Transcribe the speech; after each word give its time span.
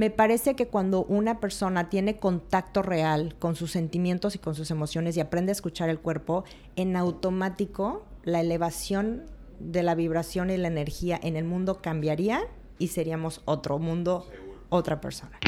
Me 0.00 0.08
parece 0.08 0.56
que 0.56 0.66
cuando 0.66 1.04
una 1.04 1.40
persona 1.40 1.90
tiene 1.90 2.16
contacto 2.18 2.80
real 2.80 3.34
con 3.38 3.54
sus 3.54 3.72
sentimientos 3.72 4.34
y 4.34 4.38
con 4.38 4.54
sus 4.54 4.70
emociones 4.70 5.14
y 5.14 5.20
aprende 5.20 5.50
a 5.50 5.52
escuchar 5.52 5.90
el 5.90 5.98
cuerpo, 5.98 6.44
en 6.74 6.96
automático 6.96 8.06
la 8.22 8.40
elevación 8.40 9.26
de 9.58 9.82
la 9.82 9.94
vibración 9.94 10.48
y 10.48 10.56
la 10.56 10.68
energía 10.68 11.20
en 11.22 11.36
el 11.36 11.44
mundo 11.44 11.82
cambiaría 11.82 12.40
y 12.78 12.88
seríamos 12.88 13.42
otro 13.44 13.78
mundo, 13.78 14.26
otra 14.70 15.02
persona. 15.02 15.38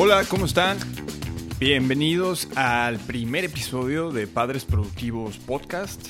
Hola, 0.00 0.24
¿cómo 0.28 0.46
están? 0.46 0.95
Bienvenidos 1.58 2.48
al 2.54 2.98
primer 2.98 3.46
episodio 3.46 4.10
de 4.10 4.26
Padres 4.26 4.66
Productivos 4.66 5.38
Podcast. 5.38 6.06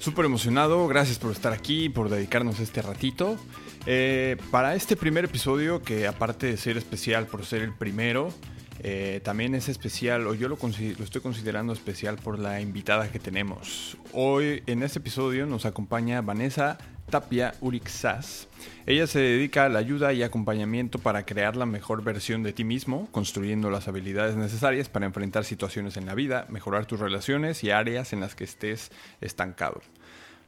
Súper 0.00 0.26
emocionado, 0.26 0.86
gracias 0.86 1.18
por 1.18 1.32
estar 1.32 1.54
aquí, 1.54 1.88
por 1.88 2.10
dedicarnos 2.10 2.60
este 2.60 2.82
ratito. 2.82 3.38
Eh, 3.86 4.36
para 4.50 4.74
este 4.74 4.94
primer 4.94 5.24
episodio, 5.24 5.80
que 5.80 6.06
aparte 6.06 6.46
de 6.46 6.58
ser 6.58 6.76
especial 6.76 7.26
por 7.26 7.46
ser 7.46 7.62
el 7.62 7.72
primero, 7.72 8.34
eh, 8.80 9.20
también 9.22 9.54
es 9.54 9.68
especial, 9.68 10.26
o 10.26 10.34
yo 10.34 10.48
lo, 10.48 10.56
estoy 10.56 11.20
considerando 11.20 11.72
especial 11.72 12.16
por 12.16 12.38
la 12.38 12.60
invitada 12.60 13.10
que 13.10 13.18
tenemos. 13.18 13.96
Hoy 14.12 14.62
en 14.66 14.82
este 14.82 14.98
episodio 14.98 15.46
nos 15.46 15.66
acompaña 15.66 16.20
Vanessa 16.20 16.78
Tapia 17.10 17.54
Urixas. 17.60 18.48
Ella 18.86 19.06
se 19.06 19.20
dedica 19.20 19.66
a 19.66 19.68
la 19.68 19.78
ayuda 19.78 20.12
y 20.12 20.22
acompañamiento 20.22 20.98
para 20.98 21.24
crear 21.24 21.56
la 21.56 21.66
mejor 21.66 22.02
versión 22.02 22.42
de 22.42 22.52
ti 22.52 22.64
mismo, 22.64 23.08
construyendo 23.12 23.70
las 23.70 23.86
habilidades 23.86 24.36
necesarias 24.36 24.88
para 24.88 25.06
enfrentar 25.06 25.44
situaciones 25.44 25.96
en 25.96 26.06
la 26.06 26.14
vida, 26.14 26.46
mejorar 26.48 26.86
tus 26.86 27.00
relaciones 27.00 27.62
y 27.64 27.70
áreas 27.70 28.12
en 28.12 28.20
las 28.20 28.34
que 28.34 28.44
estés 28.44 28.90
estancado. 29.20 29.82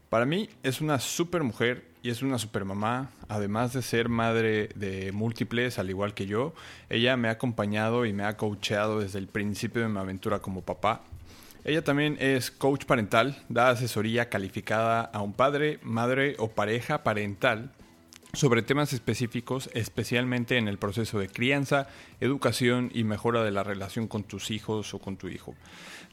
Para 0.09 0.27
mí 0.27 0.49
es 0.63 0.81
una 0.81 1.01
super 1.01 1.43
mujer 1.43 1.94
y 2.05 2.11
es 2.11 2.21
una 2.21 2.39
super 2.39 2.67
mamá, 2.67 3.09
además 3.29 3.73
de 3.73 3.81
ser 3.81 4.11
madre 4.11 4.69
de 4.75 5.11
múltiples, 5.13 5.79
al 5.79 5.89
igual 5.89 6.13
que 6.13 6.27
yo. 6.27 6.53
Ella 6.91 7.17
me 7.17 7.29
ha 7.29 7.31
acompañado 7.31 8.05
y 8.05 8.13
me 8.13 8.25
ha 8.25 8.37
coachado 8.37 9.01
desde 9.01 9.19
el 9.19 9.27
principio 9.27 9.81
de 9.81 9.89
mi 9.89 9.99
aventura 9.99 10.41
como 10.41 10.61
papá. 10.61 11.01
Ella 11.65 11.83
también 11.83 12.19
es 12.21 12.51
coach 12.51 12.85
parental, 12.85 13.43
da 13.49 13.71
asesoría 13.71 14.29
calificada 14.29 15.01
a 15.01 15.23
un 15.23 15.33
padre, 15.33 15.79
madre 15.83 16.37
o 16.39 16.49
pareja 16.49 17.03
parental 17.05 17.73
sobre 18.35 18.61
temas 18.61 18.93
específicos, 18.93 19.71
especialmente 19.73 20.59
en 20.59 20.69
el 20.69 20.77
proceso 20.77 21.19
de 21.19 21.29
crianza, 21.29 21.89
educación 22.21 22.91
y 22.93 23.05
mejora 23.05 23.43
de 23.45 23.51
la 23.51 23.63
relación 23.63 24.09
con 24.09 24.25
tus 24.25 24.51
hijos 24.51 24.93
o 24.93 24.99
con 24.99 25.17
tu 25.17 25.29
hijo. 25.29 25.55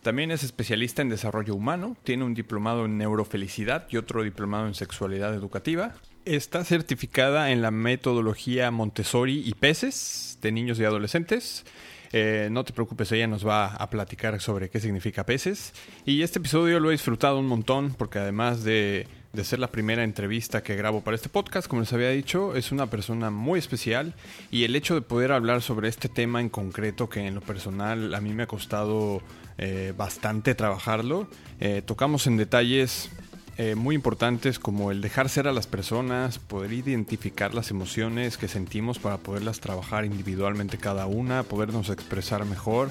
También 0.01 0.31
es 0.31 0.43
especialista 0.43 1.03
en 1.03 1.09
desarrollo 1.09 1.53
humano, 1.53 1.95
tiene 2.03 2.23
un 2.23 2.33
diplomado 2.33 2.85
en 2.85 2.97
neurofelicidad 2.97 3.85
y 3.91 3.97
otro 3.97 4.23
diplomado 4.23 4.65
en 4.65 4.73
sexualidad 4.73 5.33
educativa. 5.35 5.93
Está 6.25 6.63
certificada 6.63 7.51
en 7.51 7.61
la 7.61 7.69
metodología 7.69 8.71
Montessori 8.71 9.43
y 9.45 9.53
PECES 9.53 10.39
de 10.41 10.51
niños 10.51 10.79
y 10.79 10.85
adolescentes. 10.85 11.65
Eh, 12.13 12.49
no 12.51 12.63
te 12.63 12.73
preocupes, 12.73 13.11
ella 13.11 13.27
nos 13.27 13.47
va 13.47 13.67
a 13.67 13.89
platicar 13.89 14.41
sobre 14.41 14.69
qué 14.69 14.79
significa 14.79 15.25
peces. 15.25 15.73
Y 16.05 16.23
este 16.23 16.39
episodio 16.39 16.79
lo 16.79 16.89
he 16.89 16.93
disfrutado 16.93 17.39
un 17.39 17.47
montón 17.47 17.93
porque 17.93 18.19
además 18.19 18.63
de 18.63 19.07
de 19.33 19.43
ser 19.43 19.59
la 19.59 19.71
primera 19.71 20.03
entrevista 20.03 20.61
que 20.61 20.75
grabo 20.75 21.01
para 21.01 21.15
este 21.15 21.29
podcast. 21.29 21.67
Como 21.67 21.81
les 21.81 21.93
había 21.93 22.09
dicho, 22.09 22.55
es 22.55 22.71
una 22.71 22.87
persona 22.87 23.29
muy 23.29 23.59
especial 23.59 24.13
y 24.49 24.63
el 24.63 24.75
hecho 24.75 24.93
de 24.95 25.01
poder 25.01 25.31
hablar 25.31 25.61
sobre 25.61 25.87
este 25.87 26.09
tema 26.09 26.41
en 26.41 26.49
concreto, 26.49 27.09
que 27.09 27.25
en 27.25 27.35
lo 27.35 27.41
personal 27.41 28.13
a 28.13 28.21
mí 28.21 28.33
me 28.33 28.43
ha 28.43 28.47
costado 28.47 29.21
eh, 29.57 29.93
bastante 29.95 30.55
trabajarlo, 30.55 31.27
eh, 31.59 31.81
tocamos 31.85 32.27
en 32.27 32.37
detalles 32.37 33.09
eh, 33.57 33.75
muy 33.75 33.95
importantes 33.95 34.59
como 34.59 34.91
el 34.91 35.01
dejar 35.01 35.29
ser 35.29 35.47
a 35.47 35.51
las 35.51 35.67
personas, 35.67 36.39
poder 36.39 36.73
identificar 36.73 37.53
las 37.53 37.69
emociones 37.69 38.37
que 38.37 38.47
sentimos 38.47 38.97
para 38.97 39.17
poderlas 39.17 39.59
trabajar 39.59 40.05
individualmente 40.05 40.77
cada 40.77 41.05
una, 41.05 41.43
podernos 41.43 41.89
expresar 41.89 42.43
mejor 42.45 42.89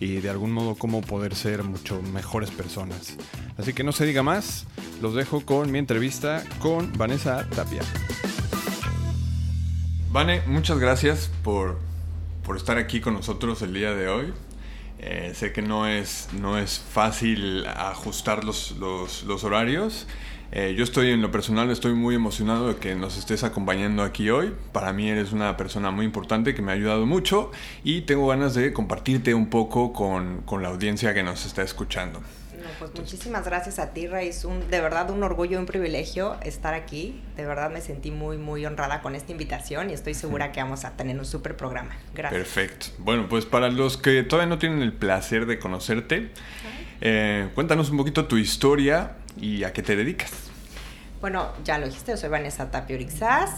y 0.00 0.16
de 0.16 0.30
algún 0.30 0.50
modo 0.50 0.74
cómo 0.74 1.02
poder 1.02 1.34
ser 1.34 1.62
mucho 1.62 2.02
mejores 2.02 2.50
personas. 2.50 3.16
Así 3.58 3.74
que 3.74 3.84
no 3.84 3.92
se 3.92 4.06
diga 4.06 4.22
más, 4.22 4.66
los 5.02 5.14
dejo 5.14 5.44
con 5.44 5.70
mi 5.70 5.78
entrevista 5.78 6.42
con 6.58 6.92
Vanessa 6.96 7.46
Tapia. 7.50 7.82
Vane, 10.10 10.42
muchas 10.46 10.78
gracias 10.78 11.30
por, 11.44 11.78
por 12.42 12.56
estar 12.56 12.78
aquí 12.78 13.00
con 13.00 13.14
nosotros 13.14 13.62
el 13.62 13.74
día 13.74 13.94
de 13.94 14.08
hoy. 14.08 14.32
Eh, 14.98 15.32
sé 15.34 15.52
que 15.52 15.62
no 15.62 15.86
es, 15.86 16.28
no 16.38 16.58
es 16.58 16.78
fácil 16.78 17.66
ajustar 17.66 18.42
los, 18.42 18.72
los, 18.72 19.22
los 19.24 19.44
horarios. 19.44 20.06
Eh, 20.52 20.74
yo 20.76 20.82
estoy 20.82 21.10
en 21.12 21.22
lo 21.22 21.30
personal, 21.30 21.70
estoy 21.70 21.94
muy 21.94 22.16
emocionado 22.16 22.68
de 22.68 22.76
que 22.76 22.96
nos 22.96 23.16
estés 23.16 23.44
acompañando 23.44 24.02
aquí 24.02 24.30
hoy. 24.30 24.52
Para 24.72 24.92
mí 24.92 25.08
eres 25.08 25.32
una 25.32 25.56
persona 25.56 25.92
muy 25.92 26.04
importante 26.04 26.54
que 26.54 26.62
me 26.62 26.72
ha 26.72 26.74
ayudado 26.74 27.06
mucho 27.06 27.52
y 27.84 28.00
tengo 28.00 28.26
ganas 28.26 28.54
de 28.54 28.72
compartirte 28.72 29.32
un 29.32 29.48
poco 29.48 29.92
con, 29.92 30.42
con 30.42 30.62
la 30.62 30.68
audiencia 30.70 31.14
que 31.14 31.22
nos 31.22 31.46
está 31.46 31.62
escuchando. 31.62 32.20
pues 32.80 32.90
muchísimas 32.96 33.44
gracias 33.44 33.78
a 33.78 33.92
ti, 33.92 34.08
Raiz. 34.08 34.44
Un, 34.44 34.68
de 34.68 34.80
verdad 34.80 35.10
un 35.10 35.22
orgullo 35.22 35.52
y 35.52 35.60
un 35.60 35.66
privilegio 35.66 36.36
estar 36.42 36.74
aquí. 36.74 37.22
De 37.36 37.46
verdad 37.46 37.70
me 37.70 37.80
sentí 37.80 38.10
muy, 38.10 38.36
muy 38.36 38.66
honrada 38.66 39.02
con 39.02 39.14
esta 39.14 39.30
invitación 39.30 39.90
y 39.90 39.92
estoy 39.92 40.14
segura 40.14 40.50
que 40.50 40.60
vamos 40.60 40.84
a 40.84 40.96
tener 40.96 41.16
un 41.16 41.26
súper 41.26 41.56
programa. 41.56 41.96
Gracias. 42.12 42.42
Perfecto. 42.42 42.86
Bueno, 42.98 43.28
pues 43.28 43.46
para 43.46 43.68
los 43.70 43.96
que 43.96 44.24
todavía 44.24 44.48
no 44.48 44.58
tienen 44.58 44.82
el 44.82 44.94
placer 44.94 45.46
de 45.46 45.60
conocerte, 45.60 46.32
eh, 47.00 47.48
cuéntanos 47.54 47.90
un 47.90 47.98
poquito 47.98 48.26
tu 48.26 48.36
historia 48.36 49.12
y 49.40 49.64
a 49.64 49.72
qué 49.72 49.82
te 49.82 49.96
dedicas. 49.96 50.30
Bueno, 51.20 51.52
ya 51.64 51.76
lo 51.76 51.86
dijiste, 51.86 52.12
yo 52.12 52.16
soy 52.16 52.30
Vanessa 52.30 52.70
Tapio 52.70 52.96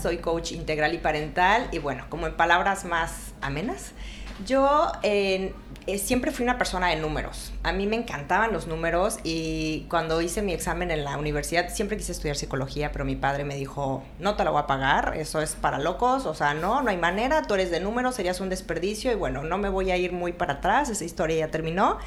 soy 0.03 0.19
coach 0.19 0.53
integral 0.53 0.94
y 0.94 0.98
parental 0.98 1.69
y 1.70 1.78
bueno, 1.78 2.06
como 2.09 2.26
en 2.26 2.34
palabras 2.34 2.84
más 2.84 3.34
amenas, 3.41 3.92
yo 4.44 4.91
eh, 5.04 5.54
siempre 5.98 6.32
fui 6.32 6.42
una 6.42 6.59
persona 6.59 6.88
de 6.88 6.97
números. 6.97 7.53
A 7.62 7.72
mí 7.72 7.87
me 7.87 7.94
encantaban 7.94 8.53
los 8.53 8.66
números 8.66 9.19
y 9.22 9.87
cuando 9.88 10.21
hice 10.21 10.42
mi 10.42 10.53
examen 10.53 10.91
en 10.91 11.04
la 11.04 11.16
universidad 11.16 11.69
siempre 11.69 11.97
quise 11.97 12.10
estudiar 12.10 12.34
psicología, 12.34 12.91
pero 12.91 13.04
mi 13.04 13.15
padre 13.15 13.44
me 13.44 13.54
dijo, 13.54 14.03
no 14.19 14.34
te 14.34 14.42
lo 14.42 14.50
voy 14.50 14.62
a 14.62 14.66
pagar, 14.66 15.15
eso 15.16 15.41
es 15.41 15.54
para 15.54 15.78
locos, 15.78 16.26
o 16.26 16.34
sea, 16.34 16.54
no, 16.54 16.82
no 16.82 16.91
hay 16.91 16.97
manera, 16.97 17.42
tú 17.42 17.54
eres 17.54 17.71
de 17.71 17.78
números, 17.78 18.16
serías 18.16 18.41
un 18.41 18.48
desperdicio 18.48 19.12
y 19.12 19.15
bueno, 19.15 19.44
no 19.44 19.59
me 19.59 19.69
voy 19.69 19.92
a 19.92 19.97
ir 19.97 20.10
muy 20.10 20.32
para 20.32 20.54
atrás, 20.54 20.88
esa 20.88 21.04
historia 21.04 21.37
ya 21.37 21.50
terminó. 21.53 21.98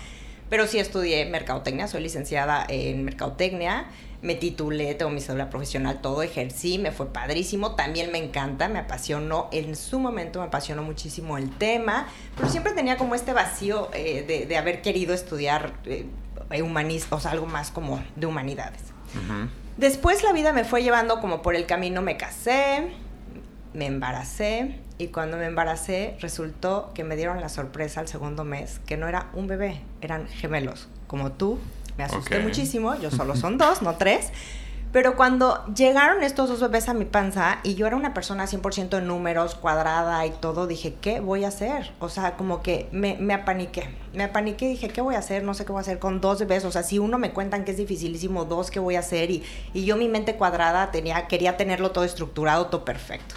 Pero 0.50 0.68
sí 0.68 0.80
estudié 0.80 1.26
mercadotecnia, 1.26 1.88
soy 1.88 2.04
licenciada 2.04 2.66
en 2.70 3.04
mercadotecnia, 3.04 3.88
me 4.22 4.36
titulé, 4.36 4.94
tengo 4.96 5.12
mi 5.12 5.22
cédula 5.22 5.50
profesional, 5.50 6.02
todo 6.02 6.24
ejercí, 6.24 6.78
me 6.78 6.92
fue 6.92 7.08
padrísimo, 7.12 7.76
también 7.76 8.12
me 8.12 8.18
encanta, 8.18 8.68
me 8.68 8.80
apasionó, 8.80 9.50
en 9.52 9.76
su 9.76 10.00
momento 10.00 10.40
me 10.40 10.48
apasionó 10.48 10.84
muchísimo 10.84 11.38
el 11.38 11.50
tema, 11.50 12.08
pero 12.36 12.50
siempre 12.50 12.74
tenía 12.74 12.98
como 12.98 13.16
este 13.16 13.34
vacío 13.34 13.90
eh, 13.94 14.46
de, 14.48 14.58
haber 14.58 14.82
querido 14.82 15.14
estudiar 15.14 15.74
eh, 15.86 16.08
humanista, 16.62 17.16
o 17.16 17.20
sea, 17.20 17.32
algo 17.32 17.46
más 17.46 17.72
como 17.72 18.04
de 18.16 18.26
humanidades. 18.26 18.82
Después 19.78 20.24
la 20.24 20.34
vida 20.34 20.54
me 20.54 20.64
fue 20.64 20.84
llevando 20.84 21.22
como 21.22 21.42
por 21.42 21.56
el 21.56 21.66
camino, 21.66 22.02
me 22.02 22.18
casé, 22.18 22.88
me 23.76 23.86
embaracé 23.86 24.80
y 24.98 25.08
cuando 25.08 25.38
me 25.38 25.46
embaracé 25.46 26.18
resultó 26.22 26.92
que 26.94 27.04
me 27.04 27.16
dieron 27.16 27.42
la 27.42 27.50
sorpresa 27.50 28.00
al 28.00 28.08
segundo 28.08 28.44
mes 28.44 28.80
que 28.86 28.98
no 28.98 29.08
era 29.08 29.30
un 29.34 29.48
bebé, 29.48 29.82
eran 30.02 30.28
gemelos, 30.28 30.88
como 31.08 31.34
tú. 31.34 31.60
Me 31.98 32.04
asusté 32.04 32.40
muchísimo, 32.40 32.96
yo 32.96 33.12
solo 33.12 33.36
son 33.38 33.58
dos, 33.58 33.82
no 33.82 33.96
tres. 33.96 34.32
Pero 34.96 35.18
cuando 35.18 35.66
llegaron 35.76 36.24
estos 36.24 36.48
dos 36.48 36.62
bebés 36.62 36.88
a 36.88 36.94
mi 36.94 37.04
panza 37.04 37.60
y 37.64 37.76
yo 37.76 37.86
era 37.86 37.98
una 37.98 38.14
persona 38.14 38.46
100% 38.46 38.88
de 38.88 39.02
números, 39.02 39.54
cuadrada 39.54 40.26
y 40.26 40.30
todo, 40.30 40.68
dije, 40.68 40.94
¿qué 41.02 41.20
voy 41.20 41.44
a 41.44 41.50
hacer? 41.50 41.92
O 42.00 42.08
sea, 42.08 42.38
como 42.38 42.62
que 42.62 42.88
me, 42.94 43.18
me 43.20 43.34
apaniqué. 43.34 43.90
Me 44.14 44.24
apaniqué 44.24 44.68
y 44.68 44.70
dije, 44.70 44.88
¿qué 44.88 45.02
voy 45.02 45.16
a 45.16 45.20
hacer? 45.20 45.44
No 45.44 45.54
sé 45.54 45.66
qué 45.66 45.74
voy 45.74 45.80
a 45.80 45.82
hacer 45.82 46.00
con 46.00 46.22
dos 46.22 46.40
bebés. 46.40 46.64
O 46.64 46.72
sea, 46.72 46.82
si 46.82 46.98
uno 46.98 47.18
me 47.18 47.34
cuentan 47.34 47.66
que 47.66 47.72
es 47.72 47.78
dificilísimo, 47.78 48.46
dos, 48.46 48.72
¿qué 48.72 48.80
voy 48.80 48.96
a 48.96 49.00
hacer? 49.00 49.32
Y, 49.32 49.44
y 49.74 49.84
yo 49.84 49.98
mi 49.98 50.08
mente 50.08 50.38
cuadrada 50.38 50.92
tenía, 50.92 51.28
quería 51.28 51.58
tenerlo 51.58 51.92
todo 51.92 52.06
estructurado, 52.06 52.68
todo 52.68 52.86
perfecto. 52.86 53.36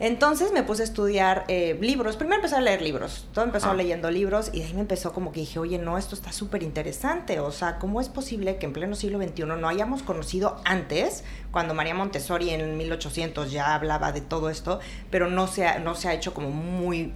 Entonces 0.00 0.52
me 0.52 0.62
puse 0.62 0.82
a 0.82 0.84
estudiar 0.84 1.44
eh, 1.48 1.78
libros. 1.80 2.16
Primero 2.16 2.36
empecé 2.36 2.56
a 2.56 2.60
leer 2.60 2.82
libros. 2.82 3.26
Todo 3.32 3.44
empezó 3.44 3.70
ah. 3.70 3.74
leyendo 3.74 4.10
libros 4.10 4.50
y 4.52 4.58
de 4.58 4.66
ahí 4.66 4.74
me 4.74 4.80
empezó 4.80 5.12
como 5.12 5.30
que 5.30 5.40
dije, 5.40 5.58
oye, 5.58 5.78
no, 5.78 5.98
esto 5.98 6.14
está 6.14 6.32
súper 6.32 6.62
interesante. 6.62 7.38
O 7.40 7.52
sea, 7.52 7.78
¿cómo 7.78 8.00
es 8.00 8.08
posible 8.08 8.56
que 8.56 8.66
en 8.66 8.72
pleno 8.72 8.96
siglo 8.96 9.22
XXI 9.22 9.44
no 9.44 9.68
hayamos 9.68 10.02
conocido 10.02 10.60
antes, 10.64 11.24
cuando 11.52 11.74
María 11.74 11.94
Montessori 11.94 12.50
en 12.50 12.76
1800 12.76 13.52
ya 13.52 13.74
hablaba 13.74 14.10
de 14.12 14.20
todo 14.20 14.50
esto, 14.50 14.80
pero 15.10 15.28
no 15.28 15.46
se 15.46 15.66
ha, 15.66 15.78
no 15.78 15.94
se 15.94 16.08
ha 16.08 16.14
hecho 16.14 16.34
como 16.34 16.50
muy, 16.50 17.12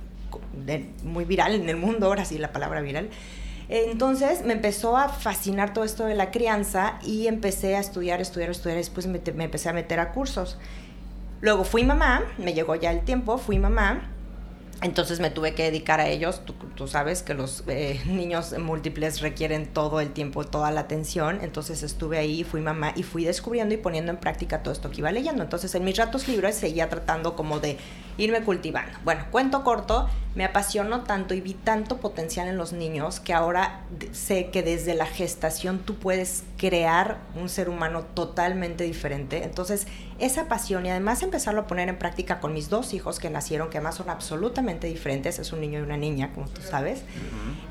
muy 1.03 1.25
viral 1.25 1.55
en 1.55 1.69
el 1.69 1.77
mundo, 1.77 2.07
ahora 2.07 2.25
sí 2.25 2.39
la 2.39 2.53
palabra 2.53 2.81
viral? 2.81 3.11
Entonces 3.69 4.45
me 4.45 4.55
empezó 4.55 4.97
a 4.97 5.11
fascinar 5.11 5.75
todo 5.75 5.85
esto 5.85 6.07
de 6.07 6.15
la 6.15 6.31
crianza 6.31 6.99
y 7.05 7.27
empecé 7.27 7.77
a 7.77 7.81
estudiar, 7.81 8.21
estudiar, 8.21 8.51
estudiar. 8.51 8.79
Después 8.79 9.07
me, 9.07 9.21
me 9.35 9.45
empecé 9.45 9.69
a 9.69 9.75
meter 9.75 10.01
a 10.01 10.13
cursos. 10.13 10.57
Luego 11.40 11.64
fui 11.64 11.85
mamá, 11.85 12.23
me 12.38 12.52
llegó 12.52 12.75
ya 12.75 12.90
el 12.90 13.02
tiempo, 13.02 13.38
fui 13.38 13.58
mamá 13.58 14.11
Entonces 14.82 15.20
me 15.20 15.31
tuve 15.31 15.55
que 15.55 15.64
dedicar 15.64 16.00
a 16.00 16.08
ellos. 16.08 16.43
Tú, 16.75 16.88
sabes 16.88 17.23
que 17.23 17.35
los 17.35 17.64
eh, 17.69 18.00
niños 18.06 18.56
múltiples 18.58 19.20
requieren 19.20 19.67
todo 19.67 20.00
el 20.00 20.11
tiempo, 20.11 20.44
toda 20.44 20.70
la 20.70 20.81
atención. 20.81 21.38
Entonces 21.43 21.82
estuve 21.82 22.19
ahí, 22.19 22.44
fui 22.44 22.61
mamá 22.61 22.93
y 22.96 23.02
fui 23.02 23.25
descubriendo 23.25 23.75
y 23.75 23.79
poniendo 23.79 24.11
en 24.11 24.19
práctica 24.19 24.62
todo 24.62 24.73
esto 24.73 24.90
que 24.90 24.99
iba 24.99 25.12
leyendo. 25.12 25.43
Entonces 25.43 25.75
en 25.75 25.85
mis 25.85 25.96
ratos 25.96 26.26
libres 26.29 26.56
seguía 26.56 26.88
tratando 26.88 27.37
como 27.37 27.61
de 27.61 27.79
irme 28.19 28.43
cultivando. 28.43 28.93
Bueno, 29.05 29.25
cuento 29.31 29.65
corto, 29.65 30.09
me 30.35 30.44
apasionó 30.44 31.03
tanto 31.03 31.35
y 31.35 31.41
vi 31.41 31.55
tanto 31.55 31.97
potencial 31.97 32.49
en 32.49 32.59
los 32.59 32.73
niños 32.73 33.19
que 33.20 33.32
ahora 33.32 33.81
sé 34.12 34.50
que 34.50 34.62
desde 34.62 34.94
la 34.94 35.06
gestación 35.06 35.79
tú 35.79 35.97
puedes 35.97 36.44
crear 36.59 37.19
un 37.35 37.49
ser 37.49 37.69
humano 37.69 38.03
totalmente 38.03 38.85
diferente. 38.85 39.43
Entonces 39.44 39.87
esa 40.19 40.49
pasión 40.49 40.85
y 40.87 40.91
además 40.91 41.23
empezarlo 41.23 41.62
a 41.62 41.67
poner 41.67 41.88
en 41.88 41.97
práctica 41.97 42.41
con 42.41 42.53
mis 42.53 42.69
dos 42.69 42.93
hijos 42.93 43.19
que 43.19 43.31
nacieron, 43.31 43.70
que 43.70 43.79
además 43.79 43.97
son 43.97 44.11
absolutamente 44.11 44.88
diferentes, 44.88 45.38
es 45.38 45.53
un 45.53 45.61
niño 45.61 45.79
y 45.79 45.82
una 45.82 45.97
niña, 45.97 46.32
como 46.35 46.49
tú 46.49 46.61
sabes, 46.61 47.03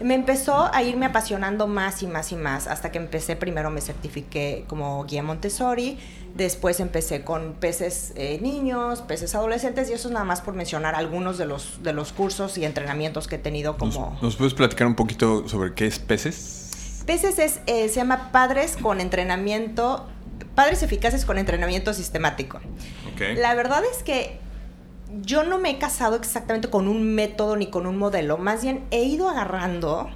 me 0.02 0.16
empezó 0.16 0.70
a 0.74 0.82
irme 0.84 1.06
apasionando 1.06 1.68
más 1.68 2.04
y 2.04 2.08
más 2.08 2.32
y 2.32 2.36
más 2.36 2.68
hasta 2.68 2.92
que 2.92 2.98
empecé, 2.98 3.36
primero 3.36 3.70
me 3.70 3.82
certifiqué 3.82 4.66
como 4.68 5.04
guía 5.04 5.24
Montessori, 5.24 6.00
después 6.36 6.80
empecé 6.80 7.24
con 7.24 7.54
peces 7.54 8.14
eh, 8.16 8.40
niños, 8.42 9.02
peces 9.02 9.36
adolescentes 9.36 9.90
y 9.90 9.94
eso 9.94 10.08
es 10.08 10.14
nada 10.14 10.26
más 10.26 10.37
por 10.42 10.54
mencionar 10.54 10.96
algunos 10.96 11.38
de 11.38 11.46
los, 11.46 11.84
de 11.84 11.94
los 11.94 12.14
cursos 12.14 12.58
y 12.58 12.66
entrenamientos 12.66 13.28
que 13.28 13.36
he 13.36 13.40
tenido 13.40 13.78
como... 13.78 14.18
¿Nos, 14.22 14.36
puedes 14.36 14.54
platicar 14.54 14.88
un 14.88 14.96
poquito 14.96 15.48
sobre 15.48 15.74
qué 15.74 15.88
es 15.88 16.00
peces? 16.00 17.04
Peces 17.06 17.40
es, 17.40 17.60
eh, 17.68 17.90
se 17.90 17.96
llama 17.96 18.32
Padres 18.32 18.78
con 18.78 19.00
Entrenamiento 19.00 20.08
padres 20.58 20.82
eficaces 20.82 21.24
con 21.24 21.38
entrenamiento 21.38 21.94
sistemático. 21.94 22.60
La 23.38 23.54
verdad 23.54 23.84
es 23.92 24.02
que 24.02 24.40
yo 25.22 25.44
no 25.44 25.60
me 25.60 25.70
he 25.70 25.78
casado 25.78 26.16
exactamente 26.16 26.68
con 26.68 26.88
un 26.88 27.14
método 27.14 27.56
ni 27.56 27.68
con 27.68 27.86
un 27.86 27.96
modelo, 27.96 28.40
más 28.40 28.64
bien 28.64 28.84
he 28.90 29.04
ido 29.04 29.30
agarrando 29.30 30.10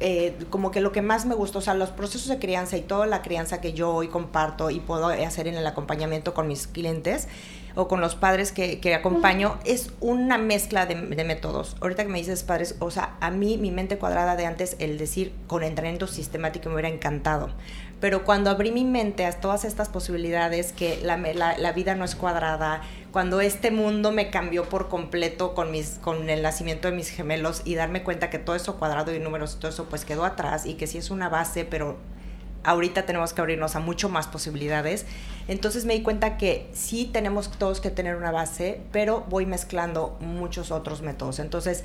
eh, 0.00 0.36
como 0.50 0.72
que 0.72 0.80
lo 0.80 0.90
que 0.90 1.02
más 1.02 1.24
me 1.24 1.36
gustó, 1.36 1.60
o 1.60 1.62
sea, 1.62 1.74
los 1.74 1.90
procesos 1.90 2.28
de 2.28 2.38
crianza 2.40 2.76
y 2.76 2.82
toda 2.82 3.06
la 3.06 3.22
crianza 3.22 3.60
que 3.60 3.72
yo 3.72 3.94
hoy 3.94 4.08
comparto 4.08 4.70
y 4.70 4.80
puedo 4.80 5.06
hacer 5.06 5.46
en 5.46 5.54
el 5.54 5.66
acompañamiento 5.66 6.34
con 6.34 6.48
mis 6.48 6.66
clientes 6.66 7.28
o 7.76 7.86
con 7.86 8.00
los 8.00 8.16
padres 8.16 8.50
que, 8.50 8.80
que 8.80 8.94
acompaño, 8.94 9.58
es 9.64 9.92
una 10.00 10.38
mezcla 10.38 10.86
de, 10.86 10.96
métodos. 10.96 11.76
Ahorita 11.80 12.04
que 12.04 12.10
me 12.10 12.18
dices 12.18 12.42
padres, 12.42 12.74
o 12.80 12.90
sea, 12.90 13.16
a 13.20 13.30
mí 13.30 13.58
mi 13.58 13.70
mente 13.70 13.98
cuadrada 13.98 14.34
de 14.34 14.46
antes, 14.46 14.76
el 14.80 14.98
decir 14.98 15.32
con 15.46 15.62
entrenamiento 15.62 16.06
sistemático 16.06 16.68
me 16.68 16.74
hubiera 16.74 16.88
encantado 16.88 17.50
pero 18.00 18.24
cuando 18.24 18.50
abrí 18.50 18.72
mi 18.72 18.84
mente 18.84 19.24
a 19.24 19.32
todas 19.32 19.64
estas 19.64 19.88
posibilidades, 19.88 20.72
que 20.72 21.00
la, 21.02 21.16
la, 21.16 21.72
vida 21.72 21.94
no 21.94 22.04
es 22.04 22.14
cuadrada, 22.14 22.82
cuando 23.10 23.40
este 23.40 23.70
mundo 23.70 24.12
me 24.12 24.28
cambió 24.30 24.68
por 24.68 24.88
completo 24.88 25.54
con, 25.54 25.70
mis, 25.70 25.98
con 26.02 26.28
el 26.28 26.42
nacimiento 26.42 26.90
de 26.90 26.94
mis 26.94 27.08
gemelos 27.08 27.62
y 27.64 27.74
darme 27.74 28.02
cuenta 28.02 28.28
que 28.28 28.38
todo 28.38 28.54
eso 28.54 28.76
cuadrado 28.76 29.14
y 29.14 29.18
números 29.18 29.56
todo 29.58 29.70
eso 29.70 29.86
pues 29.86 30.04
quedó 30.04 30.26
atrás 30.26 30.66
y 30.66 30.74
que 30.74 30.86
sí 30.86 30.98
es 30.98 31.10
una 31.10 31.30
base, 31.30 31.64
pero 31.64 31.96
ahorita 32.66 33.06
tenemos 33.06 33.32
que 33.32 33.40
abrirnos 33.40 33.76
a 33.76 33.80
mucho 33.80 34.08
más 34.08 34.26
posibilidades. 34.26 35.06
Entonces 35.48 35.84
me 35.84 35.94
di 35.94 36.02
cuenta 36.02 36.36
que 36.36 36.68
sí 36.72 37.08
tenemos 37.10 37.50
todos 37.50 37.80
que 37.80 37.90
tener 37.90 38.16
una 38.16 38.32
base, 38.32 38.82
pero 38.92 39.24
voy 39.28 39.46
mezclando 39.46 40.18
muchos 40.20 40.70
otros 40.70 41.00
métodos. 41.00 41.38
Entonces, 41.38 41.84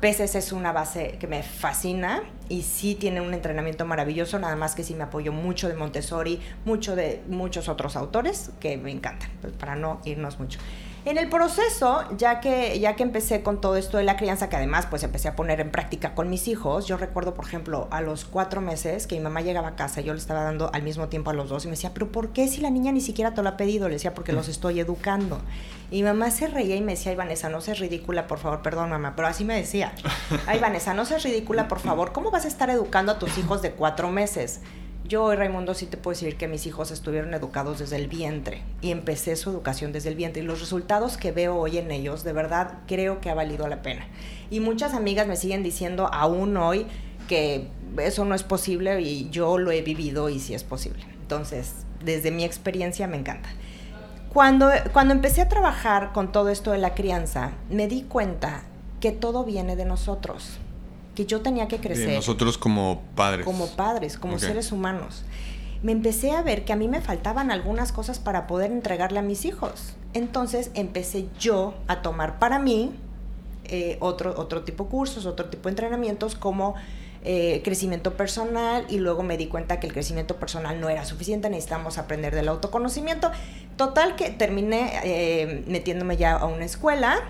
Peces 0.00 0.34
es 0.34 0.50
una 0.50 0.72
base 0.72 1.16
que 1.20 1.28
me 1.28 1.44
fascina 1.44 2.24
y 2.48 2.62
sí 2.62 2.96
tiene 2.96 3.20
un 3.20 3.34
entrenamiento 3.34 3.84
maravilloso, 3.86 4.36
nada 4.40 4.56
más 4.56 4.74
que 4.74 4.82
sí 4.82 4.94
me 4.94 5.04
apoyo 5.04 5.32
mucho 5.32 5.68
de 5.68 5.74
Montessori, 5.74 6.40
mucho 6.64 6.96
de 6.96 7.22
muchos 7.28 7.68
otros 7.68 7.94
autores 7.94 8.50
que 8.58 8.76
me 8.76 8.90
encantan, 8.90 9.30
pues 9.40 9.52
para 9.52 9.76
no 9.76 10.00
irnos 10.04 10.40
mucho. 10.40 10.58
En 11.04 11.18
el 11.18 11.28
proceso, 11.28 12.04
ya 12.16 12.38
que, 12.38 12.78
ya 12.78 12.94
que 12.94 13.02
empecé 13.02 13.42
con 13.42 13.60
todo 13.60 13.74
esto 13.74 13.98
de 13.98 14.04
la 14.04 14.16
crianza, 14.16 14.48
que 14.48 14.54
además 14.54 14.86
pues 14.86 15.02
empecé 15.02 15.26
a 15.26 15.34
poner 15.34 15.58
en 15.58 15.72
práctica 15.72 16.14
con 16.14 16.30
mis 16.30 16.46
hijos, 16.46 16.86
yo 16.86 16.96
recuerdo, 16.96 17.34
por 17.34 17.44
ejemplo, 17.44 17.88
a 17.90 18.00
los 18.00 18.24
cuatro 18.24 18.60
meses 18.60 19.08
que 19.08 19.16
mi 19.16 19.20
mamá 19.20 19.40
llegaba 19.40 19.68
a 19.68 19.74
casa, 19.74 20.00
yo 20.00 20.12
le 20.12 20.20
estaba 20.20 20.44
dando 20.44 20.70
al 20.72 20.84
mismo 20.84 21.08
tiempo 21.08 21.30
a 21.30 21.32
los 21.32 21.48
dos 21.48 21.64
y 21.64 21.66
me 21.66 21.72
decía, 21.72 21.90
pero 21.92 22.12
¿por 22.12 22.28
qué 22.28 22.46
si 22.46 22.60
la 22.60 22.70
niña 22.70 22.92
ni 22.92 23.00
siquiera 23.00 23.34
te 23.34 23.42
lo 23.42 23.48
ha 23.48 23.56
pedido? 23.56 23.88
Le 23.88 23.94
decía, 23.94 24.14
porque 24.14 24.32
los 24.32 24.46
estoy 24.46 24.78
educando. 24.78 25.40
Y 25.90 25.96
mi 25.96 26.02
mamá 26.04 26.30
se 26.30 26.46
reía 26.46 26.76
y 26.76 26.82
me 26.82 26.92
decía, 26.92 27.10
ay 27.10 27.16
Vanessa, 27.16 27.48
no 27.48 27.60
seas 27.60 27.80
ridícula, 27.80 28.28
por 28.28 28.38
favor, 28.38 28.62
perdón 28.62 28.90
mamá, 28.90 29.14
pero 29.16 29.26
así 29.26 29.44
me 29.44 29.56
decía, 29.56 29.94
ay 30.46 30.60
Vanessa, 30.60 30.94
no 30.94 31.04
seas 31.04 31.24
ridícula, 31.24 31.66
por 31.66 31.80
favor, 31.80 32.12
¿cómo 32.12 32.30
vas 32.30 32.44
a 32.44 32.48
estar 32.48 32.70
educando 32.70 33.10
a 33.10 33.18
tus 33.18 33.38
hijos 33.38 33.60
de 33.60 33.72
cuatro 33.72 34.08
meses? 34.10 34.60
Yo, 35.12 35.36
Raimundo, 35.36 35.74
sí 35.74 35.84
te 35.84 35.98
puedo 35.98 36.14
decir 36.14 36.38
que 36.38 36.48
mis 36.48 36.66
hijos 36.66 36.90
estuvieron 36.90 37.34
educados 37.34 37.80
desde 37.80 37.96
el 37.96 38.08
vientre 38.08 38.62
y 38.80 38.92
empecé 38.92 39.36
su 39.36 39.50
educación 39.50 39.92
desde 39.92 40.08
el 40.08 40.14
vientre 40.14 40.42
y 40.42 40.46
los 40.46 40.60
resultados 40.60 41.18
que 41.18 41.32
veo 41.32 41.54
hoy 41.56 41.76
en 41.76 41.90
ellos, 41.90 42.24
de 42.24 42.32
verdad, 42.32 42.78
creo 42.86 43.20
que 43.20 43.28
ha 43.28 43.34
valido 43.34 43.68
la 43.68 43.82
pena. 43.82 44.06
Y 44.50 44.60
muchas 44.60 44.94
amigas 44.94 45.26
me 45.26 45.36
siguen 45.36 45.62
diciendo 45.62 46.08
aún 46.10 46.56
hoy 46.56 46.86
que 47.28 47.68
eso 47.98 48.24
no 48.24 48.34
es 48.34 48.42
posible 48.42 49.02
y 49.02 49.28
yo 49.28 49.58
lo 49.58 49.70
he 49.70 49.82
vivido 49.82 50.30
y 50.30 50.40
sí 50.40 50.54
es 50.54 50.64
posible. 50.64 51.04
Entonces, 51.20 51.74
desde 52.02 52.30
mi 52.30 52.44
experiencia 52.44 53.06
me 53.06 53.18
encanta. 53.18 53.50
Cuando, 54.32 54.70
cuando 54.94 55.12
empecé 55.12 55.42
a 55.42 55.48
trabajar 55.50 56.14
con 56.14 56.32
todo 56.32 56.48
esto 56.48 56.70
de 56.70 56.78
la 56.78 56.94
crianza, 56.94 57.52
me 57.68 57.86
di 57.86 58.04
cuenta 58.04 58.62
que 58.98 59.12
todo 59.12 59.44
viene 59.44 59.76
de 59.76 59.84
nosotros 59.84 60.58
que 61.14 61.26
yo 61.26 61.40
tenía 61.40 61.68
que 61.68 61.78
crecer. 61.78 62.14
nosotros 62.14 62.58
como 62.58 63.02
padres. 63.14 63.44
Como 63.44 63.68
padres, 63.68 64.18
como 64.18 64.38
seres 64.38 64.72
humanos. 64.72 65.24
Me 65.82 65.92
empecé 65.92 66.30
a 66.30 66.42
ver 66.42 66.64
que 66.64 66.72
a 66.72 66.76
mí 66.76 66.88
me 66.88 67.00
faltaban 67.00 67.50
algunas 67.50 67.90
cosas 67.90 68.18
para 68.18 68.46
poder 68.46 68.70
entregarle 68.70 69.18
a 69.18 69.22
mis 69.22 69.44
hijos. 69.44 69.94
Entonces 70.14 70.70
empecé 70.74 71.26
yo 71.40 71.74
a 71.88 72.02
tomar 72.02 72.38
para 72.38 72.58
mí 72.58 72.92
eh, 73.64 73.96
otro, 74.00 74.34
otro 74.36 74.62
tipo 74.62 74.84
de 74.84 74.90
cursos, 74.90 75.26
otro 75.26 75.46
tipo 75.46 75.64
de 75.64 75.70
entrenamientos 75.70 76.34
como 76.34 76.74
eh, 77.24 77.62
crecimiento 77.64 78.14
personal 78.16 78.84
y 78.88 78.98
luego 78.98 79.22
me 79.22 79.36
di 79.36 79.46
cuenta 79.46 79.78
que 79.80 79.86
el 79.86 79.92
crecimiento 79.92 80.36
personal 80.36 80.80
no 80.80 80.88
era 80.88 81.04
suficiente, 81.04 81.48
necesitamos 81.48 81.98
aprender 81.98 82.34
del 82.34 82.48
autoconocimiento. 82.48 83.30
Total 83.76 84.16
que 84.16 84.30
terminé 84.30 85.00
eh, 85.04 85.64
metiéndome 85.66 86.16
ya 86.16 86.32
a 86.32 86.46
una 86.46 86.64
escuela 86.64 87.20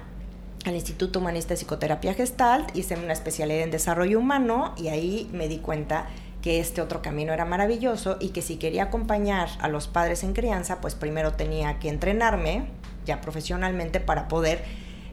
al 0.64 0.74
Instituto 0.74 1.18
Humanista 1.18 1.54
de 1.54 1.56
Psicoterapia 1.56 2.14
Gestalt, 2.14 2.76
hice 2.76 2.96
una 2.96 3.12
especialidad 3.12 3.62
en 3.62 3.70
desarrollo 3.70 4.18
humano 4.18 4.74
y 4.76 4.88
ahí 4.88 5.28
me 5.32 5.48
di 5.48 5.58
cuenta 5.58 6.06
que 6.40 6.60
este 6.60 6.80
otro 6.80 7.02
camino 7.02 7.32
era 7.32 7.44
maravilloso 7.44 8.16
y 8.20 8.30
que 8.30 8.42
si 8.42 8.56
quería 8.56 8.84
acompañar 8.84 9.48
a 9.60 9.68
los 9.68 9.88
padres 9.88 10.24
en 10.24 10.32
crianza, 10.32 10.80
pues 10.80 10.94
primero 10.94 11.32
tenía 11.32 11.78
que 11.78 11.88
entrenarme 11.88 12.66
ya 13.04 13.20
profesionalmente 13.20 14.00
para 14.00 14.28
poder 14.28 14.64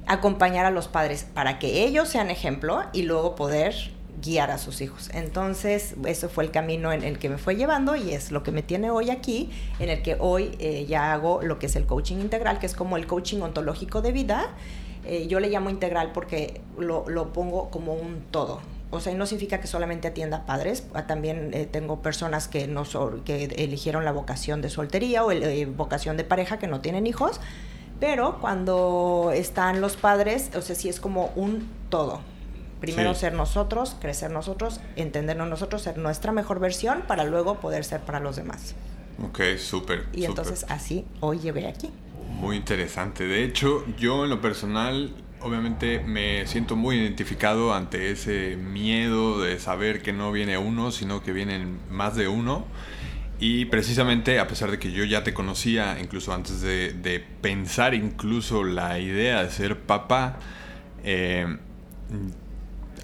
acompañar 0.08 0.66
a 0.66 0.72
los 0.72 0.88
padres, 0.88 1.26
para 1.34 1.60
que 1.60 1.84
ellos 1.84 2.10
sean 2.10 2.32
ejemplo 2.32 2.84
y 2.94 3.04
luego 3.04 3.36
poder 3.36 3.76
guiar 4.22 4.52
a 4.52 4.58
sus 4.58 4.82
hijos. 4.82 5.10
Entonces, 5.14 5.96
eso 6.06 6.30
fue 6.30 6.44
el 6.44 6.52
camino 6.52 6.92
en 6.92 7.04
el 7.04 7.20
que 7.20 7.30
me 7.30 7.38
fue 7.38 7.56
llevando 7.56 7.96
y 7.96 8.12
es 8.12 8.32
lo 8.32 8.44
que 8.44 8.52
me 8.52 8.64
tiene 8.64 8.90
hoy 8.90 9.12
aquí, 9.12 9.52
en 9.80 9.90
el 9.90 10.02
que 10.02 10.18
hoy 10.20 10.56
eh, 10.60 10.86
ya 10.88 11.14
hago 11.14 11.42
lo 11.42 11.60
que 11.60 11.68
es 11.68 11.76
el 11.76 11.86
coaching 11.86 12.18
integral, 12.18 12.60
que 12.60 12.66
es 12.66 12.74
como 12.74 12.98
el 12.98 13.08
coaching 13.08 13.42
ontológico 13.42 14.02
de 14.02 14.12
vida 14.12 14.50
eh, 15.10 15.28
yo 15.28 15.40
le 15.40 15.50
llamo 15.50 15.72
integral 15.72 16.12
porque 16.14 16.62
lo, 16.78 17.04
lo, 17.08 17.34
pongo 17.34 17.70
como 17.72 17.94
un 17.94 18.22
todo. 18.30 18.62
O 18.92 19.00
sea, 19.00 19.14
no 19.16 19.26
significa 19.26 19.60
que 19.60 19.66
solamente 19.66 20.08
atienda 20.08 20.46
padres, 20.46 20.86
ah, 20.94 21.08
también 21.08 21.52
eh, 21.54 21.66
tengo 21.66 22.02
personas 22.04 22.48
que, 22.48 22.68
no 22.68 22.84
que 23.26 23.46
eligieron 23.46 24.06
la 24.06 24.12
vocación 24.12 24.62
de 24.62 24.70
soltería 24.70 25.26
o 25.26 25.32
la 25.32 25.48
eh, 25.48 25.66
vocación 25.66 26.16
de 26.16 26.24
pareja 26.24 26.60
que 26.60 26.68
no 26.68 26.82
tienen 26.82 27.08
hijos, 27.08 27.42
pero 28.00 28.40
cuando 28.40 29.32
están 29.34 29.82
los 29.82 29.98
padres, 29.98 30.52
o 30.56 30.62
sea, 30.62 30.76
sí 30.76 30.90
es 30.90 31.00
como 31.00 31.32
un 31.36 31.68
todo. 31.90 32.22
Primero 32.80 33.16
ser 33.16 33.34
nosotros, 33.34 33.96
crecer 34.00 34.30
nosotros, 34.30 34.80
entendernos 34.96 35.50
nosotros, 35.50 35.82
ser 35.82 35.98
nuestra 35.98 36.32
mejor 36.32 36.60
versión 36.60 37.02
para 37.08 37.24
luego 37.24 37.60
poder 37.60 37.84
ser 37.84 38.02
para 38.02 38.20
los 38.20 38.36
demás. 38.36 38.76
Ok, 39.24 39.58
súper. 39.58 40.06
Y 40.14 40.26
entonces 40.26 40.66
así 40.70 41.06
hoy 41.20 41.40
llegué 41.40 41.68
aquí. 41.68 41.92
Muy 42.40 42.56
interesante. 42.56 43.28
De 43.28 43.44
hecho, 43.44 43.86
yo 43.98 44.24
en 44.24 44.30
lo 44.30 44.40
personal, 44.40 45.14
obviamente 45.42 46.00
me 46.00 46.48
siento 46.48 46.78
muy 46.78 46.96
identificado 46.96 47.74
ante 47.74 48.12
ese 48.12 48.56
miedo 48.56 49.42
de 49.42 49.60
saber 49.60 50.02
que 50.02 50.14
no 50.14 50.32
viene 50.32 50.58
uno, 50.58 50.92
sino 50.92 51.22
que 51.22 51.34
vienen 51.34 51.80
más 51.90 52.16
de 52.16 52.30
uno. 52.30 52.66
Y 53.42 53.66
precisamente, 53.66 54.40
a 54.40 54.48
pesar 54.48 54.72
de 54.72 54.80
que 54.80 54.92
yo 54.94 55.04
ya 55.04 55.24
te 55.24 55.34
conocía, 55.34 56.00
incluso 56.02 56.34
antes 56.34 56.62
de, 56.62 57.24
pensar 57.42 57.94
incluso 57.94 58.64
la 58.64 59.00
idea 59.00 59.44
de 59.44 59.52
ser 59.52 59.78
papá, 59.82 60.40
eh, 61.04 61.58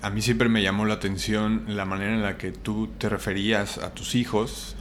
a 0.02 0.10
mí 0.12 0.22
siempre 0.22 0.48
me 0.48 0.62
llamó 0.62 0.86
la 0.86 0.94
atención 0.94 1.66
la 1.68 1.84
manera 1.84 2.14
en 2.14 2.22
la 2.22 2.38
que 2.38 2.52
tú 2.52 2.88
te 2.98 3.10
referías 3.10 3.80
a 3.80 3.94
tus 3.94 4.16
hijos 4.16 4.78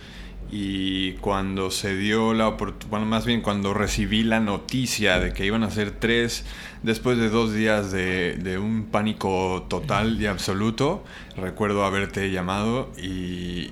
y 0.51 1.13
cuando 1.15 1.71
se 1.71 1.97
dio 1.97 2.35
la 2.35 2.49
oportunidad, 2.49 2.91
bueno, 2.91 3.07
más 3.07 3.25
bien 3.27 3.41
cuando 3.41 3.75
recibí 3.75 4.23
la 4.23 4.41
noticia 4.41 5.19
de 5.19 5.33
que 5.33 5.47
iban 5.47 5.63
a 5.63 5.71
ser 5.71 5.91
tres, 5.91 6.45
después 6.83 7.19
de 7.19 7.29
dos 7.29 7.53
días 7.53 7.91
de, 7.91 8.59
un 8.63 8.85
pánico 8.85 9.67
total 9.69 10.21
y 10.21 10.27
absoluto, 10.27 11.03
recuerdo 11.37 11.85
haberte 11.85 12.31
llamado 12.31 12.93
y 13.03 13.71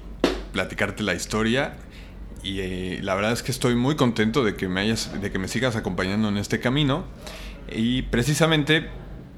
platicarte 0.53 1.03
la 1.03 1.15
historia. 1.15 1.77
Y 2.43 2.61
eh, 2.61 2.99
la 3.03 3.15
verdad 3.15 3.33
es 3.33 3.45
que 3.45 3.53
estoy 3.53 3.77
muy 3.77 3.95
contento 3.95 4.43
de 4.43 4.57
que 4.57 4.67
me 4.67 4.81
hayas, 4.81 5.21
de 5.21 5.31
que 5.31 5.39
me 5.39 5.47
sigas 5.47 5.77
acompañando 5.77 6.29
en 6.29 6.39
este 6.39 6.59
camino. 6.59 7.05
Y 7.71 8.03
precisamente 8.03 8.89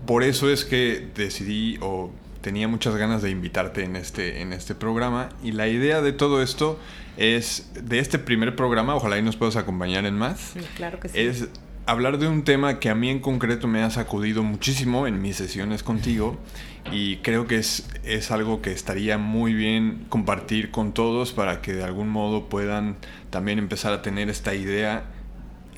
por 0.07 0.23
eso 0.23 0.50
es 0.50 0.64
que 0.64 1.09
decidí 1.14 1.79
o 1.81 2.11
tenía 2.45 2.69
muchas 2.69 2.95
ganas 2.97 3.23
de 3.23 3.31
invitarte 3.31 3.85
en 3.85 3.97
este, 3.97 4.43
en 4.43 4.53
este 4.53 4.75
programa. 4.75 5.31
Y 5.43 5.53
la 5.53 5.67
idea 5.67 6.03
de 6.03 6.13
todo 6.13 6.43
esto 6.43 6.79
es, 7.17 7.71
de 7.73 8.01
este 8.01 8.19
primer 8.19 8.55
programa, 8.55 8.95
ojalá 8.95 9.17
y 9.19 9.23
nos 9.23 9.37
puedas 9.37 9.57
acompañar 9.57 10.05
en 10.05 10.19
más. 10.19 10.53
Claro 10.77 11.01
que 11.01 11.09
sí. 11.09 11.19
Es 11.19 11.49
hablar 11.87 12.19
de 12.19 12.29
un 12.29 12.45
tema 12.45 12.81
que 12.81 12.91
a 12.91 12.95
mí 12.95 13.09
en 13.09 13.21
concreto 13.21 13.67
me 13.67 13.83
ha 13.83 13.89
sacudido 13.89 14.43
muchísimo 14.43 15.07
en 15.07 15.23
mis 15.23 15.37
sesiones 15.37 15.83
contigo 15.83 16.39
y 16.93 17.17
creo 17.19 17.47
que 17.47 17.57
es, 17.57 17.89
es 18.05 18.31
algo 18.31 18.61
que 18.61 18.73
estaría 18.73 19.17
muy 19.17 19.55
bien 19.55 20.05
compartir 20.11 20.71
con 20.71 20.93
todos 20.93 21.33
para 21.33 21.63
que 21.63 21.73
de 21.73 21.83
algún 21.83 22.11
modo 22.11 22.51
puedan 22.51 22.97
también 23.31 23.59
empezar 23.59 23.95
a 23.95 24.03
tener 24.03 24.29
esta 24.29 24.55
idea. 24.55 25.05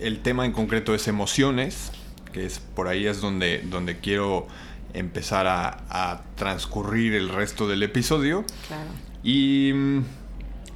El 0.01 0.19
tema 0.19 0.45
en 0.45 0.51
concreto 0.51 0.97
es 0.97 1.07
emociones, 1.07 1.93
que 2.33 2.45
es 2.45 2.59
por 2.59 2.89
ahí 2.89 3.07
es 3.07 3.21
donde, 3.21 3.63
donde 3.71 4.01
quiero 4.01 4.49
empezar 4.99 5.47
a, 5.47 5.85
a 5.89 6.23
transcurrir 6.35 7.15
el 7.15 7.29
resto 7.29 7.69
del 7.69 7.83
episodio. 7.83 8.45
Claro. 8.69 8.91
Y 9.23 9.73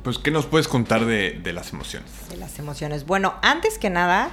pues, 0.03 0.19
¿qué 0.19 0.31
nos 0.31 0.47
puedes 0.47 0.69
contar 0.69 1.05
de, 1.05 1.41
de 1.43 1.53
las 1.53 1.73
emociones? 1.73 2.11
De 2.29 2.37
las 2.37 2.59
emociones. 2.59 3.07
Bueno, 3.07 3.35
antes 3.43 3.79
que 3.79 3.91
nada, 3.91 4.31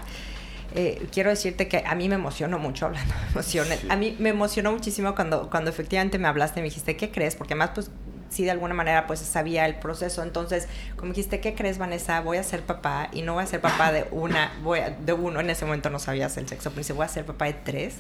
eh, 0.76 1.08
quiero 1.12 1.30
decirte 1.30 1.68
que 1.68 1.84
a 1.86 1.96
mí 1.96 2.10
me 2.10 2.16
emocionó 2.16 2.60
mucho 2.60 2.86
hablando 2.86 3.14
de 3.14 3.32
emociones. 3.32 3.80
A 3.90 3.96
mí 3.96 4.16
me 4.20 4.30
emocionó 4.30 4.72
muchísimo 4.72 5.16
cuando, 5.16 5.50
cuando 5.50 5.70
efectivamente 5.70 6.18
me 6.20 6.28
hablaste 6.28 6.60
y 6.60 6.64
me 6.64 6.70
dijiste, 6.70 6.98
¿qué 6.98 7.12
crees? 7.12 7.36
Porque 7.36 7.54
además, 7.54 7.72
pues 7.74 7.92
sí, 8.30 8.44
de 8.44 8.52
alguna 8.52 8.74
manera, 8.74 9.08
pues 9.08 9.20
sabía 9.20 9.66
el 9.66 9.76
proceso. 9.76 10.24
Entonces, 10.24 10.68
como 10.96 11.10
dijiste, 11.10 11.40
¿qué 11.40 11.54
crees, 11.54 11.78
Vanessa? 11.78 12.22
Voy 12.22 12.38
a 12.38 12.44
ser 12.44 12.62
papá 12.62 13.10
y 13.12 13.22
no 13.22 13.34
voy 13.34 13.44
a 13.44 13.48
ser 13.48 13.62
papá 13.62 13.92
de 13.92 14.08
una, 14.12 14.52
voy 14.64 14.80
a, 14.80 14.90
de 14.90 15.14
uno, 15.14 15.40
en 15.40 15.50
ese 15.50 15.66
momento 15.66 15.90
no 15.90 16.00
sabías 16.00 16.38
el 16.38 16.48
sexo, 16.48 16.70
pero 16.70 16.80
dice, 16.80 16.94
voy 16.94 17.06
a 17.06 17.10
ser 17.10 17.26
papá 17.26 17.46
de 17.46 17.54
tres 17.54 17.96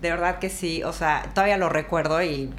de 0.00 0.10
verdad 0.10 0.38
que 0.38 0.50
sí, 0.50 0.82
o 0.82 0.92
sea, 0.92 1.24
todavía 1.34 1.56
lo 1.56 1.68
recuerdo 1.68 2.22
y 2.22 2.50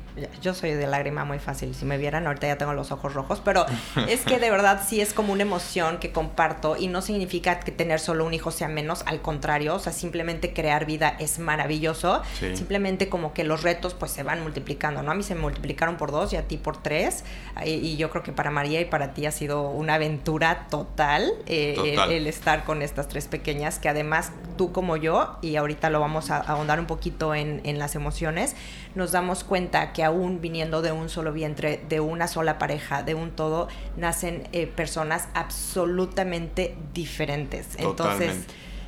yo 0.42 0.56
soy 0.56 0.72
de 0.72 0.88
lágrima 0.88 1.24
muy 1.24 1.38
fácil. 1.38 1.76
Si 1.76 1.86
me 1.86 1.98
vieran, 1.98 2.26
ahorita 2.26 2.48
ya 2.48 2.58
tengo 2.58 2.74
los 2.74 2.92
ojos 2.92 3.14
rojos, 3.14 3.42
pero 3.46 3.66
es 4.08 4.22
que 4.22 4.40
de 4.40 4.50
verdad 4.50 4.82
sí 4.88 5.02
es 5.02 5.14
como 5.14 5.34
una 5.34 5.44
emoción 5.44 6.00
que 6.00 6.12
comparto 6.12 6.76
y 6.78 6.88
no 6.88 7.02
significa 7.02 7.60
que 7.60 7.72
tener 7.72 8.00
solo 8.00 8.26
un 8.26 8.34
hijo 8.34 8.50
sea 8.50 8.68
menos, 8.68 9.04
al 9.06 9.22
contrario, 9.22 9.76
o 9.76 9.80
sea, 9.80 9.94
simplemente 9.94 10.54
crear 10.54 10.86
vida 10.86 11.16
es 11.20 11.38
maravilloso. 11.40 12.22
Simplemente 12.40 13.10
como 13.10 13.34
que 13.34 13.44
los 13.44 13.64
retos 13.64 13.94
pues 13.94 14.12
se 14.12 14.24
van 14.24 14.42
multiplicando, 14.42 15.04
¿no? 15.04 15.12
A 15.12 15.14
mí 15.14 15.24
se 15.24 15.36
me 15.36 15.42
multiplicaron 15.42 15.98
por 15.98 16.12
dos 16.12 16.34
y 16.34 16.38
a 16.38 16.44
ti 16.44 16.58
por 16.58 16.82
tres. 16.82 17.24
Y, 17.66 17.98
yo 17.98 18.12
creo 18.12 18.22
que 18.22 18.32
para 18.32 18.52
María 18.52 18.80
y 18.80 18.86
para 18.86 19.14
ti 19.14 19.26
ha 19.26 19.32
sido 19.32 19.70
una 19.70 19.96
aventura 19.96 20.68
total, 20.70 21.32
eh, 21.48 21.96
El, 22.10 22.28
estar 22.28 22.64
con 22.64 22.82
estas 22.82 23.08
tres 23.08 23.28
pequeñas, 23.28 23.80
que 23.80 23.90
además 23.90 24.32
tú 24.56 24.72
como 24.72 24.98
yo, 24.98 25.38
y 25.42 25.56
ahorita 25.56 25.90
lo 25.90 26.00
vamos 26.00 26.30
a 26.30 26.38
ahondar 26.38 26.80
un 26.80 26.86
poquito 26.86 27.27
en, 27.36 27.80
las 27.80 27.96
emociones, 27.96 28.56
nos 28.96 29.12
damos 29.12 29.44
cuenta 29.44 29.94
que 29.94 30.04
aún 30.04 30.42
viniendo 30.42 30.82
de 30.82 30.92
un 30.92 31.10
solo 31.10 31.34
vientre, 31.34 31.82
de 31.90 32.00
una 32.00 32.28
sola 32.28 32.58
pareja, 32.58 33.04
de 33.04 33.16
un 33.16 33.32
todo, 33.32 33.68
nacen 33.96 34.48
eh, 34.52 34.68
personas 34.68 35.28
absolutamente 35.34 36.76
diferentes. 36.94 37.68
Entonces, 37.78 38.46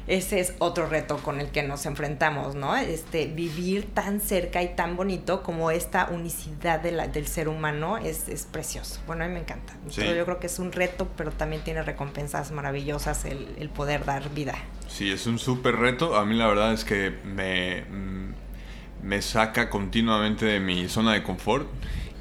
ese 0.09 0.39
es 0.39 0.55
otro 0.57 0.87
reto 0.87 1.17
con 1.17 1.39
el 1.39 1.49
que 1.49 1.61
nos 1.61 1.85
enfrentamos, 1.85 2.55
¿no? 2.55 2.75
Este, 2.75 3.27
vivir 3.27 3.85
tan 3.93 4.21
cerca 4.21 4.63
y 4.63 4.75
tan 4.75 4.97
bonito 4.97 5.43
como 5.43 5.69
esta 5.69 6.09
unicidad 6.11 6.79
de 6.79 6.91
la, 6.91 7.07
del 7.07 7.27
ser 7.27 7.47
humano 7.47 7.97
es, 7.97 8.27
es, 8.27 8.45
precioso. 8.45 8.99
Bueno, 9.05 9.23
a 9.23 9.27
mí 9.27 9.35
me 9.35 9.41
encanta. 9.41 9.73
Yo 9.87 10.25
creo 10.25 10.39
que 10.39 10.47
es 10.47 10.57
un 10.57 10.71
reto, 10.71 11.07
pero 11.15 11.31
también 11.31 11.63
tiene 11.63 11.83
recompensas 11.83 12.51
maravillosas 12.51 13.23
el, 13.25 13.47
el 13.59 13.69
poder 13.69 14.03
dar 14.03 14.33
vida. 14.33 14.55
Sí, 14.87 15.11
es 15.11 15.27
un 15.27 15.37
súper 15.37 15.75
reto. 15.75 16.17
A 16.17 16.25
mí 16.25 16.35
la 16.35 16.47
verdad 16.47 16.73
es 16.73 16.83
que 16.83 17.13
me, 17.23 17.83
me 19.03 19.21
saca 19.21 19.69
continuamente 19.69 20.45
de 20.45 20.59
mi 20.59 20.89
zona 20.89 21.13
de 21.13 21.21
confort. 21.21 21.69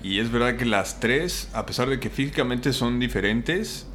Y 0.03 0.21
es 0.21 0.31
verdad 0.31 0.57
que 0.57 0.67
las 0.67 1.01
tres, 1.01 1.49
a 1.55 1.65
pesar 1.65 1.89
de 1.89 1.99
que 1.99 2.11
físicamente 2.11 2.75
son 2.75 3.01
diferentes, 3.01 3.87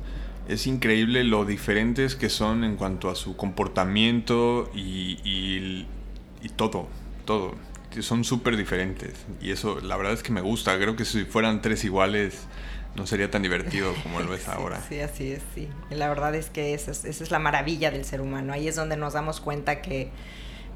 es 0.47 0.67
increíble 0.67 1.23
lo 1.23 1.45
diferentes 1.45 2.15
que 2.15 2.29
son 2.29 2.63
en 2.63 2.75
cuanto 2.75 3.09
a 3.09 3.15
su 3.15 3.35
comportamiento 3.35 4.69
y, 4.73 5.19
y, 5.23 6.49
todo, 6.55 6.87
todo. 7.25 7.55
Son 7.99 8.23
súper 8.23 8.57
diferentes. 8.57 9.13
Y 9.41 9.51
eso, 9.51 9.79
la 9.81 9.95
verdad 9.97 10.13
es 10.13 10.23
que 10.23 10.31
me 10.31 10.41
gusta. 10.41 10.77
Creo 10.77 10.95
que 10.95 11.05
si 11.05 11.25
fueran 11.25 11.61
tres 11.61 11.83
iguales, 11.83 12.47
no 12.95 13.05
sería 13.07 13.29
tan 13.31 13.41
divertido 13.43 13.93
como 14.03 14.19
lo 14.19 14.33
es 14.35 14.47
ahora. 14.47 14.81
Sí, 14.87 14.99
así 14.99 15.31
es, 15.31 15.41
sí. 15.55 15.69
La 15.89 16.09
verdad 16.09 16.33
es 16.35 16.49
que 16.49 16.73
esa 16.73 16.91
es, 16.91 17.05
esa 17.05 17.23
es 17.23 17.31
la 17.31 17.39
maravilla 17.39 17.91
del 17.91 18.03
ser 18.03 18.21
humano. 18.21 18.53
Ahí 18.53 18.67
es 18.67 18.75
donde 18.75 18.97
nos 18.97 19.13
damos 19.13 19.39
cuenta 19.39 19.81
que 19.81 20.11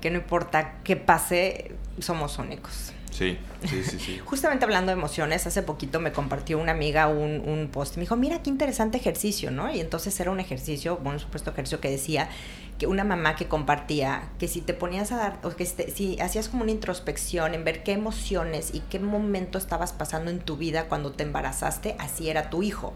que 0.01 0.11
no 0.11 0.17
importa 0.17 0.75
qué 0.83 0.95
pase, 0.95 1.71
somos 1.99 2.37
únicos. 2.37 2.93
Sí, 3.11 3.37
sí, 3.65 3.83
sí, 3.83 3.99
sí. 3.99 4.19
Justamente 4.25 4.65
hablando 4.65 4.91
de 4.91 4.97
emociones, 4.97 5.47
hace 5.47 5.63
poquito 5.63 5.99
me 5.99 6.11
compartió 6.11 6.59
una 6.59 6.71
amiga 6.71 7.07
un, 7.07 7.41
un 7.41 7.69
post. 7.69 7.95
Me 7.97 8.01
dijo, 8.01 8.15
mira 8.15 8.43
qué 8.43 8.49
interesante 8.49 8.97
ejercicio, 8.97 9.51
¿no? 9.51 9.73
Y 9.73 9.79
entonces 9.79 10.19
era 10.19 10.31
un 10.31 10.39
ejercicio, 10.39 10.97
bueno, 10.97 11.19
supuesto 11.19 11.51
ejercicio 11.51 11.79
que 11.79 11.89
decía 11.89 12.29
que 12.77 12.87
una 12.87 13.03
mamá 13.03 13.35
que 13.35 13.47
compartía 13.47 14.29
que 14.39 14.47
si 14.47 14.61
te 14.61 14.73
ponías 14.73 15.11
a 15.11 15.17
dar, 15.17 15.39
o 15.43 15.49
que 15.49 15.65
si 15.65 16.19
hacías 16.19 16.47
como 16.49 16.63
una 16.63 16.71
introspección 16.71 17.53
en 17.55 17.63
ver 17.63 17.83
qué 17.83 17.93
emociones 17.93 18.73
y 18.73 18.81
qué 18.81 18.99
momento 18.99 19.57
estabas 19.57 19.93
pasando 19.93 20.29
en 20.29 20.39
tu 20.39 20.57
vida 20.57 20.85
cuando 20.85 21.11
te 21.11 21.23
embarazaste, 21.23 21.95
así 21.99 22.29
era 22.29 22.49
tu 22.49 22.61
hijo. 22.63 22.93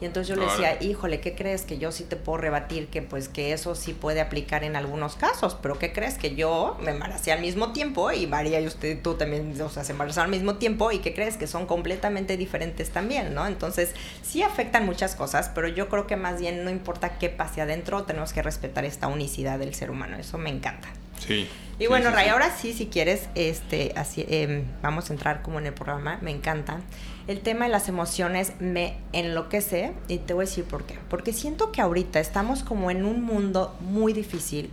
Y 0.00 0.04
entonces 0.04 0.28
yo 0.28 0.40
le 0.40 0.50
decía, 0.50 0.80
híjole, 0.80 1.20
¿qué 1.20 1.34
crees? 1.34 1.62
Que 1.62 1.78
yo 1.78 1.90
sí 1.90 2.04
te 2.04 2.16
puedo 2.16 2.38
rebatir 2.38 2.86
que 2.86 3.02
pues 3.02 3.28
que 3.28 3.52
eso 3.52 3.74
sí 3.74 3.92
puede 3.92 4.20
aplicar 4.20 4.62
en 4.62 4.76
algunos 4.76 5.16
casos, 5.16 5.56
pero 5.60 5.78
¿qué 5.78 5.92
crees? 5.92 6.18
Que 6.18 6.36
yo 6.36 6.76
me 6.80 6.92
embaracé 6.92 7.32
al 7.32 7.40
mismo 7.40 7.72
tiempo 7.72 8.12
y 8.12 8.26
María 8.26 8.60
y 8.60 8.66
usted, 8.66 9.02
tú 9.02 9.14
también, 9.14 9.60
o 9.60 9.68
sea, 9.68 9.82
se 9.82 9.92
embarazaron 9.92 10.32
al 10.32 10.38
mismo 10.38 10.56
tiempo 10.56 10.92
y 10.92 10.98
¿qué 10.98 11.14
crees? 11.14 11.36
Que 11.36 11.48
son 11.48 11.66
completamente 11.66 12.36
diferentes 12.36 12.90
también, 12.90 13.34
¿no? 13.34 13.46
Entonces 13.46 13.92
sí 14.22 14.42
afectan 14.42 14.86
muchas 14.86 15.16
cosas, 15.16 15.50
pero 15.54 15.66
yo 15.66 15.88
creo 15.88 16.06
que 16.06 16.16
más 16.16 16.40
bien 16.40 16.64
no 16.64 16.70
importa 16.70 17.18
qué 17.18 17.28
pase 17.28 17.60
adentro, 17.60 18.04
tenemos 18.04 18.32
que 18.32 18.42
respetar 18.42 18.84
esta 18.84 19.08
unicidad 19.08 19.58
del 19.58 19.74
ser 19.74 19.90
humano, 19.90 20.16
eso 20.16 20.38
me 20.38 20.50
encanta. 20.50 20.88
Sí. 21.18 21.48
Y 21.80 21.86
bueno, 21.86 22.10
Ray, 22.10 22.28
ahora 22.28 22.56
sí, 22.56 22.72
si 22.72 22.86
quieres, 22.86 23.28
este, 23.36 23.92
así, 23.96 24.26
em, 24.28 24.64
vamos 24.82 25.10
a 25.10 25.12
entrar 25.12 25.42
como 25.42 25.60
en 25.60 25.66
el 25.66 25.74
programa, 25.74 26.18
me 26.22 26.32
encanta. 26.32 26.80
El 27.28 27.40
tema 27.40 27.66
de 27.66 27.70
las 27.70 27.90
emociones 27.90 28.54
me 28.58 28.96
enloquece 29.12 29.92
y 30.08 30.16
te 30.16 30.32
voy 30.32 30.44
a 30.44 30.48
decir 30.48 30.64
por 30.64 30.84
qué. 30.84 30.98
Porque 31.10 31.34
siento 31.34 31.72
que 31.72 31.82
ahorita 31.82 32.20
estamos 32.20 32.62
como 32.62 32.90
en 32.90 33.04
un 33.04 33.22
mundo 33.22 33.76
muy 33.80 34.14
difícil. 34.14 34.70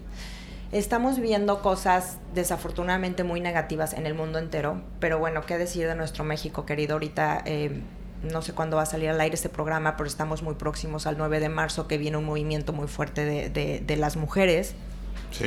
Estamos 0.71 1.19
viendo 1.19 1.61
cosas 1.61 2.17
desafortunadamente 2.33 3.25
muy 3.25 3.41
negativas 3.41 3.91
en 3.91 4.05
el 4.05 4.13
mundo 4.13 4.39
entero, 4.39 4.81
pero 5.01 5.19
bueno, 5.19 5.45
¿qué 5.45 5.57
decir 5.57 5.85
de 5.85 5.95
nuestro 5.95 6.23
México, 6.23 6.65
querido? 6.65 6.93
Ahorita 6.93 7.41
em, 7.43 7.81
no 8.23 8.41
sé 8.41 8.53
cuándo 8.53 8.77
va 8.77 8.83
a 8.83 8.85
salir 8.85 9.09
al 9.09 9.19
aire 9.19 9.35
este 9.35 9.49
programa, 9.49 9.97
pero 9.97 10.07
estamos 10.07 10.41
muy 10.41 10.55
próximos 10.55 11.07
al 11.07 11.17
9 11.17 11.41
de 11.41 11.49
marzo, 11.49 11.89
que 11.89 11.97
viene 11.97 12.15
un 12.15 12.25
movimiento 12.25 12.71
muy 12.71 12.87
fuerte 12.87 13.25
de, 13.25 13.49
de, 13.49 13.81
de 13.85 13.97
las 13.97 14.15
mujeres 14.15 14.75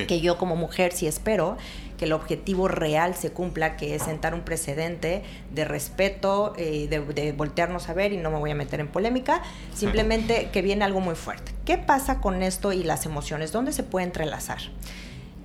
que 0.07 0.21
yo 0.21 0.39
como 0.39 0.57
mujer 0.57 0.93
sí 0.93 1.07
espero 1.07 1.57
que 1.99 2.07
el 2.07 2.13
objetivo 2.13 2.69
real 2.69 3.15
se 3.15 3.31
cumpla, 3.33 3.77
que 3.77 3.95
es 3.95 4.05
sentar 4.05 4.33
un 4.33 4.43
precedente 4.43 5.23
de 5.53 5.65
respeto, 5.65 6.55
eh, 6.57 6.87
de, 6.89 7.33
voltearnos 7.33 7.89
a 7.89 7.93
ver 7.93 8.13
y 8.13 8.17
no 8.17 8.31
me 8.31 8.39
voy 8.39 8.53
a 8.53 8.55
meter 8.55 8.81
en 8.81 8.89
polémica, 8.89 9.43
simplemente 9.75 10.49
que 10.53 10.63
viene 10.63 10.85
algo 10.85 11.01
muy 11.01 11.17
fuerte. 11.17 11.53
¿Qué 11.67 11.77
pasa 11.77 12.21
con 12.21 12.43
esto 12.43 12.73
y 12.73 12.85
las 12.85 13.05
emociones? 13.05 13.53
¿Dónde 13.53 13.73
se 13.73 13.83
puede 13.83 14.07
entrelazar? 14.07 14.59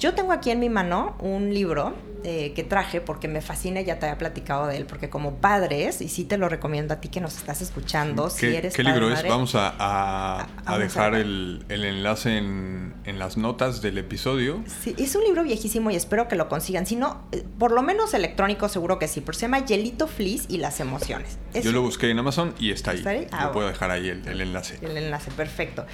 Yo 0.04 0.14
tengo 0.14 0.34
aquí 0.34 0.52
en 0.52 0.60
mi 0.60 0.68
mano 0.68 1.16
un 1.22 1.54
libro 1.54 1.96
eh, 2.26 2.52
que 2.54 2.66
traje 2.66 3.00
porque 3.00 3.30
me 3.30 3.40
fascina, 3.40 3.80
ya 3.80 4.00
te 4.00 4.06
había 4.06 4.18
platicado 4.18 4.68
de 4.68 4.76
él, 4.76 4.86
porque 4.86 5.10
como 5.10 5.36
padres, 5.36 6.02
y 6.02 6.10
sí 6.10 6.26
te 6.26 6.38
lo 6.38 6.50
recomiendo 6.50 6.94
a 6.94 6.98
ti 7.00 7.08
que 7.08 7.22
nos 7.22 7.38
estás 7.38 7.62
escuchando, 7.62 8.30
si 8.30 8.48
eres 8.48 8.76
¿Qué 8.76 8.84
libro 8.84 9.10
es? 9.10 9.26
Vamos 9.26 9.54
a, 9.56 10.46
dejar 10.78 11.16
el, 11.16 11.64
enlace 11.70 12.38
en, 12.38 12.94
las 13.18 13.38
notas 13.38 13.82
del 13.82 13.98
episodio. 13.98 14.62
Sí, 14.82 14.94
es 14.98 15.16
un 15.16 15.24
libro 15.24 15.42
viejísimo 15.42 15.90
y 15.90 15.96
espero 15.96 16.28
que 16.28 16.36
lo 16.36 16.50
consigan. 16.50 16.86
Si 16.86 16.98
no, 16.98 17.26
eh, 17.32 17.46
por 17.58 17.72
lo 17.72 17.82
menos 17.82 18.14
electrónico 18.14 18.68
seguro 18.68 19.00
que 19.00 19.08
sí, 19.08 19.22
pero 19.22 19.38
se 19.38 19.44
llama 19.44 19.60
Yelito 19.60 20.08
Fleece 20.08 20.48
y 20.50 20.58
las 20.58 20.82
emociones. 20.82 21.40
Yo 21.54 21.72
lo 21.72 21.82
busqué 21.82 22.10
en 22.10 22.20
Amazon 22.20 22.54
y 22.60 22.72
está 22.72 22.92
ahí. 22.92 22.98
¿Está 22.98 23.12
ahí? 23.12 23.28
Ah, 23.32 23.54
puedo 23.54 23.70
dejar 23.70 23.90
ahí 23.90 24.10
el, 24.10 24.28
el 24.28 24.42
enlace. 24.42 24.80
El 24.82 24.98
enlace, 24.98 25.32
perfecto. 25.32 25.86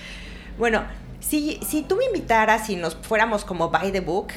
Bueno, 0.58 0.82
si, 1.20 1.60
si 1.68 1.82
tú 1.82 1.96
me 1.96 2.06
invitaras 2.06 2.70
y 2.70 2.76
nos 2.76 2.96
fuéramos 2.96 3.46
como 3.46 3.70
by 3.70 3.92
the 3.92 4.00
book, 4.02 4.28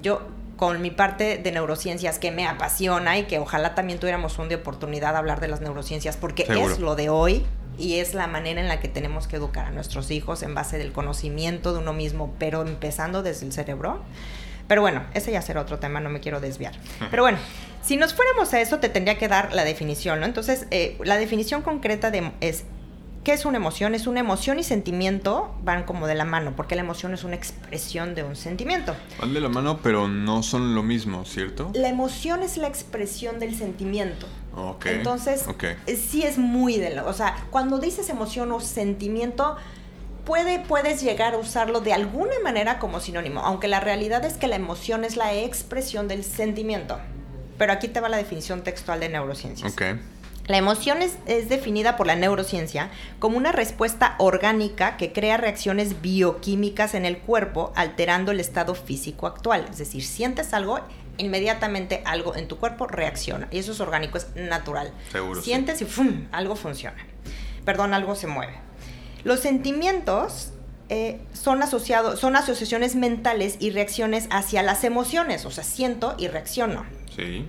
yo 0.00 0.22
con 0.56 0.80
mi 0.80 0.90
parte 0.90 1.38
de 1.38 1.52
neurociencias 1.52 2.18
que 2.18 2.30
me 2.30 2.46
apasiona 2.46 3.18
y 3.18 3.24
que 3.24 3.38
ojalá 3.38 3.74
también 3.74 3.98
tuviéramos 3.98 4.38
un 4.38 4.48
de 4.48 4.54
oportunidad 4.54 5.12
de 5.12 5.18
hablar 5.18 5.40
de 5.40 5.48
las 5.48 5.60
neurociencias 5.60 6.16
porque 6.16 6.46
es 6.48 6.78
lo 6.78 6.96
de 6.96 7.10
hoy 7.10 7.44
y 7.78 7.98
es 7.98 8.14
la 8.14 8.26
manera 8.26 8.60
en 8.60 8.68
la 8.68 8.80
que 8.80 8.88
tenemos 8.88 9.26
que 9.26 9.36
educar 9.36 9.66
a 9.66 9.70
nuestros 9.70 10.10
hijos 10.10 10.42
en 10.42 10.54
base 10.54 10.78
del 10.78 10.92
conocimiento 10.92 11.74
de 11.74 11.80
uno 11.80 11.92
mismo, 11.92 12.34
pero 12.38 12.62
empezando 12.62 13.22
desde 13.22 13.44
el 13.46 13.52
cerebro. 13.52 14.02
Pero 14.66 14.80
bueno, 14.80 15.04
ese 15.14 15.30
ya 15.30 15.42
será 15.42 15.60
otro 15.60 15.78
tema, 15.78 16.00
no 16.00 16.08
me 16.08 16.20
quiero 16.20 16.40
desviar. 16.40 16.74
Pero 17.10 17.22
bueno, 17.22 17.38
si 17.82 17.96
nos 17.96 18.14
fuéramos 18.14 18.52
a 18.52 18.60
eso, 18.60 18.80
te 18.80 18.88
tendría 18.88 19.16
que 19.16 19.28
dar 19.28 19.52
la 19.52 19.62
definición, 19.62 20.18
¿no? 20.18 20.26
Entonces, 20.26 20.66
eh, 20.72 20.98
la 21.04 21.18
definición 21.18 21.62
concreta 21.62 22.10
de, 22.10 22.32
es 22.40 22.64
¿qué 23.26 23.32
es 23.32 23.44
una 23.44 23.56
emoción? 23.56 23.96
Es 23.96 24.06
una 24.06 24.20
emoción 24.20 24.60
y 24.60 24.62
sentimiento 24.62 25.52
van 25.64 25.82
como 25.82 26.06
de 26.06 26.14
la 26.14 26.24
mano, 26.24 26.52
porque 26.54 26.76
la 26.76 26.82
emoción 26.82 27.12
es 27.12 27.24
una 27.24 27.34
expresión 27.34 28.14
de 28.14 28.22
un 28.22 28.36
sentimiento. 28.36 28.94
Van 29.18 29.34
de 29.34 29.40
la 29.40 29.48
mano, 29.48 29.80
pero 29.82 30.06
no 30.06 30.44
son 30.44 30.76
lo 30.76 30.84
mismo, 30.84 31.24
¿cierto? 31.24 31.72
La 31.74 31.88
emoción 31.88 32.44
es 32.44 32.56
la 32.56 32.68
expresión 32.68 33.40
del 33.40 33.56
sentimiento. 33.56 34.28
Ok. 34.54 34.86
Entonces, 34.86 35.48
Ok. 35.48 35.64
eh, 35.64 35.96
sí 35.96 36.22
es 36.22 36.38
muy 36.38 36.76
de 36.76 36.90
la... 36.90 37.04
O 37.04 37.12
sea, 37.12 37.36
cuando 37.50 37.80
dices 37.80 38.08
emoción 38.10 38.52
o 38.52 38.60
sentimiento, 38.60 39.56
puede, 40.24 40.60
puedes 40.60 41.02
llegar 41.02 41.34
a 41.34 41.38
usarlo 41.38 41.80
de 41.80 41.94
alguna 41.94 42.38
manera 42.44 42.78
como 42.78 43.00
sinónimo, 43.00 43.40
aunque 43.40 43.66
la 43.66 43.80
realidad 43.80 44.24
es 44.24 44.34
que 44.34 44.46
la 44.46 44.54
emoción 44.54 45.02
es 45.02 45.16
la 45.16 45.34
expresión 45.34 46.06
del 46.06 46.22
sentimiento. 46.22 47.00
Pero 47.58 47.72
aquí 47.72 47.88
te 47.88 47.98
va 47.98 48.08
la 48.08 48.18
definición 48.18 48.62
textual 48.62 49.00
de 49.00 49.08
neurociencias. 49.08 49.72
Ok. 49.72 49.82
La 50.46 50.58
emoción 50.58 51.02
es, 51.02 51.16
es 51.26 51.48
definida 51.48 51.96
por 51.96 52.06
la 52.06 52.14
neurociencia 52.14 52.90
como 53.18 53.36
una 53.36 53.50
respuesta 53.50 54.14
orgánica 54.18 54.96
que 54.96 55.12
crea 55.12 55.36
reacciones 55.36 56.00
bioquímicas 56.00 56.94
en 56.94 57.04
el 57.04 57.18
cuerpo 57.18 57.72
alterando 57.74 58.30
el 58.30 58.38
estado 58.38 58.74
físico 58.74 59.26
actual. 59.26 59.66
Es 59.70 59.78
decir, 59.78 60.04
sientes 60.04 60.54
algo, 60.54 60.80
inmediatamente 61.18 62.02
algo 62.04 62.36
en 62.36 62.46
tu 62.46 62.58
cuerpo 62.58 62.86
reacciona. 62.86 63.48
Y 63.50 63.58
eso 63.58 63.72
es 63.72 63.80
orgánico, 63.80 64.18
es 64.18 64.28
natural. 64.36 64.92
Seguro, 65.10 65.40
sí. 65.40 65.46
Sientes 65.46 65.82
y 65.82 65.84
¡fum! 65.84 66.28
algo 66.30 66.54
funciona. 66.54 67.04
Perdón, 67.64 67.92
algo 67.92 68.14
se 68.14 68.28
mueve. 68.28 68.54
Los 69.24 69.40
sentimientos 69.40 70.52
eh, 70.88 71.20
son 71.32 71.60
asociados, 71.64 72.20
son 72.20 72.36
asociaciones 72.36 72.94
mentales 72.94 73.56
y 73.58 73.70
reacciones 73.70 74.28
hacia 74.30 74.62
las 74.62 74.84
emociones. 74.84 75.44
O 75.44 75.50
sea, 75.50 75.64
siento 75.64 76.14
y 76.16 76.28
reacciono. 76.28 76.86
Sí. 77.16 77.48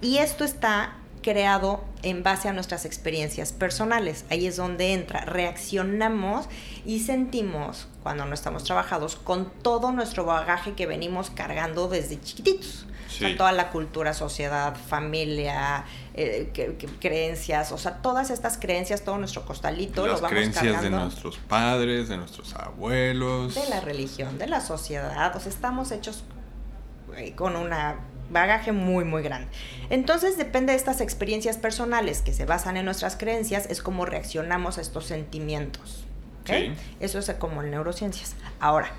Y 0.00 0.18
esto 0.18 0.44
está 0.44 0.94
creado 1.32 1.84
en 2.02 2.22
base 2.22 2.48
a 2.48 2.52
nuestras 2.54 2.86
experiencias 2.86 3.52
personales. 3.52 4.24
Ahí 4.30 4.46
es 4.46 4.56
donde 4.56 4.94
entra. 4.94 5.20
Reaccionamos 5.26 6.48
y 6.86 7.00
sentimos, 7.00 7.86
cuando 8.02 8.24
no 8.24 8.32
estamos 8.32 8.64
trabajados, 8.64 9.16
con 9.16 9.50
todo 9.62 9.92
nuestro 9.92 10.24
bagaje 10.24 10.72
que 10.72 10.86
venimos 10.86 11.28
cargando 11.30 11.88
desde 11.88 12.18
chiquititos. 12.18 12.86
O 13.08 13.10
sea, 13.10 13.28
Sí. 13.30 13.36
toda 13.36 13.52
la 13.52 13.70
cultura, 13.70 14.14
sociedad, 14.14 14.74
familia, 14.76 15.84
eh, 16.14 16.50
que- 16.54 16.76
que- 16.76 16.86
creencias, 16.86 17.72
o 17.72 17.78
sea, 17.78 17.96
todas 18.02 18.30
estas 18.30 18.56
creencias, 18.58 19.02
todo 19.02 19.18
nuestro 19.18 19.44
costalito 19.44 20.06
Las 20.06 20.16
lo 20.16 20.22
vamos 20.22 20.30
creencias 20.30 20.64
de 20.64 20.72
cargando 20.72 21.00
nuestros 21.04 21.36
padres, 21.38 22.08
de 22.08 22.16
nuestros 22.16 22.54
abuelos. 22.54 23.54
de 23.54 23.68
la 23.68 23.80
religión, 23.80 24.38
de 24.38 24.46
la 24.46 24.60
sociedad, 24.62 25.34
o 25.36 25.40
sea, 25.40 25.50
estamos 25.52 25.90
hechos 25.92 26.24
con 27.36 27.56
una 27.56 27.96
bagaje 28.30 28.72
muy 28.72 29.04
muy 29.04 29.22
grande. 29.22 29.48
Entonces 29.90 30.36
depende 30.36 30.72
de 30.72 30.78
estas 30.78 31.00
experiencias 31.00 31.56
personales 31.56 32.22
que 32.22 32.32
se 32.32 32.44
basan 32.44 32.76
en 32.76 32.84
nuestras 32.84 33.16
creencias, 33.16 33.66
es 33.70 33.82
como 33.82 34.04
reaccionamos 34.04 34.78
a 34.78 34.80
estos 34.80 35.06
sentimientos. 35.06 36.06
¿ok? 36.42 36.50
Sí. 36.50 36.72
Eso 37.00 37.18
es 37.18 37.30
como 37.38 37.62
en 37.62 37.70
neurociencias. 37.70 38.34
Ahora, 38.60 38.90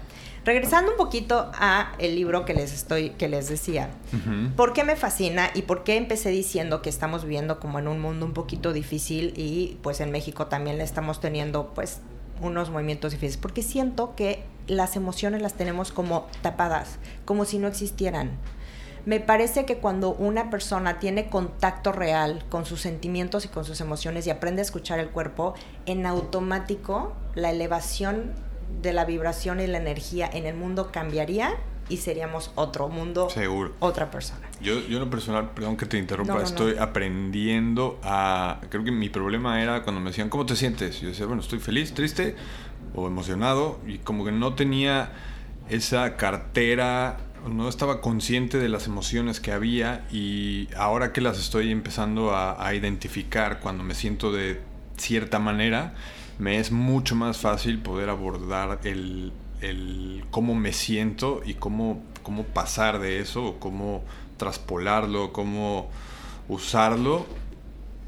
regresando 0.45 0.91
un 0.91 0.98
poquito 0.98 1.51
a 1.53 1.93
el 2.00 2.15
libro 2.15 2.45
que 2.45 2.53
les 2.53 2.74
estoy 2.74 3.12
que 3.12 3.27
les 3.27 3.50
decía. 3.50 3.89
Ujú. 4.13 4.55
¿Por 4.55 4.74
qué 4.74 4.83
me 4.83 4.95
fascina 4.95 5.50
y 5.53 5.63
por 5.63 5.83
qué 5.83 5.98
empecé 5.98 6.29
diciendo 6.29 6.81
que 6.81 6.89
estamos 6.89 7.24
viviendo 7.24 7.59
como 7.59 7.79
en 7.79 7.88
un 7.88 8.00
mundo 8.00 8.25
un 8.25 8.33
poquito 8.33 8.74
difícil 8.74 9.33
y 9.36 9.77
pues 9.81 10.00
en 10.00 10.12
México 10.12 10.48
también 10.48 10.77
le 10.77 10.83
estamos 10.83 11.19
teniendo 11.19 11.74
pues 11.74 12.01
unos 12.41 12.69
movimientos 12.69 13.12
difíciles? 13.12 13.38
Porque 13.38 13.63
siento 13.63 14.15
que 14.15 14.43
las 14.67 14.95
emociones 14.95 15.41
las 15.41 15.53
tenemos 15.53 15.91
como 15.91 16.27
tapadas, 16.41 16.98
como 17.25 17.45
si 17.45 17.57
no 17.57 17.67
existieran. 17.67 18.31
Me 19.09 19.19
parece 19.19 19.65
que 19.65 19.77
cuando 19.77 20.13
una 20.13 20.51
persona 20.51 20.99
tiene 20.99 21.29
contacto 21.31 21.91
real 21.91 22.45
con 22.47 22.67
sus 22.67 22.81
sentimientos 22.81 23.43
y 23.43 23.47
con 23.47 23.65
sus 23.65 23.81
emociones 23.81 24.27
y 24.27 24.29
aprende 24.29 24.61
a 24.61 24.63
escuchar 24.63 24.99
el 24.99 25.09
cuerpo, 25.09 25.55
en 25.87 26.05
automático 26.05 27.15
la 27.33 27.49
elevación 27.49 28.33
de 28.83 28.93
la 28.93 29.05
vibración 29.05 29.61
y 29.61 29.65
la 29.65 29.79
energía 29.79 30.29
en 30.31 30.45
el 30.45 30.55
mundo 30.55 30.91
cambiaría 30.91 31.55
y 31.89 31.97
seríamos 31.97 32.51
otro 32.53 32.87
mundo, 32.87 33.31
Seguro. 33.31 33.73
otra 33.79 34.11
persona. 34.11 34.47
Yo, 34.61 34.79
yo 34.81 34.97
en 34.99 35.05
lo 35.05 35.09
personal, 35.09 35.49
perdón 35.55 35.75
que 35.75 35.87
te 35.87 35.97
interrumpa, 35.97 36.33
No, 36.33 36.39
no, 36.41 36.43
no. 36.43 36.47
estoy 36.47 36.77
aprendiendo 36.77 37.99
a... 38.03 38.61
Creo 38.69 38.83
que 38.83 38.91
mi 38.91 39.09
problema 39.09 39.59
era 39.63 39.81
cuando 39.81 39.99
me 40.01 40.11
decían, 40.11 40.29
¿cómo 40.29 40.45
te 40.45 40.55
sientes? 40.55 41.01
Yo 41.01 41.07
decía, 41.07 41.25
bueno, 41.25 41.41
estoy 41.41 41.57
feliz, 41.57 41.95
triste 41.95 42.35
o 42.93 43.07
emocionado 43.07 43.79
y 43.87 43.97
como 43.97 44.23
que 44.23 44.31
no 44.31 44.53
tenía 44.53 45.13
esa 45.67 46.15
cartera, 46.15 47.17
no 47.47 47.69
estaba 47.69 48.02
consciente 48.02 48.58
de 48.58 48.69
las 48.69 48.88
emociones 48.88 49.39
que 49.39 49.52
había 49.52 50.06
y 50.12 50.67
ahora 50.75 51.13
que 51.13 51.21
las 51.21 51.39
estoy 51.39 51.71
empezando 51.71 52.36
a, 52.36 52.73
identificar 52.73 53.60
cuando 53.60 53.84
me 53.84 53.95
siento 53.95 54.32
de 54.32 54.62
cierta 54.97 55.39
manera, 55.39 55.93
me 56.38 56.60
es 56.60 56.71
mucho 56.71 57.15
más 57.15 57.38
fácil 57.38 57.80
poder 57.80 58.10
abordar 58.10 58.80
el, 58.84 59.32
el 59.62 60.23
cómo 60.32 60.56
me 60.56 60.73
siento 60.73 61.41
y 61.45 61.56
cómo, 61.56 62.04
cómo 62.23 62.43
pasar 62.43 62.99
de 62.99 63.19
eso, 63.19 63.45
o 63.45 63.60
cómo 63.60 64.04
traspolarlo, 64.38 65.34
cómo 65.34 65.89
usarlo. 66.47 67.25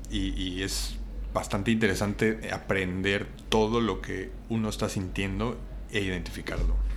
Y 0.10 0.62
es 0.62 0.98
bastante 1.34 1.72
interesante 1.72 2.50
aprender 2.52 3.28
todo 3.50 3.80
lo 3.80 4.02
que 4.02 4.32
uno 4.50 4.68
está 4.68 4.90
sintiendo 4.90 5.58
e 5.92 6.02
identificarlo. 6.02 6.91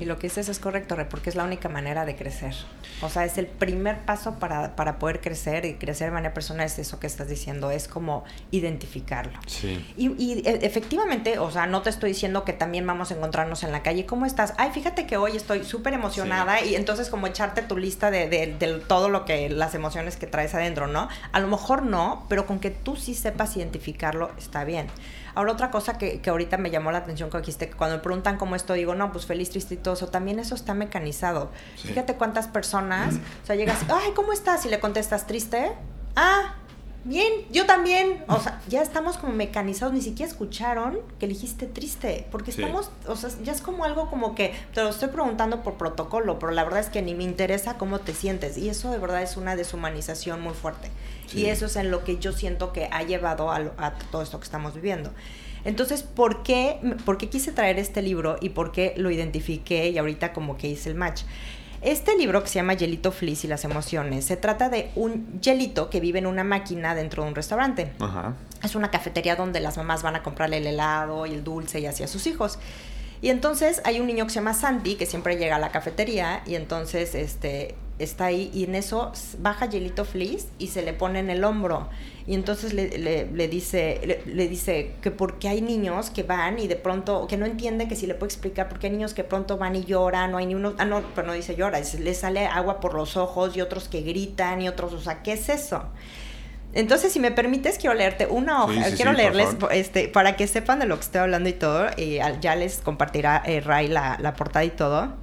Y 0.00 0.06
lo 0.06 0.18
que 0.18 0.28
dices 0.28 0.48
es 0.48 0.58
correcto, 0.58 0.96
Re, 0.96 1.04
porque 1.04 1.28
es 1.30 1.36
la 1.36 1.44
única 1.44 1.68
manera 1.68 2.04
de 2.06 2.16
crecer. 2.16 2.54
O 3.02 3.08
sea, 3.10 3.24
es 3.26 3.38
el 3.38 3.46
primer 3.46 3.98
paso 4.00 4.38
para, 4.38 4.74
para 4.74 4.98
poder 4.98 5.20
crecer 5.20 5.64
y 5.66 5.74
crecer 5.74 6.08
de 6.08 6.12
manera 6.14 6.34
personal, 6.34 6.66
es 6.66 6.78
eso 6.78 6.98
que 6.98 7.06
estás 7.06 7.28
diciendo, 7.28 7.70
es 7.70 7.86
como 7.86 8.24
identificarlo. 8.50 9.38
Sí. 9.46 9.84
Y, 9.96 10.08
y, 10.22 10.42
e- 10.46 10.60
efectivamente, 10.66 11.38
o 11.38 11.50
sea, 11.50 11.66
no 11.66 11.82
te 11.82 11.90
estoy 11.90 12.10
diciendo 12.10 12.44
que 12.44 12.52
también 12.52 12.86
vamos 12.86 13.10
a 13.10 13.14
encontrarnos 13.14 13.62
en 13.62 13.72
la 13.72 13.82
calle. 13.82 14.06
¿Cómo 14.06 14.26
estás? 14.26 14.54
Ay, 14.58 14.70
fíjate 14.72 15.06
que 15.06 15.16
hoy 15.16 15.36
estoy 15.36 15.64
súper 15.64 15.92
emocionada 15.94 16.62
y 16.62 16.74
entonces 16.74 17.08
como 17.10 17.26
echarte 17.26 17.62
tu 17.62 17.76
lista 17.76 18.10
de, 18.10 18.28
de- 18.28 18.54
de 18.58 18.78
todo 18.80 19.08
lo 19.08 19.24
que, 19.24 19.48
las 19.48 19.74
emociones 19.74 20.16
que 20.16 20.26
traes 20.26 20.54
adentro, 20.54 20.86
¿no? 20.86 21.08
A 21.32 21.40
lo 21.40 21.46
mejor 21.48 21.82
no, 21.82 22.24
pero 22.28 22.46
con 22.46 22.58
que 22.60 22.70
tú 22.70 22.96
sí 22.96 23.14
sepas 23.14 23.56
identificarlo 23.56 24.30
está 24.38 24.64
bien. 24.64 24.86
Ahora 25.34 25.52
otra 25.52 25.70
cosa 25.70 25.98
que, 25.98 26.20
que 26.20 26.30
ahorita 26.30 26.56
me 26.56 26.70
llamó 26.70 26.92
la 26.92 26.98
atención 26.98 27.30
que 27.30 27.38
dijiste, 27.38 27.68
que 27.68 27.76
cuando 27.76 27.96
me 27.96 28.02
preguntan 28.02 28.36
cómo 28.36 28.56
estoy, 28.56 28.80
digo, 28.80 28.94
no, 28.94 29.12
pues 29.12 29.26
feliz, 29.26 29.50
triste 29.50 29.74
y 29.74 29.76
todo 29.76 29.94
eso, 29.94 30.08
también 30.08 30.38
eso 30.38 30.54
está 30.54 30.74
mecanizado. 30.74 31.50
Sí. 31.76 31.88
Fíjate 31.88 32.14
cuántas 32.14 32.48
personas, 32.48 33.14
o 33.42 33.46
sea, 33.46 33.56
llegas, 33.56 33.78
ay, 33.88 34.12
¿cómo 34.14 34.32
estás? 34.32 34.64
Y 34.66 34.68
le 34.68 34.80
contestas 34.80 35.26
triste, 35.26 35.72
ah, 36.16 36.54
bien, 37.04 37.32
yo 37.50 37.66
también. 37.66 38.24
O 38.28 38.38
sea, 38.40 38.60
ya 38.68 38.82
estamos 38.82 39.16
como 39.16 39.32
mecanizados, 39.32 39.94
ni 39.94 40.02
siquiera 40.02 40.30
escucharon 40.30 40.98
que 41.18 41.26
dijiste 41.26 41.66
triste, 41.66 42.26
porque 42.30 42.52
Sí. 42.52 42.60
estamos, 42.62 42.90
o 43.06 43.16
sea, 43.16 43.30
ya 43.42 43.52
es 43.52 43.60
como 43.62 43.84
algo 43.84 44.08
como 44.10 44.34
que 44.34 44.52
te 44.74 44.82
lo 44.82 44.88
estoy 44.90 45.08
preguntando 45.08 45.62
por 45.62 45.74
protocolo, 45.74 46.38
pero 46.38 46.52
la 46.52 46.64
verdad 46.64 46.80
es 46.80 46.88
que 46.88 47.02
ni 47.02 47.14
me 47.14 47.24
interesa 47.24 47.78
cómo 47.78 48.00
te 48.00 48.14
sientes. 48.14 48.58
Y 48.58 48.68
eso 48.68 48.90
de 48.90 48.98
verdad 48.98 49.22
es 49.22 49.36
una 49.36 49.56
deshumanización 49.56 50.40
muy 50.40 50.54
fuerte. 50.54 50.90
Sí. 51.26 51.40
Y 51.40 51.46
eso 51.46 51.66
es 51.66 51.76
en 51.76 51.90
lo 51.90 52.04
que 52.04 52.18
yo 52.18 52.32
siento 52.32 52.72
que 52.72 52.88
ha 52.92 53.02
llevado 53.02 53.50
a, 53.50 53.58
lo- 53.60 53.72
a 53.78 53.92
todo 54.10 54.22
esto 54.22 54.38
que 54.38 54.44
estamos 54.44 54.74
viviendo. 54.74 55.10
Entonces, 55.64 56.02
¿por 56.02 56.42
qué, 56.42 56.78
¿por 57.04 57.18
qué 57.18 57.28
quise 57.28 57.52
traer 57.52 57.78
este 57.78 58.00
libro 58.00 58.36
y 58.40 58.48
por 58.50 58.72
qué 58.72 58.94
lo 58.96 59.10
identifiqué 59.10 59.90
y 59.90 59.98
ahorita 59.98 60.32
como 60.32 60.56
que 60.56 60.68
hice 60.68 60.88
el 60.88 60.94
match? 60.94 61.22
Este 61.82 62.16
libro 62.16 62.42
que 62.42 62.48
se 62.48 62.56
llama 62.56 62.74
Hielito 62.74 63.10
Feliz 63.10 63.44
y 63.44 63.48
las 63.48 63.64
emociones, 63.64 64.26
se 64.26 64.36
trata 64.36 64.68
de 64.68 64.90
un 64.96 65.40
hielito 65.40 65.88
que 65.88 65.98
vive 66.00 66.18
en 66.18 66.26
una 66.26 66.44
máquina 66.44 66.94
dentro 66.94 67.22
de 67.22 67.30
un 67.30 67.34
restaurante. 67.34 67.92
Ajá. 68.00 68.34
Es 68.62 68.74
una 68.74 68.90
cafetería 68.90 69.34
donde 69.34 69.60
las 69.60 69.78
mamás 69.78 70.02
van 70.02 70.14
a 70.14 70.22
comprarle 70.22 70.58
el 70.58 70.66
helado 70.66 71.24
y 71.24 71.32
el 71.32 71.42
dulce 71.42 71.80
y 71.80 71.86
así 71.86 72.02
a 72.02 72.06
sus 72.06 72.26
hijos. 72.26 72.58
Y 73.22 73.30
entonces 73.30 73.80
hay 73.84 73.98
un 73.98 74.06
niño 74.06 74.24
que 74.24 74.30
se 74.30 74.36
llama 74.36 74.52
Santi 74.52 74.96
que 74.96 75.06
siempre 75.06 75.36
llega 75.36 75.56
a 75.56 75.58
la 75.58 75.70
cafetería 75.70 76.42
y 76.46 76.54
entonces 76.54 77.14
este 77.14 77.74
está 78.02 78.26
ahí 78.26 78.50
y 78.52 78.64
en 78.64 78.74
eso 78.74 79.12
baja 79.38 79.66
Hielito 79.66 80.04
Feliz 80.04 80.48
y 80.58 80.68
se 80.68 80.82
le 80.82 80.92
pone 80.92 81.18
en 81.20 81.30
el 81.30 81.44
hombro. 81.44 81.88
Y 82.26 82.34
entonces 82.34 82.72
le, 82.74 82.96
le- 82.98 83.26
le 83.30 83.48
dice, 83.48 84.00
le, 84.04 84.22
le 84.32 84.48
dice 84.48 84.92
que 85.02 85.10
porque 85.10 85.48
hay 85.48 85.62
niños 85.62 86.10
que 86.10 86.22
van 86.22 86.58
y 86.58 86.68
de 86.68 86.76
pronto, 86.76 87.26
que 87.26 87.36
no 87.36 87.46
entiende 87.46 87.88
que 87.88 87.96
si 87.96 88.06
le 88.06 88.14
puede 88.14 88.28
explicar 88.32 88.68
porque 88.68 88.86
hay 88.88 88.92
niños 88.92 89.14
que 89.14 89.24
pronto 89.24 89.56
van 89.58 89.76
y 89.76 89.84
lloran, 89.84 90.30
no 90.32 90.38
hay 90.38 90.46
ni 90.46 90.54
uno, 90.54 90.74
ah 90.78 90.84
no, 90.84 91.02
pero 91.14 91.26
no 91.26 91.32
dice 91.32 91.56
llora, 91.56 91.80
le 91.80 92.14
sale 92.14 92.46
agua 92.46 92.80
por 92.80 92.94
los 92.94 93.16
ojos 93.16 93.56
y 93.56 93.60
otros 93.60 93.88
que 93.88 94.02
gritan 94.02 94.62
y 94.62 94.68
otros, 94.68 94.92
o 94.92 95.00
sea, 95.00 95.22
¿qué 95.22 95.32
es 95.32 95.48
eso? 95.48 95.84
Entonces, 96.72 97.12
si 97.12 97.18
me 97.18 97.32
permites, 97.32 97.78
quiero 97.78 97.94
leerte 97.94 98.26
una 98.26 98.64
hoja, 98.64 98.74
Sí, 98.74 98.84
sí, 98.84 98.96
quiero 98.96 99.10
sí, 99.10 99.16
leerles 99.16 99.56
este, 99.72 100.08
para 100.08 100.36
que 100.36 100.46
sepan 100.46 100.78
de 100.78 100.86
lo 100.86 100.96
que 100.96 101.02
estoy 101.02 101.20
hablando 101.22 101.48
y 101.48 101.52
todo, 101.54 101.86
y 101.96 102.18
ya 102.40 102.54
les 102.54 102.78
compartirá 102.78 103.42
eh, 103.44 103.60
Ray 103.60 103.88
la, 103.88 104.18
la 104.20 104.34
portada 104.34 104.64
y 104.64 104.70
todo. 104.70 105.16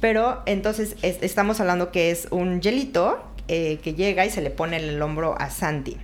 Pero 0.00 0.42
entonces 0.46 0.96
es- 1.02 1.18
estamos 1.22 1.60
hablando 1.60 1.90
que 1.90 2.10
es 2.10 2.28
un 2.30 2.60
hielito 2.60 3.18
eh, 3.48 3.80
que 3.82 3.94
llega 3.94 4.26
y 4.26 4.30
se 4.30 4.42
le 4.42 4.50
pone 4.50 4.76
en 4.76 4.84
el 4.84 5.00
hombro 5.02 5.34
a 5.38 5.50
Santi. 5.50 5.96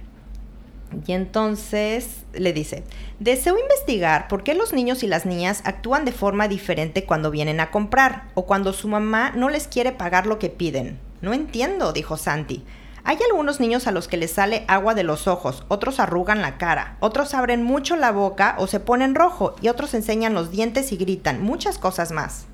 Y 1.07 1.13
entonces 1.13 2.25
le 2.33 2.53
dice, 2.53 2.85
deseo 3.19 3.59
investigar 3.59 4.29
por 4.29 4.45
qué 4.45 4.55
los 4.55 4.73
niños 4.73 5.03
y 5.03 5.09
las 5.09 5.27
niñas 5.27 5.61
actúan 5.65 6.05
de 6.05 6.13
forma 6.13 6.47
diferente 6.49 7.05
cuando 7.05 7.31
vienen 7.31 7.61
a 7.61 7.71
comprar 7.71 8.29
o 8.35 8.47
cuando 8.47 8.73
su 8.73 8.87
mamá 8.89 9.33
no 9.35 9.49
les 9.51 9.67
quiere 9.67 9.93
pagar 9.93 10.27
lo 10.27 10.39
que 10.39 10.51
piden. 10.51 10.99
No 11.21 11.35
entiendo, 11.35 11.93
dijo 11.93 12.17
Santi. 12.17 12.65
Hay 13.03 13.19
algunos 13.29 13.61
niños 13.61 13.87
a 13.87 13.91
los 13.93 14.09
que 14.09 14.17
les 14.17 14.31
sale 14.33 14.65
agua 14.69 14.95
de 14.95 15.03
los 15.03 15.27
ojos, 15.27 15.65
otros 15.69 16.01
arrugan 16.01 16.41
la 16.41 16.57
cara, 16.57 16.97
otros 17.01 17.35
abren 17.35 17.63
mucho 17.63 17.97
la 17.97 18.13
boca 18.13 18.55
o 18.59 18.67
se 18.67 18.81
ponen 18.81 19.15
rojo 19.15 19.57
y 19.61 19.69
otros 19.69 19.93
enseñan 19.93 20.33
los 20.33 20.51
dientes 20.51 20.91
y 20.93 20.97
gritan, 20.97 21.43
muchas 21.43 21.77
cosas 21.77 22.13
más. 22.13 22.47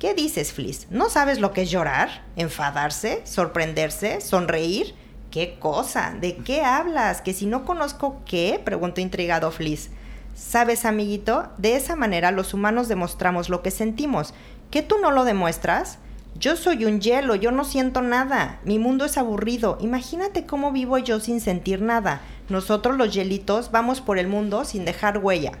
¿Qué 0.00 0.14
dices, 0.14 0.54
Fliss? 0.54 0.86
¿No 0.88 1.10
sabes 1.10 1.40
lo 1.40 1.52
que 1.52 1.60
es 1.60 1.70
llorar? 1.70 2.22
¿Enfadarse? 2.34 3.20
¿Sorprenderse? 3.24 4.22
¿Sonreír? 4.22 4.94
¿Qué 5.30 5.58
cosa? 5.58 6.16
¿De 6.18 6.36
qué 6.38 6.62
hablas? 6.62 7.20
¿Que 7.20 7.34
si 7.34 7.44
no 7.44 7.66
conozco 7.66 8.22
qué? 8.24 8.58
preguntó 8.64 9.02
intrigado 9.02 9.50
Fliss. 9.50 9.90
Sabes, 10.34 10.86
amiguito, 10.86 11.50
de 11.58 11.76
esa 11.76 11.96
manera 11.96 12.30
los 12.30 12.54
humanos 12.54 12.88
demostramos 12.88 13.50
lo 13.50 13.62
que 13.62 13.70
sentimos. 13.70 14.32
¿Que 14.70 14.80
tú 14.80 14.96
no 15.02 15.10
lo 15.10 15.24
demuestras? 15.24 15.98
Yo 16.34 16.56
soy 16.56 16.86
un 16.86 17.02
hielo, 17.02 17.34
yo 17.34 17.50
no 17.50 17.66
siento 17.66 18.00
nada. 18.00 18.58
Mi 18.64 18.78
mundo 18.78 19.04
es 19.04 19.18
aburrido. 19.18 19.76
Imagínate 19.82 20.46
cómo 20.46 20.72
vivo 20.72 20.96
yo 20.96 21.20
sin 21.20 21.42
sentir 21.42 21.82
nada. 21.82 22.22
Nosotros 22.48 22.96
los 22.96 23.12
hielitos 23.12 23.70
vamos 23.70 24.00
por 24.00 24.18
el 24.18 24.28
mundo 24.28 24.64
sin 24.64 24.86
dejar 24.86 25.18
huella. 25.18 25.52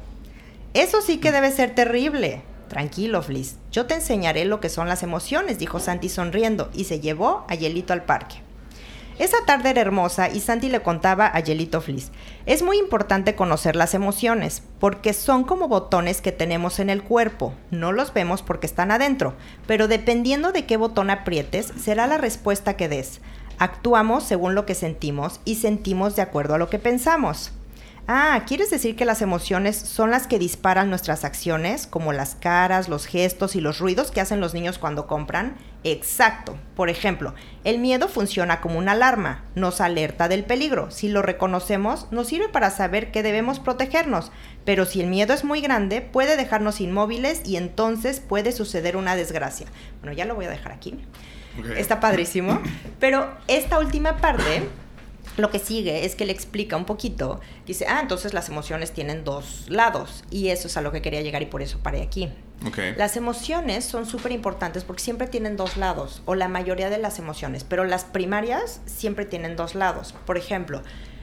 Eso 0.72 1.02
sí 1.02 1.18
que 1.18 1.30
debe 1.30 1.50
ser 1.50 1.74
terrible. 1.74 2.42
Tranquilo, 2.70 3.20
Fliss. 3.20 3.56
Yo 3.72 3.86
te 3.86 3.94
enseñaré 3.94 4.44
lo 4.44 4.60
que 4.60 4.68
son 4.68 4.86
las 4.86 5.02
emociones, 5.02 5.58
dijo 5.58 5.80
Santi 5.80 6.08
sonriendo, 6.08 6.70
y 6.72 6.84
se 6.84 7.00
llevó 7.00 7.44
a 7.48 7.56
Hielito 7.56 7.92
al 7.92 8.04
parque. 8.04 8.36
Esa 9.18 9.44
tarde 9.44 9.70
era 9.70 9.80
hermosa 9.80 10.30
y 10.30 10.38
Santi 10.38 10.68
le 10.68 10.80
contaba 10.80 11.26
a 11.26 11.40
Yelito 11.40 11.80
Fliss. 11.80 12.12
Es 12.46 12.62
muy 12.62 12.78
importante 12.78 13.34
conocer 13.34 13.74
las 13.74 13.92
emociones, 13.92 14.62
porque 14.78 15.14
son 15.14 15.42
como 15.42 15.66
botones 15.66 16.20
que 16.20 16.30
tenemos 16.30 16.78
en 16.78 16.90
el 16.90 17.02
cuerpo. 17.02 17.54
No 17.72 17.90
los 17.90 18.14
vemos 18.14 18.42
porque 18.42 18.68
están 18.68 18.92
adentro, 18.92 19.34
pero 19.66 19.88
dependiendo 19.88 20.52
de 20.52 20.64
qué 20.64 20.76
botón 20.76 21.10
aprietes, 21.10 21.72
será 21.76 22.06
la 22.06 22.18
respuesta 22.18 22.76
que 22.76 22.88
des. 22.88 23.20
Actuamos 23.58 24.22
según 24.22 24.54
lo 24.54 24.64
que 24.64 24.76
sentimos 24.76 25.40
y 25.44 25.56
sentimos 25.56 26.14
de 26.14 26.22
acuerdo 26.22 26.54
a 26.54 26.58
lo 26.58 26.70
que 26.70 26.78
pensamos. 26.78 27.50
Ah, 28.12 28.42
¿quieres 28.44 28.70
decir 28.70 28.96
que 28.96 29.04
las 29.04 29.22
emociones 29.22 29.76
son 29.76 30.10
las 30.10 30.26
que 30.26 30.40
disparan 30.40 30.90
nuestras 30.90 31.22
acciones, 31.22 31.86
como 31.86 32.12
las 32.12 32.34
caras, 32.34 32.88
los 32.88 33.06
gestos 33.06 33.54
y 33.54 33.60
los 33.60 33.78
ruidos 33.78 34.10
que 34.10 34.20
hacen 34.20 34.40
los 34.40 34.52
niños 34.52 34.78
cuando 34.78 35.06
compran? 35.06 35.54
Exacto. 35.84 36.58
Por 36.74 36.90
ejemplo, 36.90 37.36
el 37.62 37.78
miedo 37.78 38.08
funciona 38.08 38.60
como 38.60 38.80
una 38.80 38.92
alarma, 38.92 39.44
nos 39.54 39.80
alerta 39.80 40.26
del 40.26 40.42
peligro. 40.42 40.90
Si 40.90 41.08
lo 41.08 41.22
reconocemos, 41.22 42.08
nos 42.10 42.26
sirve 42.26 42.48
para 42.48 42.70
saber 42.70 43.12
que 43.12 43.22
debemos 43.22 43.60
protegernos. 43.60 44.32
Pero 44.64 44.86
si 44.86 45.00
el 45.00 45.06
miedo 45.06 45.32
es 45.32 45.44
muy 45.44 45.60
grande, 45.60 46.00
puede 46.00 46.36
dejarnos 46.36 46.80
inmóviles 46.80 47.42
y 47.44 47.58
entonces 47.58 48.18
puede 48.18 48.50
suceder 48.50 48.96
una 48.96 49.14
desgracia. 49.14 49.68
Bueno, 50.00 50.16
ya 50.16 50.24
lo 50.24 50.34
voy 50.34 50.46
a 50.46 50.50
dejar 50.50 50.72
aquí. 50.72 50.98
Está 51.76 52.00
padrísimo. 52.00 52.60
Pero 52.98 53.32
esta 53.46 53.78
última 53.78 54.16
parte 54.16 54.64
lo 55.36 55.50
que 55.50 55.58
sigue 55.58 56.04
es 56.04 56.14
que 56.14 56.26
le 56.26 56.32
explica 56.32 56.76
un 56.76 56.84
poquito, 56.84 57.40
dice, 57.66 57.86
ah, 57.88 58.00
entonces 58.00 58.34
las 58.34 58.48
emociones 58.48 58.92
tienen 58.92 59.24
dos 59.24 59.66
lados 59.68 60.24
y 60.30 60.48
eso 60.48 60.68
es 60.68 60.76
a 60.76 60.80
lo 60.80 60.92
que 60.92 61.02
quería 61.02 61.22
llegar 61.22 61.42
y 61.42 61.46
por 61.46 61.62
eso 61.62 61.78
paré 61.82 62.02
aquí. 62.02 62.30
Las 62.96 63.16
emociones 63.16 63.86
son 63.86 64.04
súper 64.04 64.32
importantes 64.32 64.84
porque 64.84 65.02
siempre 65.02 65.26
tienen 65.26 65.56
dos 65.56 65.78
lados, 65.78 66.20
o 66.26 66.34
la 66.34 66.46
mayoría 66.46 66.90
de 66.90 66.98
las 66.98 67.18
emociones, 67.18 67.64
pero 67.64 67.84
las 67.84 68.04
primarias 68.04 68.82
siempre 68.84 69.24
tienen 69.24 69.56
dos 69.56 69.74
lados. 69.74 70.14
Por 70.26 70.36
ejemplo, 70.36 70.82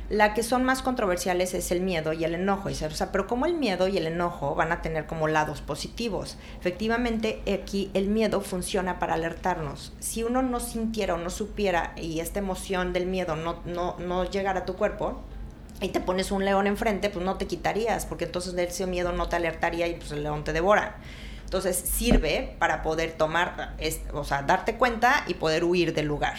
la 0.10 0.34
que 0.34 0.44
son 0.44 0.64
más 0.64 0.82
controversiales 0.82 1.54
es 1.54 1.72
el 1.72 1.82
miedo 1.82 2.14
y 2.14 2.24
el 2.24 2.36
enojo. 2.36 2.70
O 2.70 2.74
sea, 2.74 3.12
pero 3.12 3.28
como 3.28 3.46
el 3.46 3.56
miedo 3.56 3.88
y 3.88 3.98
el 3.98 4.08
enojo 4.08 4.56
van 4.56 4.72
a 4.72 4.82
tener 4.82 5.06
como 5.06 5.28
lados 5.28 5.62
positivos. 5.62 6.38
Efectivamente, 6.60 7.42
aquí 7.52 7.92
el 7.94 8.08
miedo 8.08 8.42
funciona 8.42 9.00
para 9.00 9.16
alertarnos. 9.16 9.94
Si 10.00 10.24
uno 10.24 10.42
no 10.42 10.60
sintiera 10.60 11.16
o 11.16 11.18
no 11.18 11.30
supiera 11.30 11.94
y 11.98 12.20
esta 12.20 12.40
emoción 12.40 12.94
del 12.94 13.06
miedo 13.06 13.36
no, 13.36 13.62
no, 13.66 13.98
no 14.00 14.24
llegara 14.24 14.62
a 14.62 14.66
tu 14.66 14.76
cuerpo, 14.76 15.22
y 15.80 15.90
te 15.90 16.00
pones 16.00 16.32
un 16.32 16.44
león 16.44 16.66
enfrente, 16.66 17.12
pues 17.12 17.24
no 17.24 17.38
te 17.38 17.46
quitarías, 17.46 18.08
porque 18.08 18.26
entonces 18.26 18.56
ese 18.58 18.88
miedo 18.88 19.12
no 19.12 19.30
te 19.30 19.36
alertaría 19.36 19.88
y 19.88 19.94
pues 19.94 20.12
el 20.12 20.24
león 20.24 20.44
te 20.44 20.54
devora. 20.54 20.96
Entonces 21.44 21.78
sirve 21.78 22.56
para 22.58 22.82
poder 22.82 23.14
tomar, 23.14 23.76
o 24.12 24.24
sea, 24.24 24.42
darte 24.42 24.76
cuenta 24.76 25.24
y 25.28 25.36
poder 25.36 25.64
huir 25.64 25.94
del 25.94 26.08
lugar 26.08 26.36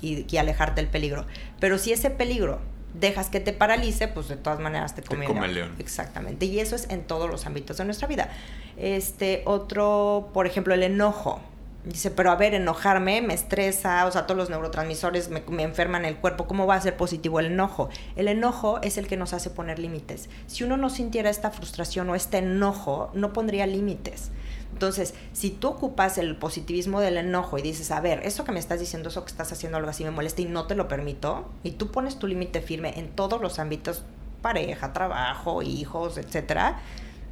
y, 0.00 0.26
y 0.28 0.36
alejarte 0.38 0.80
del 0.80 0.90
peligro. 0.90 1.26
Pero 1.60 1.76
si 1.76 1.92
ese 1.92 2.08
peligro 2.08 2.60
dejas 2.94 3.28
que 3.28 3.40
te 3.40 3.52
paralice, 3.52 4.08
pues 4.08 4.28
de 4.28 4.36
todas 4.36 4.60
maneras 4.60 4.94
te 4.94 5.02
come, 5.02 5.26
el 5.26 5.54
león. 5.54 5.74
Exactamente. 5.78 6.46
Y 6.46 6.60
eso 6.60 6.76
es 6.76 6.88
en 6.90 7.04
todos 7.04 7.30
los 7.30 7.46
ámbitos 7.46 7.76
de 7.76 7.84
nuestra 7.84 8.08
vida. 8.08 8.30
Este, 8.76 9.42
otro, 9.44 10.30
por 10.32 10.46
ejemplo, 10.46 10.74
el 10.74 10.82
enojo. 10.82 11.40
Dice, 11.84 12.10
pero 12.10 12.30
a 12.30 12.36
ver, 12.36 12.54
enojarme 12.54 13.22
me 13.22 13.34
estresa, 13.34 14.04
o 14.04 14.10
sea, 14.10 14.26
todos 14.26 14.36
los 14.36 14.50
neurotransmisores 14.50 15.30
me, 15.30 15.42
me, 15.48 15.62
enferman 15.62 16.04
el 16.04 16.16
cuerpo. 16.16 16.46
¿Cómo 16.46 16.66
va 16.66 16.74
a 16.74 16.80
ser 16.80 16.96
positivo 16.96 17.40
el 17.40 17.46
enojo? 17.46 17.88
El 18.16 18.28
enojo 18.28 18.80
es 18.82 18.98
el 18.98 19.06
que 19.06 19.16
nos 19.16 19.32
hace 19.32 19.48
poner 19.48 19.78
límites. 19.78 20.28
Si 20.46 20.64
uno 20.64 20.76
no 20.76 20.90
sintiera 20.90 21.30
esta 21.30 21.50
frustración 21.50 22.10
o 22.10 22.14
este 22.14 22.38
enojo, 22.38 23.10
no 23.14 23.32
pondría 23.32 23.66
límites. 23.66 24.30
Entonces, 24.72 25.14
si 25.32 25.50
tú 25.50 25.68
ocupas 25.68 26.18
el 26.18 26.36
positivismo 26.36 27.00
del 27.00 27.16
enojo 27.16 27.58
y 27.58 27.62
dices, 27.62 27.90
a 27.90 28.00
ver, 28.00 28.20
eso 28.24 28.44
que 28.44 28.52
me 28.52 28.60
estás 28.60 28.80
diciendo, 28.80 29.08
eso 29.08 29.24
que 29.24 29.30
estás 29.30 29.50
haciendo 29.52 29.78
algo 29.78 29.90
así 29.90 30.04
me 30.04 30.10
molesta 30.10 30.42
y 30.42 30.44
no 30.44 30.66
te 30.66 30.74
lo 30.74 30.88
permito, 30.88 31.48
y 31.62 31.72
tú 31.72 31.90
pones 31.90 32.18
tu 32.18 32.26
límite 32.26 32.60
firme 32.60 32.98
en 32.98 33.08
todos 33.08 33.40
los 33.40 33.58
ámbitos, 33.58 34.04
pareja, 34.42 34.92
trabajo, 34.92 35.62
hijos, 35.62 36.18
etcétera, 36.18 36.80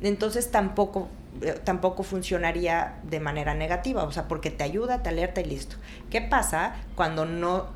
entonces 0.00 0.50
tampoco 0.50 1.08
eh, 1.42 1.60
tampoco 1.62 2.02
funcionaría 2.02 2.98
de 3.02 3.20
manera 3.20 3.54
negativa, 3.54 4.04
o 4.04 4.12
sea, 4.12 4.26
porque 4.26 4.50
te 4.50 4.64
ayuda, 4.64 5.02
te 5.02 5.10
alerta 5.10 5.42
y 5.42 5.44
listo. 5.44 5.76
¿Qué 6.08 6.22
pasa 6.22 6.76
cuando 6.94 7.26
no 7.26 7.66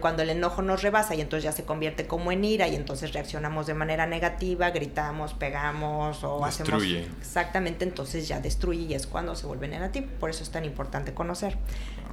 cuando 0.00 0.22
el 0.22 0.30
enojo 0.30 0.62
nos 0.62 0.82
rebasa 0.82 1.14
y 1.14 1.20
entonces 1.20 1.44
ya 1.44 1.52
se 1.52 1.64
convierte 1.64 2.06
como 2.06 2.30
en 2.30 2.44
ira 2.44 2.68
y 2.68 2.76
entonces 2.76 3.12
reaccionamos 3.12 3.66
de 3.66 3.74
manera 3.74 4.06
negativa, 4.06 4.70
gritamos, 4.70 5.34
pegamos 5.34 6.22
o 6.22 6.44
destruye. 6.44 7.00
hacemos 7.00 7.18
exactamente, 7.20 7.84
entonces 7.84 8.28
ya 8.28 8.40
destruye 8.40 8.82
y 8.82 8.94
es 8.94 9.06
cuando 9.06 9.34
se 9.34 9.46
vuelve 9.46 9.66
negativo. 9.66 10.06
Por 10.20 10.30
eso 10.30 10.44
es 10.44 10.50
tan 10.50 10.64
importante 10.64 11.12
conocer. 11.12 11.56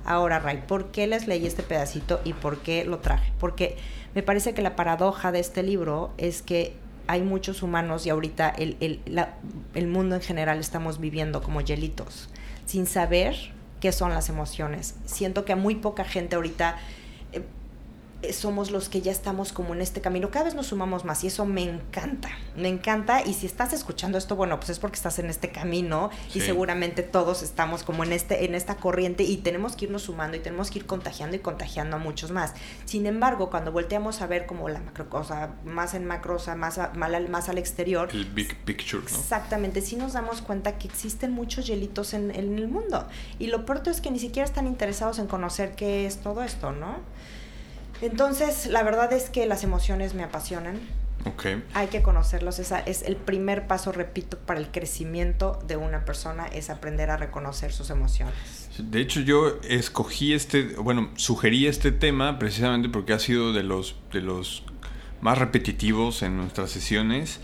Ahora, 0.06 0.40
Ray, 0.40 0.64
¿por 0.68 0.92
qué 0.92 1.08
les 1.08 1.28
leí 1.28 1.46
este 1.46 1.64
pedacito 1.64 2.22
y 2.24 2.34
por 2.34 2.60
qué 2.60 2.84
lo 2.84 3.00
traje? 3.00 3.32
Porque 3.40 3.78
me 4.16 4.24
parece 4.24 4.54
que 4.54 4.62
la 4.62 4.76
paradoja 4.76 5.32
de 5.32 5.40
este 5.40 5.62
libro 5.62 6.12
es 6.18 6.42
que 6.42 6.76
hay 7.08 7.22
muchos 7.22 7.64
humanos 7.64 8.06
y 8.06 8.10
ahorita 8.10 8.50
el, 8.50 8.78
el, 8.80 9.00
el, 9.74 9.88
mundo 9.88 10.16
en 10.16 10.22
general 10.22 10.60
estamos 10.60 11.00
viviendo 11.00 11.42
como 11.42 11.62
hielitos, 11.62 12.30
sin 12.66 12.86
saber 12.86 13.36
qué 13.80 13.92
son 13.92 14.12
las 14.12 14.30
emociones. 14.30 14.96
Siento 15.06 15.46
que 15.46 15.54
a 15.54 15.56
muy 15.56 15.76
poca 15.76 16.04
gente 16.04 16.36
ahorita 16.36 16.78
somos 18.34 18.72
los 18.72 18.90
que 18.90 19.02
ya 19.02 19.12
estamos 19.12 19.54
como 19.54 19.74
en 19.74 19.82
este 19.82 20.02
camino. 20.02 20.32
Cada 20.32 20.46
vez 20.46 20.56
nos 20.56 20.68
sumamos 20.68 21.06
más 21.06 21.24
y 21.24 21.28
eso 21.28 21.46
me 21.46 21.64
encanta, 21.64 22.30
me 22.56 22.68
encanta. 22.68 23.24
Y 23.26 23.34
si 23.34 23.46
estás 23.46 23.74
escuchando 23.74 24.18
esto, 24.18 24.36
bueno, 24.36 24.58
pues 24.60 24.72
es 24.72 24.80
porque 24.80 24.96
estás 24.96 25.20
en 25.20 25.30
este 25.30 25.52
camino 25.52 26.10
y 26.34 26.42
seguramente 26.42 27.04
todos 27.04 27.44
estamos 27.44 27.84
como 27.84 28.04
en, 28.04 28.12
este, 28.12 28.46
en 28.46 28.56
esta 28.56 28.76
corriente 28.76 29.24
y 29.24 29.38
tenemos 29.38 29.76
que 29.76 29.86
irnos 29.86 30.04
sumando 30.04 30.36
y 30.38 30.40
tenemos 30.40 30.72
que 30.72 30.80
ir 30.80 30.86
contagiando 30.86 31.36
y 31.36 31.40
contagiando 31.40 31.98
a 31.98 32.00
muchos 32.00 32.32
más. 32.32 32.54
Sin 32.86 33.06
embargo, 33.06 33.50
cuando 33.50 33.72
volteamos 33.72 34.22
a 34.22 34.28
ver 34.28 34.46
como 34.46 34.68
la 34.68 34.80
macro 34.80 35.10
cosa, 35.10 35.52
más 35.64 35.94
en 35.94 36.06
macro, 36.06 36.36
o 36.36 36.40
sea, 36.40 36.56
más, 36.56 36.80
más 36.96 37.50
al 37.50 37.58
exterior. 37.58 38.10
El 38.12 38.26
big 38.26 38.56
picture, 38.66 39.04
¿no? 39.04 39.18
Exactamente, 39.18 39.82
sí 39.82 39.96
nos 39.96 40.14
damos 40.14 40.42
cuenta 40.42 40.78
que 40.78 40.88
existen 40.88 41.32
muchos 41.32 41.68
hielitos 41.68 42.14
en, 42.14 42.32
en 42.32 42.58
el 42.58 42.68
mundo. 42.68 43.08
Y 43.40 43.48
lo 43.48 43.66
peor 43.66 43.76
es 43.86 44.02
que 44.02 44.10
ni 44.10 44.20
siquiera 44.20 44.46
están 44.46 44.68
interesados 44.68 45.20
en 45.20 45.28
conocer 45.28 45.76
qué 45.76 46.06
es 46.06 46.18
todo 46.18 46.42
esto, 46.42 46.72
¿no? 46.72 47.00
Entonces, 48.02 48.68
la 48.68 48.84
verdad 48.84 49.12
es 49.14 49.30
que 49.30 49.46
las 49.46 49.64
emociones 49.64 50.14
me 50.14 50.24
apasionan. 50.24 50.80
Okay. 51.26 51.64
Hay 51.74 51.88
que 51.88 52.04
conocerlos. 52.04 52.60
Esa 52.60 52.80
es 52.80 53.02
el 53.02 53.16
primer 53.16 53.66
paso, 53.66 53.92
repito, 53.92 54.38
para 54.38 54.60
el 54.60 54.68
crecimiento 54.68 55.60
de 55.68 55.76
una 55.76 56.06
persona, 56.06 56.46
es 56.46 56.70
aprender 56.70 57.10
a 57.10 57.18
reconocer 57.18 57.72
sus 57.72 57.90
emociones. 57.90 58.36
De 58.78 59.02
hecho, 59.02 59.22
yo 59.22 59.60
escogí 59.64 60.34
este, 60.34 60.76
bueno, 60.76 61.10
sugerí 61.16 61.66
este 61.66 61.92
tema 61.92 62.38
precisamente 62.38 62.90
porque 62.90 63.14
ha 63.14 63.20
sido 63.20 63.54
de 63.54 63.64
los, 63.64 63.96
de 64.12 64.22
los 64.22 64.64
más 65.22 65.40
repetitivos 65.40 66.22
en 66.22 66.38
nuestras 66.38 66.70
sesiones 66.70 67.40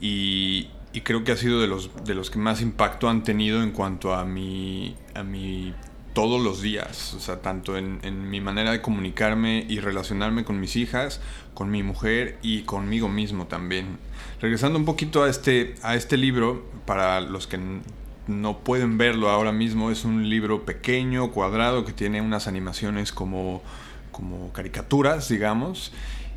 y, 0.00 0.68
y 0.92 1.00
creo 1.00 1.24
que 1.24 1.32
ha 1.32 1.36
sido 1.36 1.60
de 1.60 1.68
los, 1.68 2.04
de 2.04 2.14
los 2.14 2.30
que 2.30 2.38
más 2.38 2.60
impacto 2.60 3.08
han 3.08 3.22
tenido 3.22 3.62
en 3.62 3.70
cuanto 3.70 4.12
a 4.12 4.24
mi, 4.24 4.96
a 5.14 5.22
mi 5.22 5.74
todos 6.12 6.40
los 6.42 6.60
días, 6.60 7.14
o 7.14 7.20
sea, 7.20 7.40
tanto 7.40 7.76
en, 7.76 8.30
mi 8.30 8.40
manera 8.40 8.72
de 8.72 8.82
comunicarme 8.82 9.64
y 9.68 9.80
relacionarme 9.80 10.44
con 10.44 10.60
mis 10.60 10.76
hijas, 10.76 11.20
con 11.54 11.70
mi 11.70 11.82
mujer 11.82 12.38
y 12.42 12.62
conmigo 12.62 13.08
mismo 13.08 13.46
también. 13.46 13.98
Regresando 14.40 14.78
un 14.78 14.84
poquito 14.84 15.22
a 15.22 15.30
este, 15.30 15.74
a 15.82 15.94
este 15.94 16.16
libro, 16.16 16.66
para 16.86 17.20
los 17.20 17.46
que 17.46 17.58
no 18.26 18.58
pueden 18.58 18.98
verlo 18.98 19.30
ahora 19.30 19.52
mismo, 19.52 19.90
es 19.90 20.04
un 20.04 20.28
libro 20.28 20.64
pequeño, 20.64 21.30
cuadrado, 21.30 21.84
que 21.84 21.92
tiene 21.92 22.20
unas 22.20 22.46
animaciones 22.46 23.12
como, 23.12 23.62
como 24.10 24.52
caricaturas, 24.52 25.28
digamos, 25.28 25.92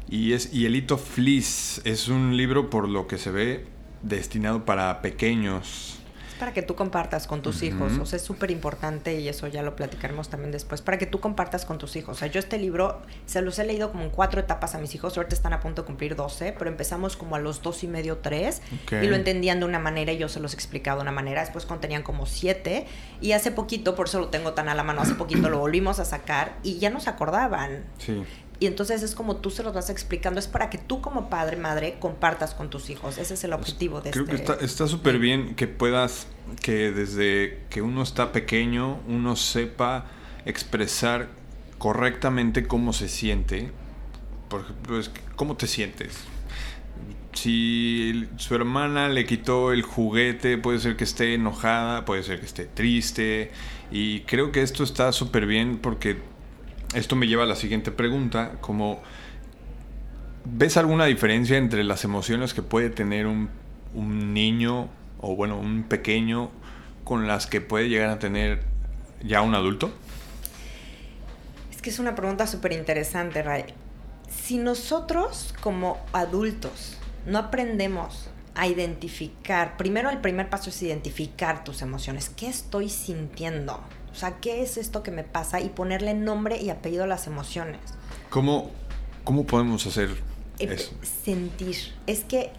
y 0.09 0.33
es 0.33 0.53
y 0.53 0.65
Elito 0.65 0.97
Fleece 0.97 1.81
es 1.83 2.07
un 2.07 2.37
libro 2.37 2.69
por 2.69 2.87
lo 2.87 3.07
que 3.07 3.17
se 3.17 3.31
ve 3.31 3.65
destinado 4.03 4.63
para 4.65 5.01
pequeños 5.01 5.94
para 6.39 6.53
que 6.53 6.61
tú 6.61 6.75
compartas 6.75 7.27
con 7.27 7.41
tus 7.41 7.63
hijos. 7.63 7.93
O 7.99 8.05
sea, 8.05 8.17
es 8.17 8.23
súper 8.23 8.51
importante 8.51 9.19
y 9.19 9.27
eso 9.27 9.47
ya 9.47 9.63
lo 9.63 9.75
platicaremos 9.75 10.29
también 10.29 10.51
después. 10.51 10.81
Para 10.81 10.97
que 10.97 11.05
tú 11.05 11.19
compartas 11.19 11.65
con 11.65 11.77
tus 11.77 11.95
hijos. 11.95 12.17
O 12.17 12.19
sea, 12.19 12.27
yo 12.27 12.39
este 12.39 12.57
libro 12.57 13.01
se 13.25 13.41
los 13.41 13.57
he 13.59 13.65
leído 13.65 13.91
como 13.91 14.03
en 14.03 14.09
cuatro 14.09 14.39
etapas 14.39 14.75
a 14.75 14.79
mis 14.79 14.93
hijos. 14.95 15.17
Ahorita 15.17 15.35
están 15.35 15.53
a 15.53 15.59
punto 15.59 15.83
de 15.83 15.85
cumplir 15.85 16.15
12, 16.15 16.53
pero 16.57 16.69
empezamos 16.69 17.17
como 17.17 17.35
a 17.35 17.39
los 17.39 17.61
dos 17.61 17.83
y 17.83 17.87
medio, 17.87 18.17
tres. 18.17 18.61
Y 18.91 19.07
lo 19.07 19.15
entendían 19.15 19.59
de 19.59 19.65
una 19.65 19.79
manera 19.79 20.11
y 20.11 20.17
yo 20.17 20.29
se 20.29 20.39
los 20.39 20.53
he 20.53 20.55
explicado 20.55 20.97
de 20.97 21.03
una 21.03 21.11
manera. 21.11 21.41
Después 21.41 21.65
cuando 21.65 21.81
tenían 21.81 22.03
como 22.03 22.25
siete. 22.25 22.85
Y 23.21 23.31
hace 23.31 23.51
poquito, 23.51 23.95
por 23.95 24.07
eso 24.07 24.19
lo 24.19 24.27
tengo 24.27 24.53
tan 24.53 24.69
a 24.69 24.75
la 24.75 24.83
mano, 24.83 25.01
hace 25.01 25.15
poquito 25.15 25.49
lo 25.49 25.59
volvimos 25.59 25.99
a 25.99 26.05
sacar 26.05 26.57
y 26.63 26.79
ya 26.79 26.89
nos 26.89 27.07
acordaban. 27.07 27.85
Sí. 27.97 28.23
Y 28.59 28.67
entonces 28.67 29.03
es 29.03 29.15
como 29.15 29.37
tú 29.37 29.49
se 29.49 29.63
los 29.63 29.73
vas 29.73 29.89
explicando, 29.89 30.39
es 30.39 30.47
para 30.47 30.69
que 30.69 30.77
tú 30.77 31.01
como 31.01 31.29
padre, 31.29 31.57
madre, 31.57 31.97
compartas 31.99 32.53
con 32.53 32.69
tus 32.69 32.89
hijos. 32.89 33.17
Ese 33.17 33.33
es 33.33 33.43
el 33.43 33.53
objetivo 33.53 34.01
de 34.01 34.11
Creo 34.11 34.25
que 34.25 34.35
este 34.35 34.63
está 34.63 34.87
súper 34.87 35.19
bien 35.19 35.55
que 35.55 35.67
puedas, 35.67 36.27
que 36.61 36.91
desde 36.91 37.63
que 37.69 37.81
uno 37.81 38.01
está 38.01 38.31
pequeño, 38.31 38.99
uno 39.07 39.35
sepa 39.35 40.05
expresar 40.45 41.29
correctamente 41.77 42.67
cómo 42.67 42.93
se 42.93 43.09
siente. 43.09 43.71
Por 44.49 44.61
ejemplo, 44.61 45.01
¿cómo 45.35 45.57
te 45.57 45.67
sientes? 45.67 46.15
Si 47.33 48.29
su 48.37 48.55
hermana 48.55 49.09
le 49.09 49.25
quitó 49.25 49.73
el 49.73 49.81
juguete, 49.81 50.57
puede 50.57 50.79
ser 50.79 50.95
que 50.95 51.03
esté 51.03 51.33
enojada, 51.33 52.05
puede 52.05 52.23
ser 52.23 52.39
que 52.39 52.45
esté 52.45 52.65
triste. 52.65 53.51
Y 53.91 54.21
creo 54.21 54.53
que 54.53 54.61
esto 54.61 54.83
está 54.83 55.11
súper 55.11 55.45
bien 55.45 55.77
porque 55.77 56.17
esto 56.95 57.15
me 57.15 57.27
lleva 57.27 57.43
a 57.43 57.45
la 57.45 57.55
siguiente 57.55 57.91
pregunta, 57.91 58.53
como 58.61 59.01
¿ves 60.45 60.77
alguna 60.77 61.05
diferencia 61.05 61.57
entre 61.57 61.83
las 61.83 62.03
emociones 62.03 62.53
que 62.53 62.61
puede 62.61 62.89
tener 62.89 63.27
un, 63.27 63.49
niño 64.33 64.89
o 65.19 65.35
bueno, 65.35 65.57
un 65.57 65.83
pequeño 65.83 66.51
con 67.03 67.27
las 67.27 67.47
que 67.47 67.61
puede 67.61 67.89
llegar 67.89 68.09
a 68.09 68.19
tener 68.19 68.63
ya 69.23 69.41
un 69.41 69.55
adulto? 69.55 69.91
Es 71.71 71.81
que 71.81 71.89
es 71.89 71.99
una 71.99 72.15
pregunta 72.15 72.47
súper 72.47 72.73
interesante, 72.73 73.41
Ray. 73.41 73.65
Si 74.29 74.57
nosotros 74.57 75.53
como 75.61 75.97
adultos 76.13 76.97
no 77.25 77.37
aprendemos 77.39 78.29
a 78.53 78.67
identificar, 78.67 79.77
primero 79.77 80.09
el 80.09 80.19
primer 80.19 80.49
paso 80.49 80.69
es 80.69 80.81
identificar 80.81 81.63
tus 81.63 81.81
emociones. 81.81 82.29
¿Qué 82.29 82.47
estoy 82.47 82.89
sintiendo? 82.89 83.81
O 84.15 84.17
sea, 84.17 84.37
¿qué 84.39 84.61
es 84.61 84.77
esto 84.77 85.03
que 85.03 85.11
me 85.11 85.25
pasa? 85.25 85.59
Y 85.59 85.67
ponerle 85.67 86.13
nombre 86.13 86.61
y 86.61 86.69
apellido 86.69 87.03
a 87.03 87.07
las 87.07 87.27
emociones. 87.27 87.81
¿Cómo, 88.29 88.71
cómo 89.25 89.45
podemos 89.45 89.85
hacer 89.85 90.09
eh, 90.59 90.69
eso? 90.71 90.93
Sentir. 91.01 91.75
Es 92.07 92.23
que 92.23 92.51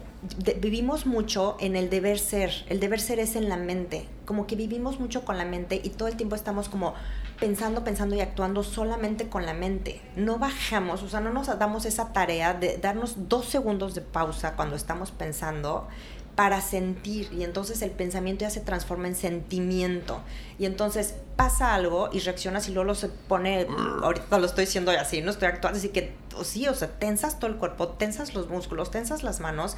vivimos 0.61 1.07
mucho 1.07 1.57
en 1.59 1.75
el 1.75 1.89
deber 1.89 2.19
ser. 2.19 2.51
El 2.67 2.79
deber 2.79 2.99
ser 2.99 3.19
es 3.19 3.35
en 3.35 3.49
la 3.49 3.57
mente. 3.57 4.07
Como 4.25 4.45
que 4.45 4.55
vivimos 4.55 4.99
mucho 4.99 5.25
con 5.25 5.39
la 5.39 5.45
mente 5.45 5.81
y 5.83 5.89
todo 5.89 6.07
el 6.07 6.15
tiempo 6.15 6.35
estamos 6.35 6.69
como 6.69 6.93
pensando, 7.39 7.83
pensando 7.83 8.15
y 8.15 8.21
actuando 8.21 8.63
solamente 8.63 9.27
con 9.27 9.47
la 9.47 9.55
mente. 9.55 9.99
No 10.15 10.37
bajamos, 10.37 11.01
o 11.01 11.09
sea, 11.09 11.21
no 11.21 11.31
nos 11.31 11.47
damos 11.57 11.85
esa 11.85 12.13
tarea 12.13 12.53
de 12.53 12.77
darnos 12.77 13.29
dos 13.29 13.45
segundos 13.45 13.95
de 13.95 14.01
pausa 14.01 14.55
cuando 14.55 14.75
estamos 14.75 15.09
pensando 15.09 15.87
para 16.37 16.61
sentir 16.61 17.33
y 17.33 17.43
entonces 17.43 17.81
el 17.81 17.89
pensamiento 17.89 18.43
ya 18.45 18.51
se 18.51 18.59
transforma 18.59 19.07
en 19.07 19.15
sentimiento 19.15 20.21
y 20.59 20.65
entonces 20.65 21.15
pasa 21.35 21.73
algo 21.73 22.09
y 22.13 22.19
reaccionas 22.19 22.69
y 22.69 22.73
luego 22.73 22.93
se 22.93 23.09
pone, 23.09 23.65
ahorita 24.03 24.37
lo 24.37 24.45
estoy 24.45 24.65
diciendo 24.65 24.91
así, 24.91 25.23
no 25.23 25.31
estoy 25.31 25.47
actuando, 25.47 25.79
así 25.79 25.89
que 25.89 26.13
sí, 26.43 26.67
o 26.67 26.75
sea, 26.75 26.89
tensas 26.89 27.39
todo 27.39 27.49
el 27.49 27.57
cuerpo, 27.57 27.87
tensas 27.87 28.35
los 28.35 28.49
músculos, 28.49 28.91
tensas 28.91 29.23
las 29.23 29.39
manos 29.39 29.77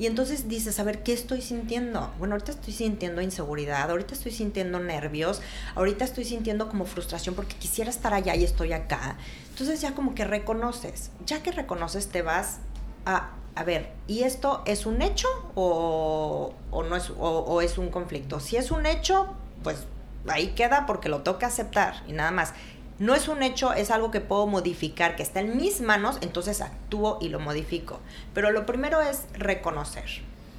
y 0.00 0.06
entonces 0.06 0.48
dices, 0.48 0.80
a 0.80 0.82
ver, 0.82 1.04
¿qué 1.04 1.12
estoy 1.12 1.42
sintiendo? 1.42 2.12
Bueno, 2.18 2.34
ahorita 2.34 2.50
estoy 2.50 2.72
sintiendo 2.72 3.20
inseguridad, 3.20 3.88
ahorita 3.88 4.14
estoy 4.14 4.32
sintiendo 4.32 4.80
nervios, 4.80 5.40
ahorita 5.76 6.04
estoy 6.04 6.24
sintiendo 6.24 6.68
como 6.68 6.86
frustración 6.86 7.36
porque 7.36 7.54
quisiera 7.54 7.88
estar 7.88 8.14
allá 8.14 8.34
y 8.34 8.42
estoy 8.42 8.72
acá. 8.72 9.16
Entonces 9.50 9.80
ya 9.80 9.94
como 9.94 10.16
que 10.16 10.24
reconoces, 10.24 11.12
ya 11.24 11.40
que 11.44 11.52
reconoces 11.52 12.08
te 12.08 12.22
vas 12.22 12.58
a 13.06 13.30
a 13.54 13.64
ver, 13.64 13.90
¿y 14.06 14.22
esto 14.22 14.62
es 14.64 14.86
un 14.86 15.02
hecho 15.02 15.28
o, 15.54 16.54
no 16.72 16.96
es, 16.96 17.12
o, 17.18 17.60
es 17.60 17.78
un 17.78 17.90
conflicto? 17.90 18.40
Si 18.40 18.56
es 18.56 18.70
un 18.70 18.86
hecho, 18.86 19.34
pues 19.62 19.86
ahí 20.28 20.48
queda 20.48 20.86
porque 20.86 21.08
lo 21.08 21.22
toca 21.22 21.48
aceptar 21.48 22.02
y 22.06 22.12
nada 22.12 22.30
más. 22.30 22.54
No 22.98 23.14
es 23.14 23.28
un 23.28 23.42
hecho, 23.42 23.72
es 23.72 23.90
algo 23.90 24.10
que 24.10 24.20
puedo 24.20 24.46
modificar, 24.46 25.16
que 25.16 25.22
está 25.22 25.40
en 25.40 25.56
mis 25.56 25.80
manos, 25.80 26.18
entonces 26.20 26.60
actúo 26.60 27.18
y 27.20 27.30
lo 27.30 27.40
modifico. 27.40 28.00
Pero 28.34 28.50
lo 28.50 28.66
primero 28.66 29.00
es 29.00 29.24
reconocer, 29.34 30.04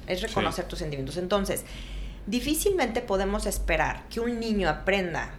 es 0.06 0.22
reconocer 0.22 0.66
tus 0.66 0.80
sentimientos. 0.80 1.16
Entonces, 1.16 1.64
difícilmente 2.26 3.00
podemos 3.00 3.46
esperar 3.46 4.08
que 4.10 4.20
un 4.20 4.40
niño 4.40 4.68
aprenda 4.68 5.34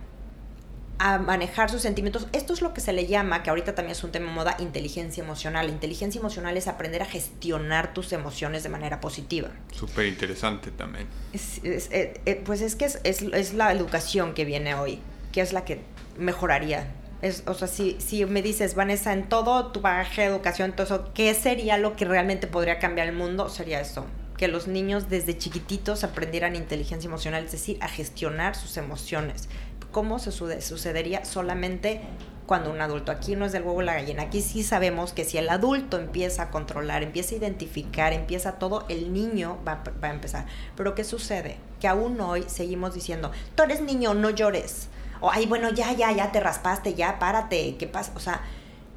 a 0.99 1.17
manejar 1.17 1.69
sus 1.69 1.82
sentimientos. 1.82 2.27
Esto 2.34 2.53
es 2.53 2.62
lo 2.62 2.73
que 2.73 2.82
se 2.82 2.93
le 2.93 3.08
llama, 3.08 3.43
que 3.43 3.49
ahorita 3.49 3.75
también 3.75 3.93
es 3.93 4.03
un 4.03 4.12
tema 4.12 4.27
de 4.27 4.34
moda, 4.34 4.56
inteligencia 4.60 5.23
emocional. 5.23 5.67
La 5.67 5.71
inteligencia 5.71 6.19
emocional 6.19 6.56
es 6.58 6.67
aprender 6.67 7.01
a 7.01 7.06
gestionar 7.06 7.93
tus 7.93 8.13
emociones 8.13 8.63
de 8.63 8.69
manera 8.69 9.01
positiva. 9.01 9.49
Súper 9.71 10.06
interesante 10.06 10.71
también. 10.71 11.08
Eh, 11.63 12.21
eh, 12.25 12.41
pues 12.45 12.62
es 12.62 12.75
que 12.75 12.86
es, 12.86 13.53
la 13.53 13.71
educación 13.71 14.34
que 14.34 14.45
viene 14.45 14.75
hoy, 14.75 14.99
que 15.32 15.41
es 15.41 15.53
la 15.53 15.65
que 15.65 15.82
mejoraría. 16.17 16.93
Es, 17.21 17.43
o 17.47 17.53
sea, 17.53 17.67
si, 17.67 17.97
si 17.99 18.25
me 18.25 18.41
dices, 18.41 18.75
Vanessa, 18.75 19.13
en 19.13 19.29
todo 19.29 19.71
tu 19.71 19.82
bagaje 19.82 20.21
de 20.21 20.27
educación, 20.27 20.73
todo 20.73 20.86
eso, 20.86 21.13
¿qué 21.13 21.34
sería 21.34 21.77
lo 21.77 21.95
que 21.95 22.06
realmente 22.06 22.47
podría 22.47 22.79
cambiar 22.79 23.08
el 23.08 23.15
mundo? 23.15 23.47
Sería 23.47 23.79
eso, 23.79 24.06
que 24.38 24.49
los 24.49 24.67
niños 24.67 25.10
desde 25.10 25.38
chiquititos 25.38 26.03
aprendieran 26.03 26.56
inteligencia 26.56 27.08
emocional, 27.08 27.45
es 27.45 27.53
decir, 27.53 27.77
a 27.79 27.88
gestionar 27.88 28.56
sus 28.56 28.75
emociones 28.75 29.47
cómo 29.93 30.19
se 30.19 30.34
sucedería 30.34 31.23
solamente 31.23 32.01
cuando 32.45 32.71
un 32.71 32.82
adulto. 32.82 33.12
Aquí 33.12 33.38
no 33.38 33.45
es 33.45 33.53
del 33.53 33.63
huevo 33.63 33.82
la 33.82 33.93
gallina. 33.93 34.23
Aquí 34.23 34.41
sí 34.41 34.63
sabemos 34.63 35.13
que 35.13 35.23
si 35.23 35.38
el 35.38 35.49
adulto 35.49 35.97
empieza 35.97 36.43
a 36.43 36.51
controlar, 36.51 37.03
empieza 37.03 37.36
a 37.36 37.38
identificar, 37.38 38.12
empieza 38.12 38.53
todo, 38.53 38.86
el 38.89 39.13
niño 39.13 39.58
va, 39.65 39.82
va, 40.03 40.10
a 40.10 40.12
empezar. 40.12 40.45
Pero 40.75 40.95
¿qué 40.95 41.06
sucede? 41.06 41.56
Que 41.79 41.88
aún 41.88 42.19
hoy 42.19 42.43
seguimos 42.47 42.93
diciendo, 42.93 43.32
tú 43.56 43.63
eres 43.63 43.82
niño, 43.82 44.13
no 44.13 44.29
llores. 44.29 44.89
O, 45.21 45.32
ay, 45.32 45.45
bueno, 45.45 45.69
ya, 45.69 45.93
ya, 45.93 46.12
ya 46.12 46.34
te 46.34 46.41
raspaste, 46.41 46.95
ya, 46.95 47.17
párate. 47.17 47.77
¿Qué 47.77 47.88
pasa? 47.88 48.12
O 48.15 48.19
sea, 48.19 48.41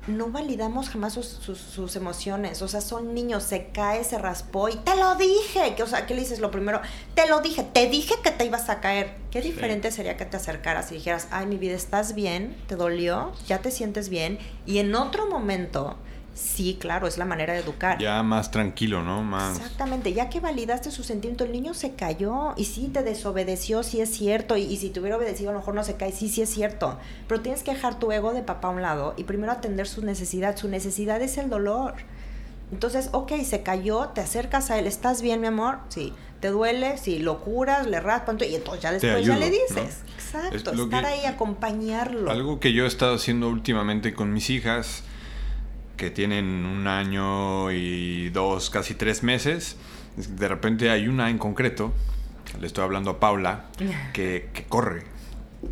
no 0.07 0.29
validamos 0.29 0.89
jamás 0.89 1.15
sus, 1.15 1.97
emociones. 1.97 2.63
O 2.63 2.69
sea, 2.69 2.81
son 2.81 3.15
niños, 3.15 3.43
se 3.43 3.69
cae, 3.69 4.05
se 4.05 4.19
raspó 4.19 4.69
y 4.69 4.77
te 4.77 4.97
lo 4.97 5.15
dije. 5.15 5.75
Que, 5.77 5.83
o 5.83 5.87
sea, 5.87 6.07
¿qué 6.07 6.15
le 6.15 6.21
dices 6.21 6.41
lo 6.41 6.51
primero? 6.51 6.81
Te 7.15 7.29
lo 7.29 7.41
dije, 7.41 7.63
te 7.63 7.89
dije 7.89 8.15
que 8.23 8.31
te 8.31 8.45
ibas 8.45 8.69
a 8.69 8.81
caer. 8.81 9.15
Qué 9.31 9.41
diferente 9.41 9.91
sería 9.91 10.17
que 10.17 10.25
te 10.25 10.37
acercaras 10.37 10.91
y 10.93 10.97
dijeras, 10.97 11.29
ay, 11.31 11.47
mi 11.47 11.57
vida, 11.57 11.75
¿estás 11.75 12.15
bien? 12.15 12.57
¿Te 12.67 12.77
dolió? 12.77 13.33
¿Ya 13.47 13.59
te 13.59 13.71
sientes 13.71 14.09
bien? 14.09 14.39
Y 14.65 14.79
en 14.79 14.95
otro 14.95 15.27
momento 15.27 15.97
Sí, 16.37 16.77
claro, 16.79 17.07
es 17.07 17.17
la 17.17 17.25
manera 17.25 17.55
de 17.55 17.61
educar. 17.61 17.99
Ya 17.99 18.23
más 18.23 18.51
tranquilo, 18.51 19.03
¿no? 19.03 19.23
Más... 19.23 19.57
Exactamente, 19.57 20.13
ya 20.13 20.29
que 20.29 20.39
validaste 20.39 20.91
su 20.91 21.03
sentimiento, 21.03 21.45
el 21.45 21.53
niño 21.53 21.73
se 21.73 21.95
cayó 21.95 22.53
y 22.59 22.67
sí 22.67 22.91
te 22.93 23.03
desobedeció, 23.03 23.83
sí 23.83 24.03
es 24.03 24.11
cierto, 24.11 24.59
y, 24.59 24.77
si 24.77 24.91
te 24.91 25.01
hubiera 25.01 25.17
obedecido 25.17 25.49
a 25.49 25.53
lo 25.55 25.61
mejor 25.61 25.75
no 25.75 25.83
se 25.83 25.97
cae, 25.97 26.13
sí, 26.13 26.29
sí 26.29 26.43
es 26.43 26.51
cierto, 26.51 26.99
pero 27.27 27.41
tienes 27.41 27.63
que 27.63 27.73
dejar 27.73 27.99
tu 27.99 28.13
ego 28.13 28.35
de 28.35 28.43
papá 28.43 28.69
a 28.69 28.73
un 28.73 28.83
lado 28.83 29.15
y 29.17 29.25
primero 29.25 29.51
atender 29.51 29.89
su 29.89 30.05
necesidad, 30.05 30.59
su 30.59 30.69
necesidad 30.69 31.23
es 31.23 31.39
el 31.39 31.49
dolor. 31.49 31.95
Entonces, 32.71 33.09
ok, 33.13 33.33
se 33.43 33.63
cayó, 33.63 34.09
te 34.09 34.21
acercas 34.21 34.71
a 34.71 34.79
él, 34.79 34.87
¿estás 34.87 35.23
bien, 35.23 35.41
mi 35.41 35.47
amor? 35.47 35.79
Sí. 35.89 36.13
¿Te 36.41 36.49
duele? 36.49 36.99
Sí. 36.99 37.19
¿Lo 37.19 37.39
curas? 37.41 37.87
¿Le 37.87 37.99
raspan? 38.01 38.37
Y 38.41 38.57
entonces 38.57 38.83
ya 38.83 38.93
después 38.93 39.25
ya 39.25 39.39
le 39.39 39.51
dices. 39.51 40.03
Exacto, 40.17 40.73
estar 40.73 41.07
ahí, 41.07 41.25
acompañarlo. 41.25 42.31
Algo 42.31 42.61
que 42.61 42.75
yo 42.75 42.85
he 42.85 42.89
estado 42.89 43.15
haciendo 43.15 43.49
últimamente 43.49 44.13
con 44.13 44.33
mis 44.33 44.51
hijas 44.51 45.05
que 45.97 46.11
tienen 46.11 46.65
un 46.67 46.87
año 46.87 47.71
y 47.73 48.29
dos, 48.31 48.71
casi 48.71 48.95
tres 48.95 49.23
meses. 49.23 49.77
De 50.17 50.49
repente 50.49 50.91
hay 50.91 51.09
una 51.09 51.31
en 51.31 51.39
concreto, 51.39 51.93
le 52.61 52.67
estoy 52.67 52.85
hablando 52.85 53.11
a 53.11 53.21
Paula, 53.21 53.67
que, 54.13 54.51
corre, 54.69 55.05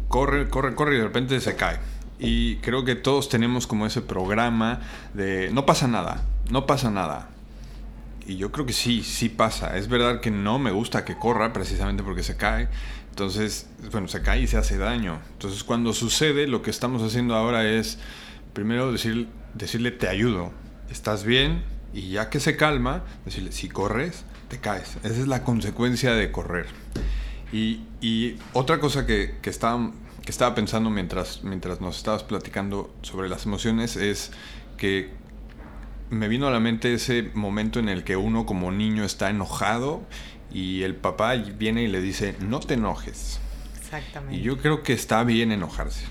corre, 0.09 0.49
corre, 0.49 0.75
corre 0.75 0.95
y 0.95 0.99
de 0.99 1.05
repente 1.05 1.41
se 1.41 1.57
cae. 1.57 1.79
Y 2.19 2.57
creo 2.57 2.85
que 2.85 2.95
todos 2.95 3.29
tenemos 3.29 3.67
como 3.67 3.87
ese 3.87 4.01
programa 4.01 4.81
de 5.15 5.51
no 5.53 5.67
pasa 5.67 5.89
nada, 5.89 6.25
no 6.51 6.67
pasa 6.67 6.91
nada. 6.91 7.31
Y 8.27 8.37
yo 8.37 8.51
creo 8.53 8.65
que 8.65 8.73
sí, 8.73 9.03
sí 9.03 9.29
pasa. 9.29 9.77
Es 9.77 9.89
verdad 9.89 10.21
que 10.21 10.31
no 10.31 10.59
me 10.59 10.71
gusta 10.71 11.05
que 11.05 11.19
corra 11.19 11.53
precisamente 11.53 12.03
porque 12.03 12.23
se 12.23 12.37
cae. 12.37 12.69
Entonces, 13.11 13.69
bueno, 13.93 14.09
se 14.09 14.23
cae 14.23 14.41
y 14.41 14.47
se 14.47 14.57
hace 14.57 14.79
daño. 14.79 15.21
Entonces, 15.33 15.63
cuando 15.63 15.93
sucede, 15.93 16.47
lo 16.47 16.63
que 16.63 16.71
estamos 16.71 17.03
haciendo 17.03 17.35
ahora 17.35 17.65
es 17.65 17.99
primero 18.55 18.91
decir, 18.91 19.29
decirle 19.53 19.91
te 19.91 20.09
ayudo, 20.09 20.53
estás 20.91 21.25
bien, 21.25 21.63
y 21.93 22.11
ya 22.11 22.31
que 22.31 22.41
se 22.41 22.57
calma, 22.57 23.05
decirle 23.25 23.53
si 23.53 23.69
corres, 23.69 24.25
te 24.49 24.59
caes. 24.59 24.97
Esa 25.03 25.21
es 25.21 25.29
la 25.29 25.45
consecuencia 25.45 26.15
de 26.15 26.33
correr. 26.33 26.67
Y, 27.53 28.37
otra 28.53 28.81
cosa 28.81 29.07
que, 29.07 29.37
que, 29.41 29.49
estaba, 29.49 29.93
que 30.25 30.31
estaba 30.31 30.55
pensando 30.57 30.91
mientras, 30.91 31.45
mientras 31.45 31.81
nos 31.81 31.97
estabas 31.97 32.25
platicando 32.25 32.93
sobre 33.03 33.29
las 33.29 33.47
emociones 33.47 33.97
es 33.97 34.33
que 34.77 35.11
me 36.11 36.29
vino 36.29 36.49
a 36.49 36.51
la 36.51 36.61
mente 36.61 36.95
ese 36.95 37.31
momento 37.35 37.79
en 37.79 37.89
el 37.89 38.03
que 38.03 38.17
uno 38.17 38.45
como 38.45 38.73
niño 38.73 39.05
está 39.05 39.31
enojado 39.31 40.03
y 40.53 40.83
el 40.83 40.97
papá 40.97 41.35
viene 41.35 41.83
y 41.85 41.89
le 41.89 42.01
dice, 42.01 42.35
no 42.41 42.61
te 42.61 42.75
enojes. 42.75 43.41
Exactamente. 43.79 44.37
Y 44.37 44.43
yo 44.43 44.59
creo 44.59 44.83
que 44.83 44.93
está 44.93 45.23
bien 45.25 45.53
enojarse. 45.53 46.07